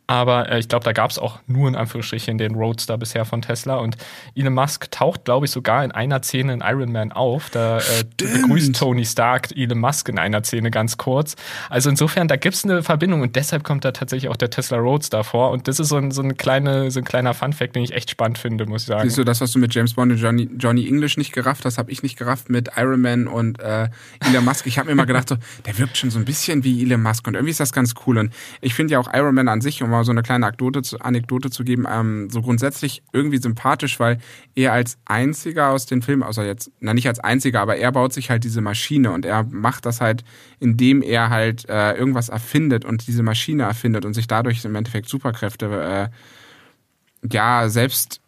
aber 0.08 0.50
äh, 0.50 0.60
ich 0.60 0.70
glaube, 0.70 0.86
da 0.86 0.94
gab 0.94 1.12
es 1.12 1.20
auch 1.20 1.40
nur 1.48 1.68
in 1.68 1.76
Anführungsstrichen 1.76 2.38
den 2.38 2.56
Roadster 2.56 2.98
bisher 2.98 3.26
von 3.26 3.42
Tesla. 3.42 3.76
Und 3.76 3.98
Elon 4.36 4.54
Musk 4.54 4.90
taucht, 4.90 5.26
glaube 5.26 5.46
ich, 5.46 5.52
sogar 5.52 5.84
in 5.84 5.92
einer 5.92 6.24
Szene 6.24 6.54
in 6.54 6.62
Iron 6.62 6.94
Man 6.94 7.12
auf. 7.12 7.50
Da 7.50 7.80
äh, 7.80 8.06
begrüßt 8.16 8.74
Tony 8.78 9.06
Stark 9.06 9.50
Elon 9.56 9.80
Musk 9.80 10.08
in 10.08 10.18
einer 10.18 10.42
Szene 10.44 10.72
ganz 10.72 10.98
kurz. 10.98 11.36
Also 11.70 11.90
insofern, 11.90 12.30
da 12.30 12.38
gibt 12.38 12.56
es 12.56 12.64
eine 12.64 12.84
Verbindung 12.84 13.22
und 13.22 13.36
deshalb 13.36 13.66
kommt 13.66 13.84
da 13.84 13.92
tatsächlich 13.92 14.30
auch 14.30 14.38
der 14.38 14.50
Tesla 14.50 14.78
Roadster 14.78 15.26
vor. 15.26 15.52
Und 15.52 15.68
das 15.68 15.78
ist 15.80 15.90
so 15.90 15.98
ein, 15.98 16.12
so 16.12 16.22
ein, 16.22 16.38
kleine, 16.38 16.90
so 16.90 17.02
ein 17.02 17.06
kleiner 17.06 17.34
Fun-Fact, 17.34 17.76
den 17.76 17.84
ich 17.84 17.94
echt 17.94 18.10
spannend 18.10 18.38
finde, 18.38 18.66
muss 18.66 18.84
ich 18.84 18.88
sagen. 18.88 19.04
Siehst 19.04 19.18
du, 19.18 19.26
das, 19.26 19.42
was 19.42 19.52
du 19.52 19.60
mit 19.60 19.76
James 19.76 19.94
Bond 19.94 20.14
und 20.14 20.20
Johnny, 20.20 20.50
Johnny 20.58 20.88
English 20.88 21.18
nicht 21.18 21.34
gerafft 21.34 21.66
hast, 21.66 21.78
habe 21.78 21.92
ich 21.92 22.02
nicht 22.02 22.18
gerafft 22.18 22.50
mit 22.50 22.70
Iron 22.78 23.02
Man 23.02 23.28
und 23.28 23.60
äh, 23.60 23.90
Elon 24.26 24.46
Musk. 24.46 24.66
Ich 24.68 24.78
habe 24.78 24.86
mir 24.86 24.94
immer 24.94 25.06
gedacht, 25.06 25.28
so, 25.28 25.36
der 25.66 25.78
wirkt 25.78 25.98
schon 25.98 26.12
so 26.12 26.20
ein 26.20 26.24
bisschen 26.24 26.64
wie 26.64 26.82
Elon 26.82 27.02
Musk 27.02 27.28
und 27.28 27.34
irgendwie 27.34 27.52
ist 27.52 27.60
das 27.60 27.74
ganz 27.74 27.94
cool. 28.06 28.18
Und 28.20 28.34
ich 28.62 28.74
finde 28.74 28.94
ja 28.94 29.00
auch 29.00 29.14
Iron 29.14 29.36
Man 29.36 29.50
an 29.50 29.60
sich, 29.60 29.84
um 29.84 29.97
mal 29.98 30.04
so 30.06 30.12
eine 30.12 30.24
kleine 30.24 30.46
Anekdote 30.46 30.82
zu, 30.82 31.00
Anekdote 31.00 31.50
zu 31.50 31.64
geben, 31.64 31.86
ähm, 31.90 32.30
so 32.30 32.42
grundsätzlich 32.42 33.04
irgendwie 33.14 33.38
sympathisch, 33.38 34.00
weil 34.00 34.20
er 34.56 34.74
als 34.74 34.98
einziger 35.06 35.70
aus 35.70 35.86
den 35.86 36.02
Filmen, 36.02 36.24
außer 36.24 36.46
jetzt, 36.46 36.72
na 36.80 36.94
nicht 36.94 37.08
als 37.08 37.20
einziger, 37.20 37.62
aber 37.62 37.78
er 37.78 37.92
baut 37.92 38.14
sich 38.14 38.30
halt 38.30 38.44
diese 38.44 38.62
Maschine 38.62 39.12
und 39.12 39.26
er 39.26 39.44
macht 39.44 39.86
das 39.86 40.02
halt, 40.02 40.24
indem 40.60 41.02
er 41.02 41.30
halt 41.30 41.68
äh, 41.70 41.94
irgendwas 41.94 42.30
erfindet 42.30 42.86
und 42.86 43.08
diese 43.08 43.24
Maschine 43.24 43.64
erfindet 43.64 44.06
und 44.06 44.14
sich 44.14 44.28
dadurch 44.28 44.64
im 44.66 44.76
Endeffekt 44.76 45.10
Superkräfte 45.10 46.12
äh, 46.12 47.28
ja 47.32 47.70
selbst 47.70 48.22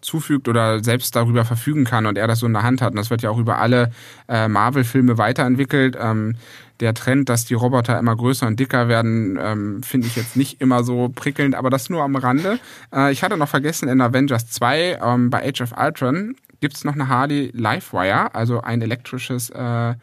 zufügt 0.00 0.48
oder 0.48 0.82
selbst 0.82 1.14
darüber 1.14 1.44
verfügen 1.44 1.84
kann 1.84 2.06
und 2.06 2.16
er 2.16 2.26
das 2.26 2.40
so 2.40 2.46
in 2.46 2.52
der 2.52 2.62
Hand 2.62 2.82
hat. 2.82 2.92
Und 2.92 2.96
das 2.96 3.10
wird 3.10 3.22
ja 3.22 3.30
auch 3.30 3.38
über 3.38 3.58
alle 3.58 3.90
äh, 4.28 4.48
Marvel-Filme 4.48 5.18
weiterentwickelt. 5.18 5.96
Ähm, 6.00 6.36
der 6.80 6.94
Trend, 6.94 7.28
dass 7.28 7.44
die 7.44 7.54
Roboter 7.54 7.98
immer 7.98 8.16
größer 8.16 8.46
und 8.46 8.58
dicker 8.58 8.88
werden, 8.88 9.38
ähm, 9.40 9.82
finde 9.82 10.06
ich 10.06 10.16
jetzt 10.16 10.36
nicht 10.36 10.60
immer 10.60 10.82
so 10.82 11.10
prickelnd, 11.14 11.54
aber 11.54 11.70
das 11.70 11.90
nur 11.90 12.02
am 12.02 12.16
Rande. 12.16 12.58
Äh, 12.94 13.12
ich 13.12 13.22
hatte 13.22 13.36
noch 13.36 13.48
vergessen, 13.48 13.88
in 13.88 14.00
Avengers 14.00 14.48
2 14.48 14.98
ähm, 15.02 15.30
bei 15.30 15.46
Age 15.46 15.60
of 15.62 15.74
Ultron 15.76 16.34
gibt's 16.60 16.84
noch 16.84 16.94
eine 16.94 17.08
Harley 17.08 17.50
Livewire, 17.54 18.34
also 18.34 18.60
ein 18.60 18.82
elektrisches 18.82 19.50
äh, 19.50 19.94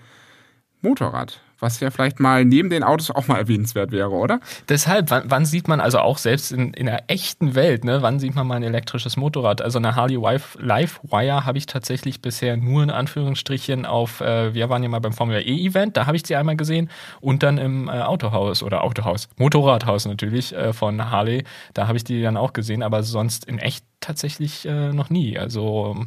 Motorrad 0.81 1.41
was 1.59 1.79
ja 1.79 1.89
vielleicht 1.91 2.19
mal 2.19 2.45
neben 2.45 2.69
den 2.69 2.83
Autos 2.83 3.11
auch 3.11 3.27
mal 3.27 3.37
erwähnenswert 3.37 3.91
wäre, 3.91 4.11
oder? 4.11 4.39
Deshalb, 4.69 5.09
wann, 5.09 5.23
wann 5.25 5.45
sieht 5.45 5.67
man 5.67 5.81
also 5.81 5.99
auch 5.99 6.17
selbst 6.17 6.51
in, 6.51 6.73
in 6.73 6.85
der 6.85 7.09
echten 7.09 7.55
Welt, 7.55 7.83
ne, 7.83 8.01
wann 8.01 8.19
sieht 8.19 8.35
man 8.35 8.47
mal 8.47 8.55
ein 8.55 8.63
elektrisches 8.63 9.17
Motorrad? 9.17 9.61
Also 9.61 9.79
eine 9.79 9.95
Harley 9.95 10.15
Livewire 10.15 11.45
habe 11.45 11.57
ich 11.57 11.65
tatsächlich 11.65 12.21
bisher 12.21 12.57
nur 12.57 12.83
in 12.83 12.89
Anführungsstrichen 12.89 13.85
auf, 13.85 14.21
äh, 14.21 14.53
wir 14.53 14.69
waren 14.69 14.83
ja 14.83 14.89
mal 14.89 14.99
beim 14.99 15.13
Formula 15.13 15.39
E 15.39 15.65
Event, 15.65 15.97
da 15.97 16.05
habe 16.05 16.17
ich 16.17 16.25
sie 16.25 16.35
einmal 16.35 16.57
gesehen 16.57 16.89
und 17.21 17.43
dann 17.43 17.57
im 17.57 17.87
äh, 17.87 17.91
Autohaus 17.91 18.63
oder 18.63 18.83
Autohaus, 18.83 19.29
Motorradhaus 19.37 20.05
natürlich 20.05 20.53
äh, 20.53 20.73
von 20.73 21.11
Harley, 21.11 21.43
da 21.73 21.87
habe 21.87 21.97
ich 21.97 22.03
die 22.03 22.21
dann 22.21 22.37
auch 22.37 22.53
gesehen, 22.53 22.83
aber 22.83 23.03
sonst 23.03 23.45
in 23.45 23.59
echt 23.59 23.85
tatsächlich 23.99 24.65
äh, 24.65 24.93
noch 24.93 25.09
nie. 25.09 25.37
Also 25.37 26.05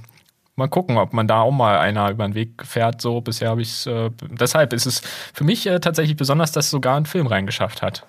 mal 0.61 0.68
gucken, 0.68 0.96
ob 0.96 1.12
man 1.12 1.27
da 1.27 1.40
auch 1.40 1.51
mal 1.51 1.79
einer 1.79 2.11
über 2.11 2.27
den 2.27 2.35
Weg 2.35 2.64
fährt. 2.64 3.01
So 3.01 3.20
bisher 3.20 3.51
habe 3.51 3.62
ich 3.62 3.70
es. 3.70 3.87
Äh, 3.87 4.11
deshalb 4.31 4.73
ist 4.73 4.87
es 4.87 5.01
für 5.35 5.44
mich 5.44 5.66
äh, 5.66 5.81
tatsächlich 5.81 6.16
besonders, 6.16 6.53
dass 6.53 6.66
es 6.66 6.70
sogar 6.70 6.96
einen 6.96 7.07
Film 7.07 7.27
reingeschafft 7.27 7.83
hat. 7.83 8.07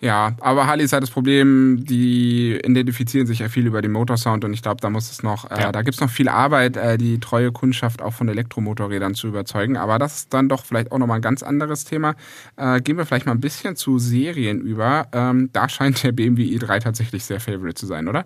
Ja, 0.00 0.36
aber 0.40 0.68
Harley 0.68 0.84
ist 0.84 0.92
halt 0.92 1.02
das 1.02 1.10
Problem, 1.10 1.84
die 1.84 2.56
identifizieren 2.64 3.26
sich 3.26 3.40
ja 3.40 3.48
viel 3.48 3.66
über 3.66 3.82
den 3.82 3.90
Motorsound 3.90 4.44
und 4.44 4.52
ich 4.52 4.62
glaube, 4.62 4.80
da 4.80 4.90
muss 4.90 5.10
es 5.10 5.24
noch, 5.24 5.50
äh, 5.50 5.60
ja. 5.60 5.72
da 5.72 5.82
gibt's 5.82 6.00
noch 6.00 6.10
viel 6.10 6.28
Arbeit, 6.28 6.76
äh, 6.76 6.96
die 6.96 7.18
treue 7.18 7.50
Kundschaft 7.50 8.00
auch 8.00 8.12
von 8.12 8.28
Elektromotorrädern 8.28 9.16
zu 9.16 9.26
überzeugen. 9.26 9.76
Aber 9.76 9.98
das 9.98 10.18
ist 10.18 10.34
dann 10.34 10.48
doch 10.48 10.64
vielleicht 10.64 10.92
auch 10.92 10.98
nochmal 10.98 11.18
ein 11.18 11.22
ganz 11.22 11.42
anderes 11.42 11.84
Thema. 11.84 12.14
Äh, 12.56 12.80
gehen 12.80 12.96
wir 12.96 13.06
vielleicht 13.06 13.26
mal 13.26 13.32
ein 13.32 13.40
bisschen 13.40 13.74
zu 13.74 13.98
Serien 13.98 14.60
über. 14.60 15.08
Ähm, 15.12 15.50
da 15.52 15.68
scheint 15.68 16.00
der 16.04 16.12
BMW 16.12 16.44
i3 16.44 16.78
tatsächlich 16.78 17.24
sehr 17.24 17.40
favorite 17.40 17.74
zu 17.74 17.86
sein, 17.86 18.06
oder? 18.06 18.24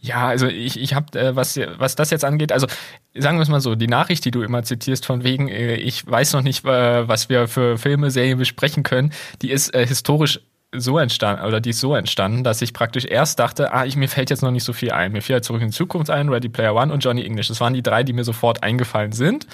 Ja, 0.00 0.28
also 0.28 0.46
ich, 0.46 0.80
ich 0.80 0.94
habe, 0.94 1.18
äh, 1.18 1.36
was, 1.36 1.58
was 1.78 1.94
das 1.94 2.10
jetzt 2.10 2.24
angeht, 2.24 2.52
also 2.52 2.66
sagen 3.14 3.38
wir 3.38 3.42
es 3.42 3.48
mal 3.48 3.60
so, 3.60 3.74
die 3.74 3.86
Nachricht, 3.86 4.24
die 4.24 4.30
du 4.30 4.42
immer 4.42 4.62
zitierst, 4.62 5.06
von 5.06 5.24
wegen, 5.24 5.48
äh, 5.48 5.74
ich 5.76 6.06
weiß 6.06 6.32
noch 6.32 6.42
nicht, 6.42 6.64
äh, 6.64 7.08
was 7.08 7.28
wir 7.28 7.48
für 7.48 7.78
Filme, 7.78 8.10
Serien 8.10 8.38
besprechen 8.38 8.82
können, 8.82 9.12
die 9.42 9.50
ist 9.50 9.74
äh, 9.74 9.86
historisch 9.86 10.40
so 10.72 10.98
entstanden, 10.98 11.44
oder 11.44 11.60
die 11.60 11.70
ist 11.70 11.80
so 11.80 11.94
entstanden, 11.94 12.44
dass 12.44 12.62
ich 12.62 12.72
praktisch 12.72 13.04
erst 13.04 13.38
dachte, 13.38 13.72
ah, 13.72 13.84
ich, 13.84 13.96
mir 13.96 14.08
fällt 14.08 14.30
jetzt 14.30 14.42
noch 14.42 14.52
nicht 14.52 14.64
so 14.64 14.72
viel 14.72 14.92
ein. 14.92 15.12
Mir 15.12 15.22
fällt 15.22 15.44
zurück 15.44 15.62
in 15.62 15.68
die 15.68 15.76
Zukunft 15.76 16.10
ein, 16.10 16.28
Ready 16.28 16.48
Player 16.48 16.74
One 16.74 16.92
und 16.92 17.04
Johnny 17.04 17.24
English. 17.24 17.48
Das 17.48 17.60
waren 17.60 17.74
die 17.74 17.82
drei, 17.82 18.04
die 18.04 18.12
mir 18.12 18.24
sofort 18.24 18.62
eingefallen 18.62 19.12
sind. 19.12 19.46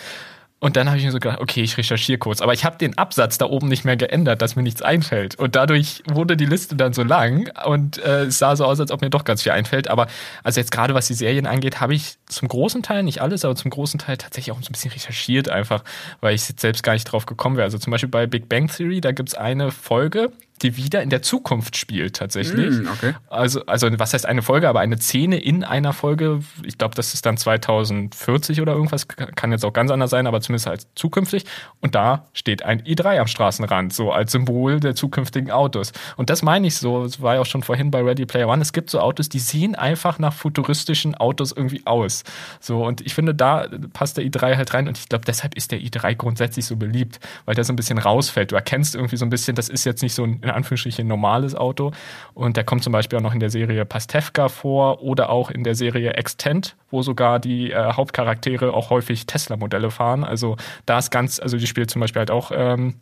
Und 0.58 0.76
dann 0.76 0.88
habe 0.88 0.98
ich 0.98 1.04
mir 1.04 1.12
so 1.12 1.18
gedacht, 1.18 1.40
okay, 1.40 1.62
ich 1.62 1.76
recherchiere 1.76 2.18
kurz. 2.18 2.40
Aber 2.40 2.54
ich 2.54 2.64
habe 2.64 2.78
den 2.78 2.96
Absatz 2.96 3.36
da 3.36 3.44
oben 3.44 3.68
nicht 3.68 3.84
mehr 3.84 3.96
geändert, 3.96 4.40
dass 4.40 4.56
mir 4.56 4.62
nichts 4.62 4.80
einfällt. 4.80 5.38
Und 5.38 5.54
dadurch 5.54 6.02
wurde 6.06 6.34
die 6.34 6.46
Liste 6.46 6.76
dann 6.76 6.94
so 6.94 7.02
lang 7.02 7.50
und 7.66 7.98
äh, 7.98 8.24
es 8.24 8.38
sah 8.38 8.56
so 8.56 8.64
aus, 8.64 8.80
als 8.80 8.90
ob 8.90 9.02
mir 9.02 9.10
doch 9.10 9.24
ganz 9.24 9.42
viel 9.42 9.52
einfällt. 9.52 9.88
Aber 9.88 10.06
also 10.42 10.58
jetzt 10.58 10.72
gerade 10.72 10.94
was 10.94 11.08
die 11.08 11.14
Serien 11.14 11.46
angeht, 11.46 11.80
habe 11.80 11.94
ich 11.94 12.16
zum 12.24 12.48
großen 12.48 12.82
Teil, 12.82 13.02
nicht 13.02 13.20
alles, 13.20 13.44
aber 13.44 13.54
zum 13.54 13.70
großen 13.70 14.00
Teil 14.00 14.16
tatsächlich 14.16 14.50
auch 14.52 14.58
ein 14.58 14.72
bisschen 14.72 14.92
recherchiert 14.92 15.50
einfach, 15.50 15.84
weil 16.20 16.34
ich 16.34 16.42
selbst 16.42 16.82
gar 16.82 16.94
nicht 16.94 17.04
drauf 17.04 17.26
gekommen 17.26 17.56
wäre. 17.56 17.64
Also 17.64 17.76
zum 17.76 17.90
Beispiel 17.90 18.08
bei 18.08 18.26
Big 18.26 18.48
Bang 18.48 18.68
Theory, 18.68 19.02
da 19.02 19.12
gibt 19.12 19.28
es 19.28 19.34
eine 19.34 19.70
Folge, 19.70 20.32
die 20.62 20.76
wieder 20.76 21.02
in 21.02 21.10
der 21.10 21.22
Zukunft 21.22 21.76
spielt 21.76 22.16
tatsächlich. 22.16 22.70
Mm, 22.70 22.88
okay. 22.88 23.14
Also, 23.28 23.64
also 23.66 23.88
was 23.98 24.14
heißt 24.14 24.26
eine 24.26 24.42
Folge, 24.42 24.68
aber 24.68 24.80
eine 24.80 24.98
Szene 24.98 25.38
in 25.38 25.64
einer 25.64 25.92
Folge. 25.92 26.40
Ich 26.64 26.78
glaube, 26.78 26.94
das 26.94 27.14
ist 27.14 27.26
dann 27.26 27.36
2040 27.36 28.60
oder 28.60 28.72
irgendwas. 28.72 29.08
Kann 29.08 29.52
jetzt 29.52 29.64
auch 29.64 29.72
ganz 29.72 29.90
anders 29.90 30.10
sein, 30.10 30.26
aber 30.26 30.40
zumindest 30.40 30.66
halt 30.66 30.86
zukünftig. 30.94 31.44
Und 31.80 31.94
da 31.94 32.28
steht 32.32 32.64
ein 32.64 32.82
i3 32.82 33.18
am 33.18 33.26
Straßenrand, 33.26 33.92
so 33.92 34.12
als 34.12 34.32
Symbol 34.32 34.80
der 34.80 34.94
zukünftigen 34.94 35.50
Autos. 35.50 35.92
Und 36.16 36.30
das 36.30 36.42
meine 36.42 36.66
ich 36.66 36.76
so, 36.76 37.04
das 37.04 37.20
war 37.20 37.34
ja 37.34 37.40
auch 37.40 37.46
schon 37.46 37.62
vorhin 37.62 37.90
bei 37.90 38.02
Ready 38.02 38.26
Player 38.26 38.48
One. 38.48 38.62
Es 38.62 38.72
gibt 38.72 38.90
so 38.90 39.00
Autos, 39.00 39.28
die 39.28 39.38
sehen 39.38 39.74
einfach 39.74 40.18
nach 40.18 40.32
futuristischen 40.32 41.14
Autos 41.14 41.52
irgendwie 41.52 41.86
aus. 41.86 42.24
So, 42.60 42.84
und 42.84 43.00
ich 43.00 43.14
finde, 43.14 43.34
da 43.34 43.66
passt 43.92 44.16
der 44.16 44.24
i3 44.24 44.56
halt 44.56 44.74
rein. 44.74 44.88
Und 44.88 44.98
ich 44.98 45.08
glaube, 45.08 45.24
deshalb 45.26 45.54
ist 45.54 45.72
der 45.72 45.80
i3 45.80 46.14
grundsätzlich 46.14 46.64
so 46.64 46.76
beliebt, 46.76 47.20
weil 47.44 47.54
der 47.54 47.64
so 47.64 47.72
ein 47.72 47.76
bisschen 47.76 47.98
rausfällt. 47.98 48.52
Du 48.52 48.56
erkennst 48.56 48.94
irgendwie 48.94 49.16
so 49.16 49.26
ein 49.26 49.30
bisschen, 49.30 49.54
das 49.54 49.68
ist 49.68 49.84
jetzt 49.84 50.02
nicht 50.02 50.14
so 50.14 50.24
ein 50.24 50.40
in 50.48 50.54
Anführungsstrichen 50.54 51.06
normales 51.06 51.54
Auto. 51.54 51.92
Und 52.34 52.56
der 52.56 52.64
kommt 52.64 52.82
zum 52.82 52.92
Beispiel 52.92 53.18
auch 53.18 53.22
noch 53.22 53.34
in 53.34 53.40
der 53.40 53.50
Serie 53.50 53.84
Pastewka 53.84 54.48
vor 54.48 55.02
oder 55.02 55.30
auch 55.30 55.50
in 55.50 55.64
der 55.64 55.74
Serie 55.74 56.14
Extent, 56.14 56.76
wo 56.90 57.02
sogar 57.02 57.38
die 57.38 57.70
äh, 57.70 57.92
Hauptcharaktere 57.92 58.72
auch 58.72 58.90
häufig 58.90 59.26
Tesla-Modelle 59.26 59.90
fahren. 59.90 60.24
Also 60.24 60.56
da 60.86 60.98
ist 60.98 61.10
ganz, 61.10 61.40
also 61.40 61.56
die 61.56 61.66
spielt 61.66 61.90
zum 61.90 62.00
Beispiel 62.00 62.20
halt 62.20 62.30
auch 62.30 62.50
ähm, 62.54 62.94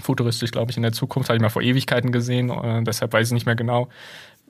futuristisch, 0.00 0.50
glaube 0.50 0.70
ich, 0.70 0.76
in 0.76 0.82
der 0.82 0.92
Zukunft, 0.92 1.28
habe 1.28 1.36
ich 1.36 1.42
mal 1.42 1.48
vor 1.48 1.62
Ewigkeiten 1.62 2.12
gesehen, 2.12 2.50
äh, 2.50 2.82
deshalb 2.82 3.12
weiß 3.12 3.28
ich 3.28 3.32
nicht 3.32 3.46
mehr 3.46 3.56
genau. 3.56 3.88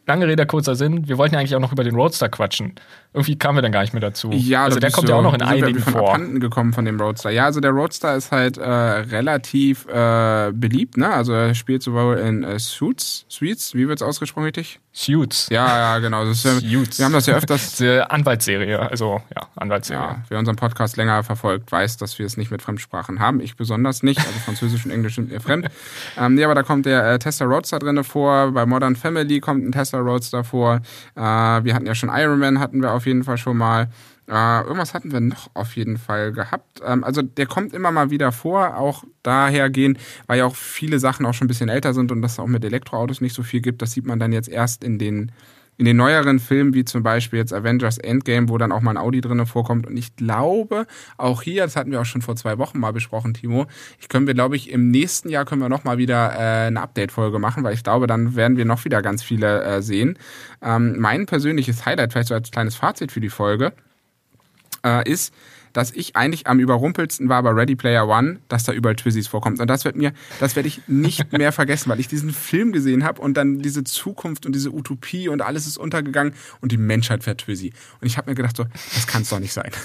Lange 0.06 0.28
Rede, 0.28 0.46
kurzer 0.46 0.76
Sinn. 0.76 1.08
Wir 1.08 1.18
wollten 1.18 1.34
ja 1.34 1.40
eigentlich 1.40 1.56
auch 1.56 1.60
noch 1.60 1.72
über 1.72 1.82
den 1.82 1.96
Roadster 1.96 2.28
quatschen. 2.28 2.74
Irgendwie 3.12 3.36
kamen 3.36 3.58
wir 3.58 3.62
dann 3.62 3.72
gar 3.72 3.80
nicht 3.80 3.92
mehr 3.92 4.00
dazu. 4.00 4.30
Ja, 4.32 4.64
also 4.64 4.78
der 4.78 4.92
kommt 4.92 5.08
so, 5.08 5.12
ja 5.12 5.18
auch 5.18 5.22
noch 5.22 5.34
in 5.34 5.42
einigen 5.42 5.80
von 5.80 5.94
vor. 5.94 6.08
Abhanden 6.10 6.38
gekommen 6.38 6.72
von 6.72 6.84
dem 6.84 7.00
Roadster. 7.00 7.30
Ja, 7.30 7.46
also 7.46 7.58
der 7.58 7.72
Roadster 7.72 8.14
ist 8.14 8.30
halt 8.30 8.56
äh, 8.56 8.62
relativ 8.62 9.86
äh, 9.88 10.52
beliebt, 10.52 10.96
ne? 10.96 11.10
Also 11.10 11.32
er 11.32 11.54
spielt 11.56 11.82
sowohl 11.82 12.18
in 12.18 12.44
äh, 12.44 12.58
Suits, 12.60 13.26
Suits, 13.28 13.74
wie 13.74 13.88
wird's 13.88 14.02
ausgesprochen 14.02 14.44
richtig? 14.44 14.78
Suits. 14.98 15.48
Ja, 15.50 15.66
ja, 15.66 15.98
genau. 15.98 16.24
Das 16.24 16.42
ist, 16.42 16.61
Suits. 16.61 16.98
Wir 16.98 17.04
haben 17.04 17.12
das 17.12 17.26
ja 17.26 17.35
öfters. 17.35 17.76
Die 17.76 18.00
Anwaltsserie, 18.00 18.80
also 18.80 19.20
ja, 19.35 19.46
Anwaltsserie. 19.54 20.00
Ja, 20.00 20.22
wer 20.30 20.38
unseren 20.38 20.56
Podcast 20.56 20.96
länger 20.96 21.22
verfolgt, 21.22 21.70
weiß, 21.70 21.98
dass 21.98 22.18
wir 22.18 22.24
es 22.24 22.38
nicht 22.38 22.50
mit 22.50 22.62
Fremdsprachen 22.62 23.20
haben. 23.20 23.40
Ich 23.40 23.56
besonders 23.56 24.02
nicht. 24.02 24.20
Also 24.20 24.32
Französisch 24.46 24.87
und 24.87 24.92
Englisch 24.92 25.16
sind 25.16 25.30
mir 25.30 25.40
fremd. 25.42 25.68
ähm, 26.18 26.35
nee, 26.35 26.44
aber 26.44 26.54
da 26.54 26.62
kommt 26.62 26.87
der 26.87 27.12
äh, 27.12 27.18
Tesla 27.18 27.44
Roadster 27.44 27.78
drinne 27.78 28.04
vor. 28.04 28.52
Bei 28.52 28.64
Modern 28.64 28.96
Family 28.96 29.38
kommt 29.40 29.66
ein 29.66 29.72
Tesla 29.72 29.98
Roadster 29.98 30.44
vor. 30.44 30.80
Äh, 31.14 31.20
wir 31.20 31.74
hatten 31.74 31.85
ja 31.85 31.94
schon 31.94 32.09
Iron 32.09 32.38
Man, 32.38 32.59
hatten 32.59 32.80
wir 32.80 32.92
auf 32.92 33.04
jeden 33.04 33.22
Fall 33.22 33.37
schon 33.37 33.59
mal. 33.59 33.88
Äh, 34.28 34.62
irgendwas 34.62 34.92
hatten 34.94 35.12
wir 35.12 35.20
noch 35.20 35.50
auf 35.54 35.76
jeden 35.76 35.98
Fall 35.98 36.32
gehabt. 36.32 36.80
Ähm, 36.84 37.04
also 37.04 37.22
der 37.22 37.46
kommt 37.46 37.72
immer 37.72 37.92
mal 37.92 38.10
wieder 38.10 38.32
vor, 38.32 38.76
auch 38.76 39.04
daher 39.22 39.70
gehen, 39.70 39.98
weil 40.26 40.38
ja 40.38 40.46
auch 40.46 40.56
viele 40.56 40.98
Sachen 40.98 41.26
auch 41.26 41.34
schon 41.34 41.46
ein 41.46 41.48
bisschen 41.48 41.68
älter 41.68 41.94
sind 41.94 42.10
und 42.10 42.22
das 42.22 42.38
auch 42.38 42.46
mit 42.46 42.64
Elektroautos 42.64 43.20
nicht 43.20 43.34
so 43.34 43.42
viel 43.42 43.60
gibt. 43.60 43.82
Das 43.82 43.92
sieht 43.92 44.06
man 44.06 44.18
dann 44.18 44.32
jetzt 44.32 44.48
erst 44.48 44.82
in 44.82 44.98
den 44.98 45.32
in 45.78 45.84
den 45.84 45.96
neueren 45.96 46.38
Filmen, 46.38 46.74
wie 46.74 46.84
zum 46.84 47.02
Beispiel 47.02 47.38
jetzt 47.38 47.52
Avengers 47.52 47.98
Endgame, 47.98 48.48
wo 48.48 48.56
dann 48.56 48.72
auch 48.72 48.80
mal 48.80 48.92
ein 48.92 48.96
Audi 48.96 49.20
drinne 49.20 49.46
vorkommt. 49.46 49.86
Und 49.86 49.96
ich 49.96 50.16
glaube, 50.16 50.86
auch 51.18 51.42
hier, 51.42 51.64
das 51.64 51.76
hatten 51.76 51.90
wir 51.90 52.00
auch 52.00 52.06
schon 52.06 52.22
vor 52.22 52.36
zwei 52.36 52.58
Wochen 52.58 52.78
mal 52.78 52.92
besprochen, 52.92 53.34
Timo, 53.34 53.66
ich 54.00 54.08
können 54.08 54.26
wir, 54.26 54.34
glaube 54.34 54.56
ich, 54.56 54.70
im 54.70 54.90
nächsten 54.90 55.28
Jahr 55.28 55.44
können 55.44 55.60
wir 55.60 55.68
noch 55.68 55.84
mal 55.84 55.98
wieder 55.98 56.32
äh, 56.32 56.66
eine 56.68 56.80
Update-Folge 56.80 57.38
machen, 57.38 57.62
weil 57.62 57.74
ich 57.74 57.84
glaube, 57.84 58.06
dann 58.06 58.36
werden 58.36 58.56
wir 58.56 58.64
noch 58.64 58.84
wieder 58.84 59.02
ganz 59.02 59.22
viele 59.22 59.62
äh, 59.64 59.82
sehen. 59.82 60.18
Ähm, 60.62 60.98
mein 60.98 61.26
persönliches 61.26 61.84
Highlight, 61.84 62.12
vielleicht 62.12 62.28
so 62.28 62.34
als 62.34 62.50
kleines 62.50 62.74
Fazit 62.76 63.12
für 63.12 63.20
die 63.20 63.28
Folge, 63.28 63.72
äh, 64.87 65.11
ist, 65.11 65.35
dass 65.77 65.90
ich 65.90 66.16
eigentlich 66.16 66.46
am 66.46 66.59
überrumpelsten 66.59 67.29
war 67.29 67.42
bei 67.42 67.51
Ready 67.51 67.77
Player 67.77 68.09
One, 68.09 68.38
dass 68.49 68.64
da 68.64 68.72
überall 68.72 68.96
Twizzys 68.96 69.29
vorkommt. 69.29 69.61
Und 69.61 69.68
das 69.68 69.85
wird 69.85 69.94
mir, 69.94 70.12
das 70.40 70.57
werde 70.57 70.68
ich 70.68 70.81
nicht 70.87 71.33
mehr 71.37 71.53
vergessen, 71.53 71.90
weil 71.90 72.01
ich 72.01 72.09
diesen 72.09 72.31
Film 72.31 72.72
gesehen 72.72 73.05
habe 73.05 73.20
und 73.20 73.37
dann 73.37 73.59
diese 73.59 73.85
Zukunft 73.85 74.46
und 74.46 74.55
diese 74.55 74.72
Utopie 74.72 75.29
und 75.29 75.42
alles 75.42 75.66
ist 75.66 75.77
untergegangen 75.77 76.33
und 76.62 76.72
die 76.72 76.79
Menschheit 76.79 77.25
fährt 77.25 77.42
Twizzy. 77.42 77.75
Und 78.01 78.07
ich 78.07 78.16
habe 78.16 78.31
mir 78.31 78.35
gedacht, 78.35 78.57
so, 78.57 78.64
das 78.94 79.07
kann 79.07 79.22
es 79.22 79.29
doch 79.29 79.40
nicht 79.40 79.53
sein. 79.53 79.70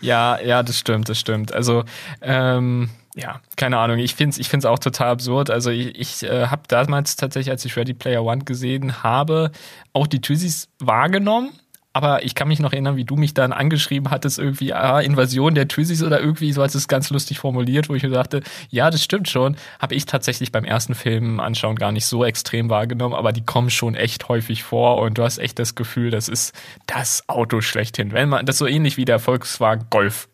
Ja, 0.00 0.40
ja, 0.40 0.62
das 0.62 0.78
stimmt, 0.78 1.10
das 1.10 1.20
stimmt. 1.20 1.52
Also, 1.52 1.84
ähm, 2.22 2.88
ja, 3.14 3.42
keine 3.56 3.76
Ahnung. 3.76 3.98
Ich 3.98 4.14
finde 4.14 4.30
es 4.30 4.38
ich 4.38 4.48
find's 4.48 4.64
auch 4.64 4.78
total 4.78 5.08
absurd. 5.08 5.50
Also 5.50 5.68
ich, 5.70 5.98
ich 5.98 6.22
äh, 6.22 6.46
habe 6.46 6.62
damals 6.68 7.16
tatsächlich, 7.16 7.50
als 7.50 7.64
ich 7.66 7.76
Ready 7.76 7.92
Player 7.92 8.24
One 8.24 8.44
gesehen 8.44 9.02
habe, 9.02 9.50
auch 9.92 10.06
die 10.06 10.22
Twizzys 10.22 10.68
wahrgenommen 10.78 11.50
aber 11.92 12.24
ich 12.24 12.34
kann 12.34 12.48
mich 12.48 12.60
noch 12.60 12.72
erinnern, 12.72 12.96
wie 12.96 13.04
du 13.04 13.16
mich 13.16 13.34
dann 13.34 13.52
angeschrieben 13.52 14.10
hattest, 14.10 14.38
irgendwie, 14.38 14.72
ah, 14.72 15.00
Invasion 15.00 15.54
der 15.54 15.68
Twizzys 15.68 16.02
oder 16.02 16.20
irgendwie, 16.20 16.52
so 16.52 16.62
hast 16.62 16.74
es 16.74 16.88
ganz 16.88 17.10
lustig 17.10 17.38
formuliert, 17.38 17.88
wo 17.88 17.94
ich 17.94 18.02
mir 18.02 18.10
dachte, 18.10 18.42
ja, 18.70 18.90
das 18.90 19.02
stimmt 19.02 19.28
schon. 19.28 19.56
Habe 19.80 19.94
ich 19.94 20.06
tatsächlich 20.06 20.52
beim 20.52 20.64
ersten 20.64 20.94
Film 20.94 21.40
anschauen 21.40 21.76
gar 21.76 21.92
nicht 21.92 22.06
so 22.06 22.24
extrem 22.24 22.70
wahrgenommen, 22.70 23.14
aber 23.14 23.32
die 23.32 23.44
kommen 23.44 23.70
schon 23.70 23.94
echt 23.94 24.28
häufig 24.28 24.62
vor 24.62 24.98
und 24.98 25.18
du 25.18 25.24
hast 25.24 25.38
echt 25.38 25.58
das 25.58 25.74
Gefühl, 25.74 26.10
das 26.10 26.28
ist 26.28 26.54
das 26.86 27.28
Auto 27.28 27.60
schlechthin. 27.60 28.12
Wenn 28.12 28.28
man, 28.28 28.46
das 28.46 28.54
ist 28.54 28.60
so 28.60 28.66
ähnlich 28.66 28.96
wie 28.96 29.04
der 29.04 29.18
Volkswagen 29.18 29.86
Golf 29.90 30.29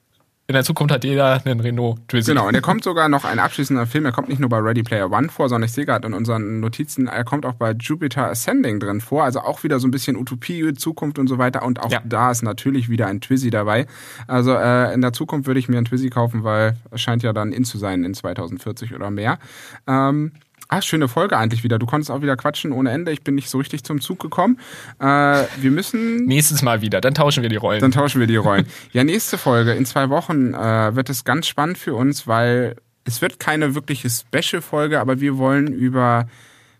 in 0.48 0.52
der 0.52 0.62
Zukunft 0.62 0.94
hat 0.94 1.02
jeder 1.02 1.42
einen 1.44 1.58
Renault 1.58 1.98
Twizy. 2.08 2.30
Genau, 2.30 2.46
und 2.46 2.54
er 2.54 2.60
kommt 2.60 2.84
sogar 2.84 3.08
noch 3.08 3.24
ein 3.24 3.40
abschließender 3.40 3.84
Film. 3.86 4.04
Er 4.04 4.12
kommt 4.12 4.28
nicht 4.28 4.38
nur 4.38 4.48
bei 4.48 4.58
Ready 4.58 4.84
Player 4.84 5.10
One 5.10 5.28
vor, 5.28 5.48
sondern 5.48 5.66
ich 5.66 5.72
sehe 5.72 5.84
gerade 5.84 6.06
in 6.06 6.14
unseren 6.14 6.60
Notizen, 6.60 7.08
er 7.08 7.24
kommt 7.24 7.44
auch 7.44 7.54
bei 7.54 7.72
Jupiter 7.72 8.30
Ascending 8.30 8.78
drin 8.78 9.00
vor. 9.00 9.24
Also 9.24 9.40
auch 9.40 9.64
wieder 9.64 9.80
so 9.80 9.88
ein 9.88 9.90
bisschen 9.90 10.16
Utopie, 10.16 10.72
Zukunft 10.74 11.18
und 11.18 11.26
so 11.26 11.38
weiter. 11.38 11.64
Und 11.64 11.80
auch 11.80 11.90
ja. 11.90 12.00
da 12.04 12.30
ist 12.30 12.42
natürlich 12.42 12.88
wieder 12.88 13.08
ein 13.08 13.20
Twizy 13.20 13.50
dabei. 13.50 13.86
Also 14.28 14.52
äh, 14.52 14.94
in 14.94 15.00
der 15.00 15.12
Zukunft 15.12 15.48
würde 15.48 15.58
ich 15.58 15.68
mir 15.68 15.78
ein 15.78 15.84
Twizy 15.84 16.10
kaufen, 16.10 16.44
weil 16.44 16.76
es 16.92 17.00
scheint 17.00 17.24
ja 17.24 17.32
dann 17.32 17.50
in 17.50 17.64
zu 17.64 17.76
sein 17.76 18.04
in 18.04 18.14
2040 18.14 18.94
oder 18.94 19.10
mehr. 19.10 19.40
Ähm, 19.88 20.30
Ah, 20.68 20.82
schöne 20.82 21.08
Folge 21.08 21.36
eigentlich 21.36 21.62
wieder. 21.62 21.78
Du 21.78 21.86
konntest 21.86 22.10
auch 22.10 22.22
wieder 22.22 22.36
quatschen 22.36 22.72
ohne 22.72 22.90
Ende. 22.90 23.12
Ich 23.12 23.22
bin 23.22 23.34
nicht 23.34 23.48
so 23.48 23.58
richtig 23.58 23.84
zum 23.84 24.00
Zug 24.00 24.18
gekommen. 24.18 24.58
Äh, 24.98 25.04
wir 25.04 25.70
müssen. 25.70 26.24
Nächstes 26.24 26.62
Mal 26.62 26.80
wieder. 26.80 27.00
Dann 27.00 27.14
tauschen 27.14 27.42
wir 27.42 27.48
die 27.48 27.56
Rollen. 27.56 27.80
Dann 27.80 27.92
tauschen 27.92 28.20
wir 28.20 28.26
die 28.26 28.36
Rollen. 28.36 28.66
ja, 28.92 29.04
nächste 29.04 29.38
Folge. 29.38 29.72
In 29.72 29.86
zwei 29.86 30.08
Wochen 30.10 30.54
äh, 30.54 30.94
wird 30.96 31.08
es 31.08 31.24
ganz 31.24 31.46
spannend 31.46 31.78
für 31.78 31.94
uns, 31.94 32.26
weil 32.26 32.76
es 33.04 33.22
wird 33.22 33.38
keine 33.38 33.74
wirkliche 33.74 34.10
Special-Folge, 34.10 35.00
aber 35.00 35.20
wir 35.20 35.38
wollen 35.38 35.68
über 35.68 36.28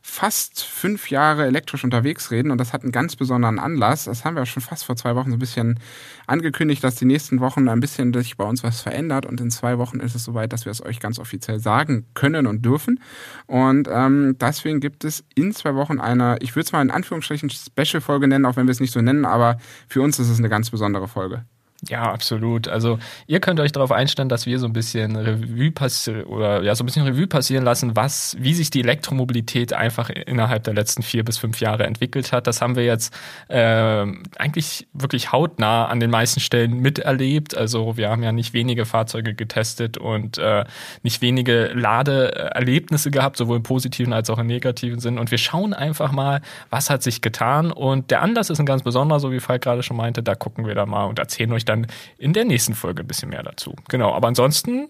fast 0.09 0.63
fünf 0.63 1.11
Jahre 1.11 1.47
elektrisch 1.47 1.83
unterwegs 1.83 2.31
reden 2.31 2.53
und 2.53 2.59
das 2.59 2.73
hat 2.73 2.85
einen 2.85 2.93
ganz 2.93 3.17
besonderen 3.17 3.59
Anlass. 3.59 4.05
Das 4.05 4.25
haben 4.25 4.37
wir 4.37 4.47
schon 4.47 4.63
fast 4.63 4.85
vor 4.85 4.95
zwei 4.95 5.17
Wochen 5.17 5.31
so 5.31 5.37
ein 5.37 5.41
bisschen 5.41 5.81
angekündigt, 6.29 6.83
dass 6.85 6.95
die 6.95 7.05
nächsten 7.05 7.41
Wochen 7.41 7.69
ein 7.69 7.81
bisschen 7.81 8.15
sich 8.15 8.37
bei 8.37 8.45
uns 8.45 8.63
was 8.63 8.81
verändert 8.81 9.27
und 9.27 9.41
in 9.41 9.51
zwei 9.51 9.79
Wochen 9.79 9.99
ist 9.99 10.15
es 10.15 10.23
soweit, 10.23 10.53
dass 10.53 10.65
wir 10.65 10.71
es 10.71 10.83
euch 10.83 11.01
ganz 11.01 11.19
offiziell 11.19 11.59
sagen 11.59 12.07
können 12.15 12.47
und 12.47 12.65
dürfen. 12.65 13.01
Und 13.47 13.89
ähm, 13.91 14.37
deswegen 14.41 14.79
gibt 14.79 15.05
es 15.05 15.25
in 15.35 15.53
zwei 15.53 15.75
Wochen 15.75 15.99
eine, 15.99 16.39
ich 16.41 16.55
würde 16.55 16.67
es 16.67 16.73
mal 16.73 16.83
in 16.83 16.93
Anführungsstrichen 16.93 17.51
Special-Folge 17.51 18.29
nennen, 18.29 18.47
auch 18.47 18.57
wenn 18.57 18.69
wir 18.69 18.73
es 18.73 18.81
nicht 18.81 18.93
so 18.93 19.03
nennen, 19.03 19.25
aber 19.25 19.59
für 19.89 20.03
uns 20.03 20.21
ist 20.21 20.31
es 20.31 20.39
eine 20.39 20.49
ganz 20.49 20.71
besondere 20.71 21.09
Folge. 21.09 21.45
Ja, 21.89 22.11
absolut. 22.11 22.69
Also 22.69 22.99
ihr 23.27 23.41
könnt 23.41 23.61
euch 23.61 23.71
darauf 23.71 23.93
einstellen, 23.93 24.29
dass 24.29 24.47
wir 24.47 24.59
so 24.59 24.67
ein 24.67 24.73
bisschen 24.73 25.15
Revue 25.15 25.71
passieren 25.71 26.25
oder 26.25 26.63
ja 26.63 26.75
so 26.75 26.83
ein 26.83 26.87
bisschen 26.87 27.07
Revue 27.07 27.27
passieren 27.27 27.65
lassen, 27.65 27.95
was, 27.95 28.35
wie 28.41 28.55
sich 28.55 28.71
die 28.71 28.81
Elektromobilität 28.81 29.73
einfach 29.73 30.09
innerhalb 30.09 30.65
der 30.65 30.75
letzten 30.75 31.03
vier 31.03 31.23
bis 31.23 31.37
fünf 31.37 31.61
Jahre 31.61 31.85
entwickelt 31.85 32.33
hat. 32.33 32.47
Das 32.47 32.63
haben 32.63 32.77
wir 32.77 32.85
jetzt 32.85 33.15
äh, 33.49 34.07
eigentlich 34.39 34.89
wirklich 34.95 35.33
hautnah 35.33 35.87
an 35.87 36.01
den 36.01 36.11
meisten 36.11 36.41
Stellen 36.41 36.81
miterlebt. 36.81 37.57
Also 37.57 37.97
wir 37.99 38.09
haben 38.09 38.23
ja 38.23 38.33
nicht 38.33 38.55
wenige 38.55 38.87
Fahrzeuge 38.87 39.35
getestet 39.35 39.99
und 39.99 40.39
äh, 40.39 40.65
nicht 41.03 41.21
wenige 41.21 41.73
Ladeerlebnisse 41.75 43.11
gehabt, 43.11 43.37
sowohl 43.37 43.59
im 43.59 43.63
positiven 43.63 44.15
als 44.15 44.31
auch 44.31 44.39
im 44.39 44.47
negativen 44.47 44.99
Sinn. 44.99 45.19
Und 45.19 45.31
wir 45.31 45.39
schauen 45.39 45.75
einfach 45.75 46.11
mal, 46.11 46.41
was 46.71 46.89
hat 46.89 47.03
sich 47.03 47.21
getan. 47.21 47.71
Und 47.71 48.11
der 48.11 48.23
Anlass 48.23 48.49
ist 48.49 48.59
ein 48.61 48.67
ganz 48.67 48.83
besonderer, 48.83 49.21
so 49.21 49.31
wie 49.31 49.41
Falk 49.41 49.63
gerade 49.63 49.83
schon 49.83 49.99
meinte. 49.99 50.23
Da 50.23 50.35
gucken 50.35 50.67
wir 50.67 50.75
da 50.75 50.87
mal 50.87 51.05
und 51.05 51.19
erzählen 51.19 51.53
euch 51.53 51.66
dann 51.69 51.87
in 52.19 52.33
der 52.33 52.45
nächsten 52.45 52.75
Folge 52.75 53.03
ein 53.03 53.07
bisschen 53.07 53.31
mehr 53.31 53.43
dazu. 53.43 53.75
Genau, 53.89 54.15
aber 54.15 54.29
ansonsten 54.29 54.89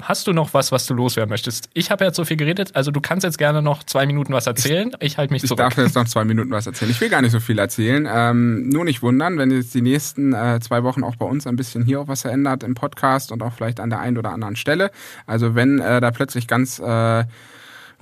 hast 0.00 0.26
du 0.26 0.32
noch 0.32 0.54
was, 0.54 0.72
was 0.72 0.86
du 0.86 0.94
loswerden 0.94 1.30
möchtest? 1.30 1.68
Ich 1.74 1.90
habe 1.90 2.04
jetzt 2.04 2.16
so 2.16 2.24
viel 2.24 2.36
geredet, 2.36 2.74
also 2.74 2.90
du 2.90 3.00
kannst 3.00 3.24
jetzt 3.24 3.38
gerne 3.38 3.62
noch 3.62 3.84
zwei 3.84 4.06
Minuten 4.06 4.32
was 4.32 4.46
erzählen. 4.46 4.90
Ich, 5.00 5.12
ich 5.12 5.18
halte 5.18 5.32
mich 5.32 5.42
ich 5.42 5.48
zurück. 5.48 5.64
Ich 5.68 5.74
darf 5.74 5.84
jetzt 5.84 5.94
noch 5.94 6.06
zwei 6.06 6.24
Minuten 6.24 6.50
was 6.50 6.66
erzählen. 6.66 6.90
Ich 6.90 7.00
will 7.00 7.08
gar 7.08 7.22
nicht 7.22 7.32
so 7.32 7.40
viel 7.40 7.58
erzählen. 7.58 8.08
Ähm, 8.10 8.68
nur 8.68 8.84
nicht 8.84 9.02
wundern, 9.02 9.38
wenn 9.38 9.50
jetzt 9.50 9.74
die 9.74 9.82
nächsten 9.82 10.32
äh, 10.32 10.60
zwei 10.60 10.82
Wochen 10.82 11.04
auch 11.04 11.16
bei 11.16 11.26
uns 11.26 11.46
ein 11.46 11.56
bisschen 11.56 11.84
hier 11.84 12.00
auch 12.00 12.08
was 12.08 12.22
verändert 12.22 12.62
im 12.62 12.74
Podcast 12.74 13.32
und 13.32 13.42
auch 13.42 13.52
vielleicht 13.52 13.80
an 13.80 13.90
der 13.90 14.00
einen 14.00 14.18
oder 14.18 14.30
anderen 14.30 14.56
Stelle. 14.56 14.90
Also 15.26 15.54
wenn 15.54 15.78
äh, 15.78 16.00
da 16.00 16.10
plötzlich 16.10 16.46
ganz 16.46 16.78
äh, 16.78 17.24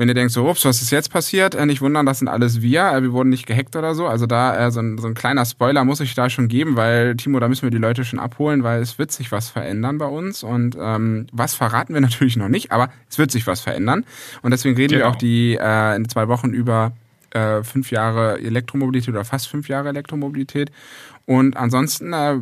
wenn 0.00 0.08
ihr 0.08 0.14
denkt, 0.14 0.32
so, 0.32 0.48
ups, 0.48 0.64
was 0.64 0.80
ist 0.80 0.90
jetzt 0.92 1.12
passiert? 1.12 1.54
Äh, 1.54 1.66
nicht 1.66 1.82
wundern, 1.82 2.06
das 2.06 2.20
sind 2.20 2.28
alles 2.28 2.62
wir. 2.62 2.90
Äh, 2.90 3.02
wir 3.02 3.12
wurden 3.12 3.28
nicht 3.28 3.44
gehackt 3.44 3.76
oder 3.76 3.94
so. 3.94 4.06
Also 4.06 4.24
da 4.24 4.56
äh, 4.56 4.70
so, 4.70 4.80
ein, 4.80 4.96
so 4.96 5.06
ein 5.06 5.12
kleiner 5.12 5.44
Spoiler 5.44 5.84
muss 5.84 6.00
ich 6.00 6.14
da 6.14 6.30
schon 6.30 6.48
geben, 6.48 6.74
weil, 6.74 7.16
Timo, 7.16 7.38
da 7.38 7.48
müssen 7.48 7.64
wir 7.64 7.70
die 7.70 7.76
Leute 7.76 8.06
schon 8.06 8.18
abholen, 8.18 8.62
weil 8.62 8.80
es 8.80 8.98
wird 8.98 9.12
sich 9.12 9.30
was 9.30 9.50
verändern 9.50 9.98
bei 9.98 10.06
uns. 10.06 10.42
Und 10.42 10.74
ähm, 10.80 11.26
was 11.32 11.52
verraten 11.52 11.92
wir 11.92 12.00
natürlich 12.00 12.38
noch 12.38 12.48
nicht, 12.48 12.72
aber 12.72 12.88
es 13.10 13.18
wird 13.18 13.30
sich 13.30 13.46
was 13.46 13.60
verändern. 13.60 14.06
Und 14.40 14.52
deswegen 14.52 14.74
reden 14.74 14.94
genau. 14.94 15.04
wir 15.04 15.10
auch 15.10 15.16
die 15.16 15.58
äh, 15.60 15.96
in 15.96 16.08
zwei 16.08 16.28
Wochen 16.28 16.48
über 16.48 16.92
äh, 17.34 17.62
fünf 17.62 17.90
Jahre 17.90 18.38
Elektromobilität 18.40 19.10
oder 19.10 19.24
fast 19.24 19.48
fünf 19.48 19.68
Jahre 19.68 19.88
Elektromobilität. 19.88 20.70
Und 21.26 21.56
ansonsten 21.56 22.12
äh, 22.12 22.38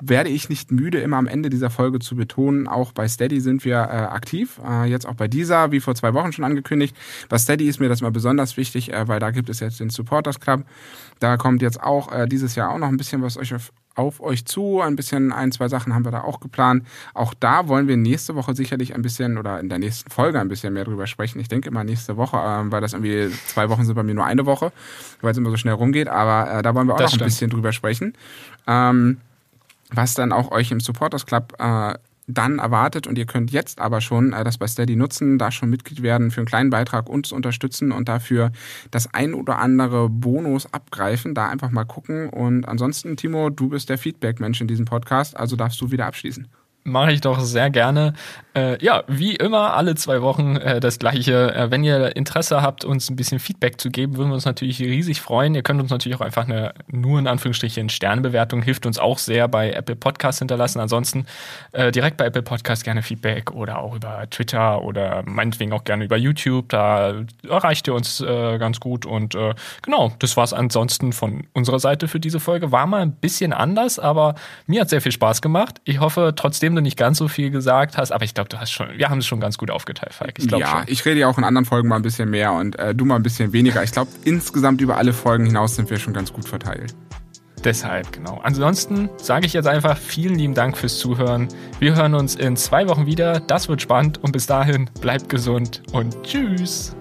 werde 0.00 0.30
ich 0.30 0.48
nicht 0.48 0.70
müde, 0.70 1.00
immer 1.00 1.16
am 1.16 1.26
Ende 1.26 1.50
dieser 1.50 1.70
Folge 1.70 1.98
zu 1.98 2.14
betonen, 2.14 2.68
auch 2.68 2.92
bei 2.92 3.08
Steady 3.08 3.40
sind 3.40 3.64
wir 3.64 3.76
äh, 3.78 3.80
aktiv. 3.80 4.60
Äh, 4.64 4.84
jetzt 4.88 5.06
auch 5.06 5.14
bei 5.14 5.26
dieser, 5.26 5.72
wie 5.72 5.80
vor 5.80 5.96
zwei 5.96 6.14
Wochen 6.14 6.32
schon 6.32 6.44
angekündigt. 6.44 6.96
Bei 7.28 7.38
Steady 7.38 7.66
ist 7.66 7.80
mir 7.80 7.88
das 7.88 8.00
mal 8.00 8.12
besonders 8.12 8.56
wichtig, 8.56 8.92
äh, 8.92 9.08
weil 9.08 9.18
da 9.18 9.32
gibt 9.32 9.48
es 9.48 9.58
jetzt 9.58 9.80
den 9.80 9.90
Supporters 9.90 10.38
Club. 10.38 10.64
Da 11.18 11.36
kommt 11.36 11.62
jetzt 11.62 11.82
auch 11.82 12.12
äh, 12.12 12.26
dieses 12.26 12.54
Jahr 12.54 12.70
auch 12.70 12.78
noch 12.78 12.88
ein 12.88 12.96
bisschen 12.96 13.22
was 13.22 13.36
euch 13.36 13.54
auf, 13.54 13.72
auf 13.98 14.20
euch 14.20 14.44
zu. 14.44 14.80
Ein 14.80 14.96
bisschen, 14.96 15.32
ein, 15.32 15.52
zwei 15.52 15.68
Sachen 15.68 15.94
haben 15.94 16.04
wir 16.04 16.12
da 16.12 16.22
auch 16.22 16.40
geplant. 16.40 16.86
Auch 17.14 17.34
da 17.34 17.68
wollen 17.68 17.88
wir 17.88 17.96
nächste 17.96 18.34
Woche 18.34 18.54
sicherlich 18.54 18.94
ein 18.94 19.02
bisschen 19.02 19.36
oder 19.36 19.60
in 19.60 19.68
der 19.68 19.78
nächsten 19.78 20.10
Folge 20.10 20.40
ein 20.40 20.48
bisschen 20.48 20.72
mehr 20.72 20.84
drüber 20.84 21.06
sprechen. 21.06 21.40
Ich 21.40 21.48
denke 21.48 21.68
immer 21.68 21.84
nächste 21.84 22.16
Woche, 22.16 22.36
äh, 22.36 22.70
weil 22.70 22.80
das 22.80 22.92
irgendwie 22.92 23.30
zwei 23.48 23.68
Wochen 23.68 23.84
sind 23.84 23.94
bei 23.94 24.02
mir 24.02 24.14
nur 24.14 24.24
eine 24.24 24.46
Woche, 24.46 24.72
weil 25.20 25.32
es 25.32 25.38
immer 25.38 25.50
so 25.50 25.56
schnell 25.56 25.74
rumgeht. 25.74 26.08
Aber 26.08 26.50
äh, 26.50 26.62
da 26.62 26.74
wollen 26.74 26.86
wir 26.86 26.94
auch 26.94 26.98
das 26.98 27.06
noch 27.06 27.16
stimmt. 27.16 27.22
ein 27.22 27.26
bisschen 27.26 27.50
drüber 27.50 27.72
sprechen. 27.72 28.14
Ähm, 28.66 29.18
was 29.90 30.14
dann 30.14 30.32
auch 30.32 30.50
euch 30.50 30.70
im 30.70 30.80
Supporters 30.80 31.26
Club 31.26 31.54
äh, 31.58 31.94
dann 32.28 32.58
erwartet 32.58 33.06
und 33.06 33.18
ihr 33.18 33.26
könnt 33.26 33.50
jetzt 33.50 33.80
aber 33.80 34.00
schon 34.00 34.32
äh, 34.32 34.44
das 34.44 34.58
bei 34.58 34.66
Steady 34.66 34.94
nutzen, 34.94 35.38
da 35.38 35.50
schon 35.50 35.70
Mitglied 35.70 36.02
werden, 36.02 36.30
für 36.30 36.40
einen 36.40 36.46
kleinen 36.46 36.70
Beitrag 36.70 37.08
uns 37.08 37.32
unterstützen 37.32 37.90
und 37.90 38.08
dafür 38.08 38.52
das 38.90 39.12
ein 39.12 39.34
oder 39.34 39.58
andere 39.58 40.08
Bonus 40.08 40.72
abgreifen. 40.72 41.34
Da 41.34 41.48
einfach 41.48 41.70
mal 41.70 41.84
gucken. 41.84 42.28
Und 42.28 42.68
ansonsten, 42.68 43.16
Timo, 43.16 43.50
du 43.50 43.70
bist 43.70 43.88
der 43.88 43.98
Feedback-Mensch 43.98 44.60
in 44.60 44.68
diesem 44.68 44.84
Podcast, 44.84 45.36
also 45.36 45.56
darfst 45.56 45.80
du 45.80 45.90
wieder 45.90 46.06
abschließen. 46.06 46.46
Mache 46.88 47.12
ich 47.12 47.20
doch 47.20 47.40
sehr 47.40 47.70
gerne. 47.70 48.14
Äh, 48.54 48.82
ja, 48.82 49.04
wie 49.06 49.36
immer, 49.36 49.74
alle 49.74 49.94
zwei 49.94 50.22
Wochen 50.22 50.56
äh, 50.56 50.80
das 50.80 50.98
gleiche. 50.98 51.54
Äh, 51.54 51.70
wenn 51.70 51.84
ihr 51.84 52.16
Interesse 52.16 52.62
habt, 52.62 52.84
uns 52.84 53.10
ein 53.10 53.16
bisschen 53.16 53.38
Feedback 53.38 53.80
zu 53.80 53.90
geben, 53.90 54.16
würden 54.16 54.30
wir 54.30 54.34
uns 54.34 54.46
natürlich 54.46 54.80
riesig 54.80 55.20
freuen. 55.20 55.54
Ihr 55.54 55.62
könnt 55.62 55.80
uns 55.80 55.90
natürlich 55.90 56.16
auch 56.16 56.24
einfach 56.24 56.48
eine, 56.48 56.72
nur 56.88 57.18
in 57.18 57.26
Anführungsstrichen, 57.26 57.88
Sternebewertung, 57.88 58.62
hilft 58.62 58.86
uns 58.86 58.98
auch 58.98 59.18
sehr 59.18 59.48
bei 59.48 59.70
Apple 59.70 59.96
Podcasts 59.96 60.38
hinterlassen. 60.38 60.80
Ansonsten 60.80 61.26
äh, 61.72 61.92
direkt 61.92 62.16
bei 62.16 62.26
Apple 62.26 62.42
Podcasts 62.42 62.84
gerne 62.84 63.02
Feedback 63.02 63.52
oder 63.52 63.78
auch 63.78 63.94
über 63.94 64.28
Twitter 64.30 64.82
oder 64.82 65.22
meinetwegen 65.26 65.72
auch 65.72 65.84
gerne 65.84 66.04
über 66.04 66.16
YouTube. 66.16 66.70
Da 66.70 67.14
erreicht 67.48 67.86
ihr 67.86 67.94
uns 67.94 68.20
äh, 68.20 68.58
ganz 68.58 68.80
gut. 68.80 69.04
Und 69.04 69.34
äh, 69.34 69.54
genau, 69.82 70.12
das 70.18 70.36
war 70.36 70.44
es 70.44 70.54
ansonsten 70.54 71.12
von 71.12 71.46
unserer 71.52 71.78
Seite 71.78 72.08
für 72.08 72.18
diese 72.18 72.40
Folge. 72.40 72.72
War 72.72 72.86
mal 72.86 73.02
ein 73.02 73.12
bisschen 73.12 73.52
anders, 73.52 73.98
aber 73.98 74.34
mir 74.66 74.80
hat 74.80 74.88
sehr 74.88 75.02
viel 75.02 75.12
Spaß 75.12 75.42
gemacht. 75.42 75.80
Ich 75.84 76.00
hoffe 76.00 76.32
trotzdem, 76.34 76.74
du 76.78 76.82
nicht 76.82 76.96
ganz 76.96 77.18
so 77.18 77.28
viel 77.28 77.50
gesagt 77.50 77.96
hast, 77.96 78.12
aber 78.12 78.24
ich 78.24 78.34
glaube, 78.34 78.48
du 78.48 78.58
hast 78.58 78.70
schon, 78.70 78.88
wir 78.96 79.08
haben 79.08 79.18
es 79.18 79.26
schon 79.26 79.40
ganz 79.40 79.58
gut 79.58 79.70
aufgeteilt, 79.70 80.14
Falk. 80.14 80.38
Ich 80.38 80.50
ja, 80.50 80.66
schon. 80.66 80.82
ich 80.86 81.04
rede 81.04 81.20
ja 81.20 81.28
auch 81.28 81.38
in 81.38 81.44
anderen 81.44 81.64
Folgen 81.64 81.88
mal 81.88 81.96
ein 81.96 82.02
bisschen 82.02 82.30
mehr 82.30 82.52
und 82.52 82.78
äh, 82.78 82.94
du 82.94 83.04
mal 83.04 83.16
ein 83.16 83.22
bisschen 83.22 83.52
weniger. 83.52 83.82
Ich 83.82 83.92
glaube, 83.92 84.10
insgesamt 84.24 84.80
über 84.80 84.96
alle 84.96 85.12
Folgen 85.12 85.46
hinaus 85.46 85.76
sind 85.76 85.90
wir 85.90 85.98
schon 85.98 86.14
ganz 86.14 86.32
gut 86.32 86.48
verteilt. 86.48 86.94
Deshalb, 87.64 88.12
genau. 88.12 88.40
Ansonsten 88.42 89.10
sage 89.16 89.46
ich 89.46 89.52
jetzt 89.52 89.66
einfach 89.66 89.96
vielen 89.96 90.36
lieben 90.36 90.54
Dank 90.54 90.76
fürs 90.76 90.98
Zuhören. 90.98 91.48
Wir 91.80 91.96
hören 91.96 92.14
uns 92.14 92.36
in 92.36 92.56
zwei 92.56 92.88
Wochen 92.88 93.06
wieder. 93.06 93.40
Das 93.40 93.68
wird 93.68 93.82
spannend 93.82 94.18
und 94.18 94.32
bis 94.32 94.46
dahin 94.46 94.88
bleibt 95.00 95.28
gesund 95.28 95.82
und 95.92 96.22
tschüss. 96.22 96.94